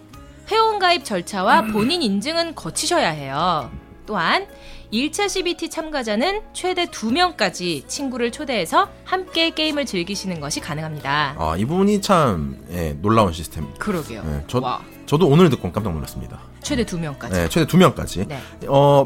[0.50, 3.72] 회원 가입 절차와 본인 인증은 거치셔야 해요.
[4.06, 4.48] 또한
[4.92, 11.36] 1차 CBT 참가자는 최대 2명까지 친구를 초대해서 함께 게임을 즐기시는 것이 가능합니다.
[11.38, 13.80] 아, 이 부분이 참 예, 놀라운 시스템입니다.
[13.80, 14.24] 그러게요.
[14.24, 16.40] 네, 저, 와, 저도 오늘 듣고 깜짝 놀랐습니다.
[16.64, 17.30] 최대 2명까지.
[17.32, 18.28] 네, 최대 2명까지.
[18.28, 18.40] 네.
[18.68, 19.04] 어,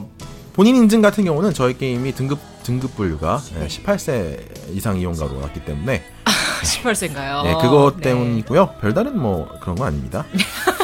[0.54, 6.02] 본인 인증 같은 경우는 저희 게임이 등급 등급 분류가 예, 18세 이상 이용가로 나왔기 때문에
[6.64, 7.46] 18세인가요?
[7.46, 8.76] 예, 그것 때문이고요.
[8.80, 10.26] 별다른 뭐 그런 건 아닙니다.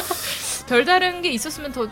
[0.68, 1.88] 별다른 게 있었으면 더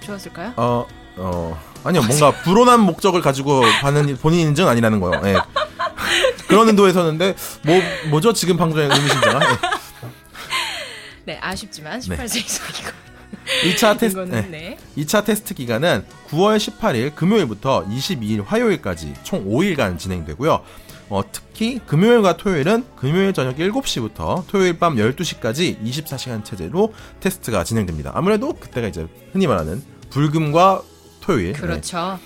[0.00, 0.52] 좋았을까요?
[0.56, 0.86] 어,
[1.16, 5.20] 어, 아니요, 뭔가 불온한 목적을 가지고 받는 본인 인증 아니라는 거요.
[5.24, 5.36] 예.
[6.48, 9.56] 그런 의도에서는데 뭐 뭐죠 지금 방송의 의미심장한 예.
[11.24, 12.90] 네, 아쉽지만 18세 이상이고.
[13.64, 14.20] 2차 테스트.
[14.20, 14.78] 네.
[14.96, 20.62] 2차 테스트 기간은 9월 18일 금요일부터 22일 화요일까지 총 5일간 진행되고요.
[21.08, 28.12] 어, 특히 금요일과 토요일은 금요일 저녁 7시부터 토요일 밤 12시까지 24시간 체제로 테스트가 진행됩니다.
[28.14, 30.82] 아무래도 그때가 이제 흔히 말하는 불금과
[31.20, 31.52] 토요일.
[31.52, 31.60] 네.
[31.60, 32.18] 그렇죠.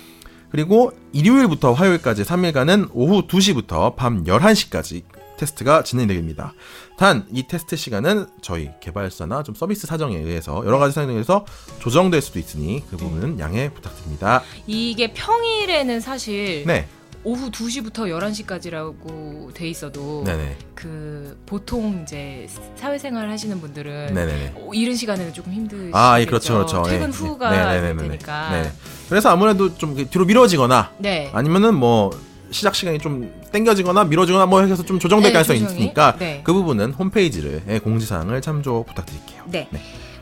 [0.49, 5.03] 그리고 일요일부터 화요일까지 3일간은 오후 2시부터 밤 11시까지
[5.37, 6.53] 테스트가 진행됩니다.
[6.97, 11.45] 단, 이 테스트 시간은 저희 개발사나 좀 서비스 사정에 의해서 여러 가지 사정에 의해서
[11.79, 14.43] 조정될 수도 있으니 그 부분은 양해 부탁드립니다.
[14.65, 16.87] 이게 평일에는 사실 네.
[17.25, 18.07] 오후 2시부터
[18.45, 20.57] 11시까지라고 돼 있어도 네네.
[20.75, 24.53] 그 보통 이제 사회생활 하시는 분들은 네네네.
[24.55, 25.97] 어, 이른 시간에는 조금 힘드시죠.
[25.97, 26.83] 아, 예, 그렇죠, 그렇죠.
[26.83, 28.49] 퇴근 예, 후가 네, 네, 네, 네, 되니까.
[28.51, 28.71] 네.
[29.09, 31.31] 그래서 아무래도 좀 뒤로 미뤄지거나 네.
[31.33, 32.11] 아니면은 뭐
[32.51, 35.79] 시작 시간이 좀 땡겨지거나 미뤄지거나 뭐 해서 좀 조정될 네, 가능성이 조정이.
[35.79, 36.41] 있으니까 네.
[36.43, 39.43] 그 부분은 홈페이지를 예, 공지사항을 참조 부탁드릴게요.
[39.47, 39.67] 네.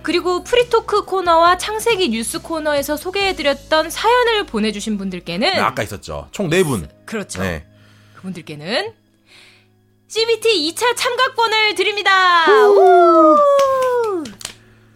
[0.04, 0.06] 네.
[0.06, 6.28] 그리고 free talk 코너와 창세기 뉴스 코너에서 소개해드렸던 사연을 보내주신 분들께는 네, 아까 있었죠.
[6.32, 6.90] 총 4분.
[7.06, 7.42] 그렇죠.
[7.42, 7.66] 네.
[8.16, 8.94] 그분들께는
[10.10, 12.68] CBT 2차 참가권을 드립니다.
[12.68, 13.38] 우!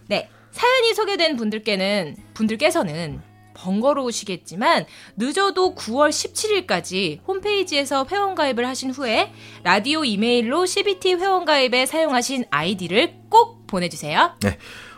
[0.06, 0.28] 네.
[0.52, 3.22] 사연이 소개된 분들께는 분들께서는
[3.54, 4.86] 번거로우시겠지만
[5.16, 9.32] 늦어도 9월 17일까지 홈페이지에서 회원 가입을 하신 후에
[9.64, 14.36] 라디오 이메일로 CBT 회원 가입에 사용하신 아이디를 꼭 보내주세요.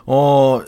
[0.05, 0.61] 어,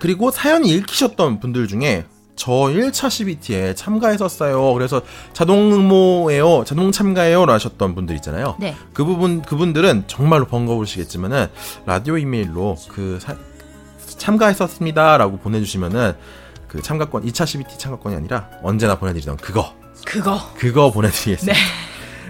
[0.00, 2.04] 그리고 사연이 읽히셨던 분들 중에
[2.36, 4.72] 저 1차 CBT에 참가했었어요.
[4.74, 5.02] 그래서
[5.32, 6.62] 자동 응모예요.
[6.64, 8.56] 자동 참가예요로 하셨던 분들 있잖아요.
[8.60, 8.76] 네.
[8.92, 11.48] 그 부분 그분들은 정말로 번거로우시겠지만은
[11.84, 13.34] 라디오 이메일로 그 사-
[14.18, 16.12] 참가했었습니다 라고 보내 주시면은
[16.68, 19.74] 그 참가권 2차 CBT 참가권이 아니라 언제나 보내 드리던 그거
[20.04, 20.38] 그거.
[20.56, 21.52] 그거 보내드리겠습니다.
[21.58, 21.64] 네.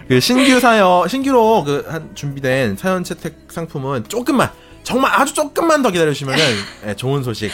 [0.08, 4.50] 그 신규 사연, 신규로 그 한 준비된 사연 채택 상품은 조금만,
[4.88, 6.42] 정말 아주 조금만 더 기다려주시면은
[6.86, 7.50] 예, 좋은 소식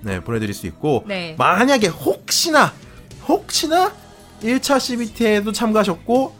[0.00, 1.34] 네 보내드릴 수 있고 네.
[1.36, 2.72] 만약에 혹시나
[3.28, 3.92] 혹시나
[4.42, 6.34] 1차 CBT에도 참가하셨고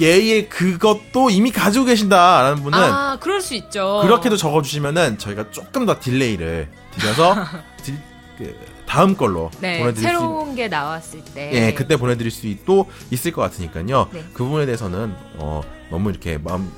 [0.00, 3.98] 예예 그것도 이미 가지고 계신다라는 분은 아, 그럴 수 있죠.
[4.04, 7.34] 그렇게도 적어주시면은 저희가 조금 더 딜레이를 드려서
[7.82, 7.98] 딜-
[8.38, 11.50] 그 다음 걸로 네, 보내드릴 수 있- 새로운 게 나왔을 때.
[11.52, 14.10] 예, 그때 보내드릴 수도 있을 것 같으니까요.
[14.12, 14.24] 네.
[14.32, 16.70] 그 부분에 대해서는 어, 너무 이렇게 마음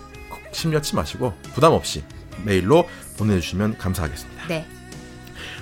[0.53, 2.03] 심려치 마시고 부담 없이
[2.45, 4.47] 메일로 보내주시면 감사하겠습니다.
[4.49, 4.67] 네.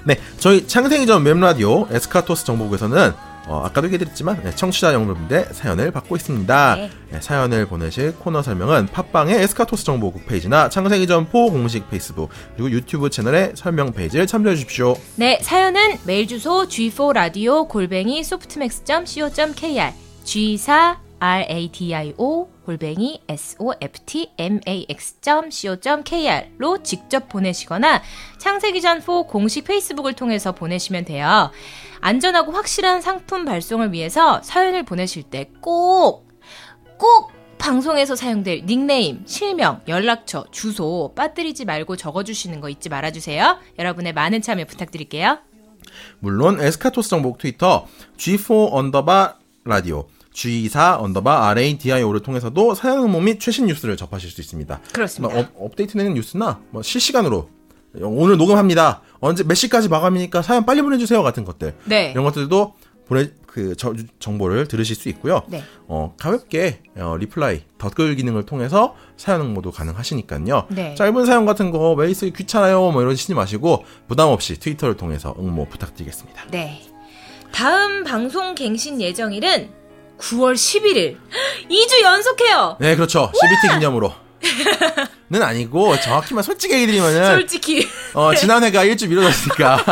[0.05, 3.13] 네, 저희 창세기전 웹라디오 에스카토스 정보국에서는
[3.47, 6.75] 어, 아까도 얘기해드렸지만 네, 청취자 여러분들의 사연을 받고 있습니다.
[6.77, 6.91] 네.
[7.11, 13.11] 네, 사연을 보내실 코너 설명은 팟빵의 에스카토스 정보국 페이지나 창세기전 four 공식 페이스북 그리고 유튜브
[13.11, 14.95] 채널의 설명 페이지를 참조해 주십시오.
[15.17, 19.95] 네, 사연은 메일 주소 g4radio 골뱅이 softmax.co.kr
[20.25, 24.83] g4 radio 골뱅이 softmax.co.kr로
[26.85, 28.01] 직접 보내시거나
[28.39, 31.51] 창세기전 4 공식 페이스북을 통해서 보내시면 돼요.
[32.01, 36.29] 안전하고 확실한 상품 발송을 위해서 사연을 보내실 때 꼭,
[36.97, 43.59] 꼭 방송에서 사용될 닉네임, 실명, 연락처, 주소 빠뜨리지 말고 적어주시는 거 잊지 말아주세요.
[43.81, 45.39] 여러분의 많은 참여 부탁드릴게요.
[46.21, 53.67] 물론 에스카토스 정보국 트위터 G4 underbar 라디오 G24 underbar RADIO를 통해서도 사연 응모 및 최신
[53.67, 54.81] 뉴스를 접하실 수 있습니다.
[54.93, 55.35] 그렇습니다.
[55.35, 57.49] 뭐 업, 업데이트되는 뉴스나 뭐 실시간으로
[58.01, 59.03] 오늘 녹음합니다.
[59.21, 62.13] 언제 몇 시까지 마감이니까 사연 빨리 보내주세요 같은 것들 네.
[62.13, 62.75] 이런 것들도
[63.09, 65.43] 보내 그 저- 정보를 들으실 수 있고요.
[65.49, 65.65] 네.
[65.89, 70.69] 어, 가볍게 어, reply 덧글 기능을 통해서 사연 응모도 가능하시니까요.
[70.71, 70.95] 네.
[70.95, 75.67] 짧은 사연 같은 거 메일 쓰기 귀찮아요 뭐 이러시지 마시고 부담 없이 트위터를 통해서 응모
[75.71, 76.45] 부탁드리겠습니다.
[76.53, 76.81] 네.
[77.51, 79.80] 다음 방송 갱신 예정일은
[80.21, 81.17] 9월 11일.
[81.71, 82.77] 2주 연속해요.
[82.81, 83.33] 네, 그렇죠.
[83.35, 84.13] CBT 기념으로.
[85.29, 89.85] 는 아니고 정확히만 솔직히 얘기드리면은 솔직히 어, 지난해가 일주 미뤄졌으니까.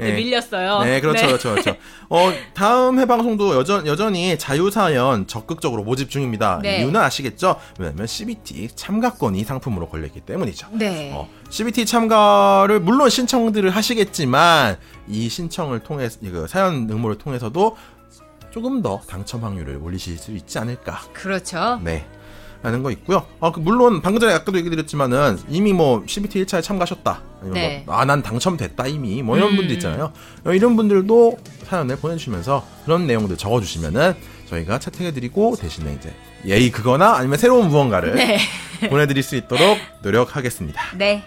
[0.00, 0.82] 네, 밀렸어요.
[0.82, 1.76] 네, 그렇죠, 그렇죠, 그렇죠.
[2.08, 6.60] 어, 다음 해 방송도 여전, 여전히 자유사연 적극적으로 모집 중입니다.
[6.62, 6.80] 네.
[6.80, 7.60] 이유는 아시겠죠?
[7.78, 10.68] 왜냐면 CBT 참가권이 상품으로 걸려있기 때문이죠.
[10.72, 11.12] 네.
[11.14, 14.78] 어, CBT 참가를 물론 신청들을 하시겠지만
[15.08, 17.76] 이 신청을 통해서 그 사연 응모를 통해서도
[18.50, 21.00] 조금 더 당첨 확률을 올리실 수 있지 않을까.
[21.12, 21.80] 그렇죠.
[21.82, 22.06] 네.
[22.62, 23.24] 라는 거 있고요.
[23.38, 27.22] 어, 그 물론 방금 전에 아까도 얘기 드렸지만은 이미 뭐 CBT 1차에 참가하셨다.
[27.40, 27.82] 아니면 네.
[27.86, 29.22] 뭐, 아, 난 당첨됐다 이미.
[29.22, 29.56] 뭐 이런 음.
[29.56, 30.12] 분들 있잖아요.
[30.44, 34.14] 어, 이런 분들도 사연을 보내주시면서 그런 내용들 적어주시면은
[34.46, 36.12] 저희가 채택해드리고 대신에 이제
[36.46, 38.38] 예의 그거나 아니면 새로운 무언가를 네.
[38.90, 40.96] 보내드릴 수 있도록 노력하겠습니다.
[40.96, 41.22] 네.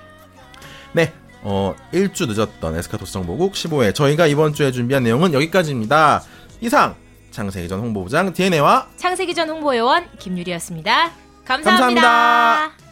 [0.92, 1.14] 네.
[1.44, 3.96] 어, 1주 늦었던 에스카토스 정보국 15회.
[3.96, 6.24] 저희가 이번 주에 준비한 내용은 여기까지입니다.
[6.60, 6.96] 이상,
[7.32, 11.12] 창세기 전 홍보부장 DNA와 창세기 전 홍보요원 김유리였습니다
[11.46, 12.02] 감사합니다.
[12.02, 12.91] 감사합니다.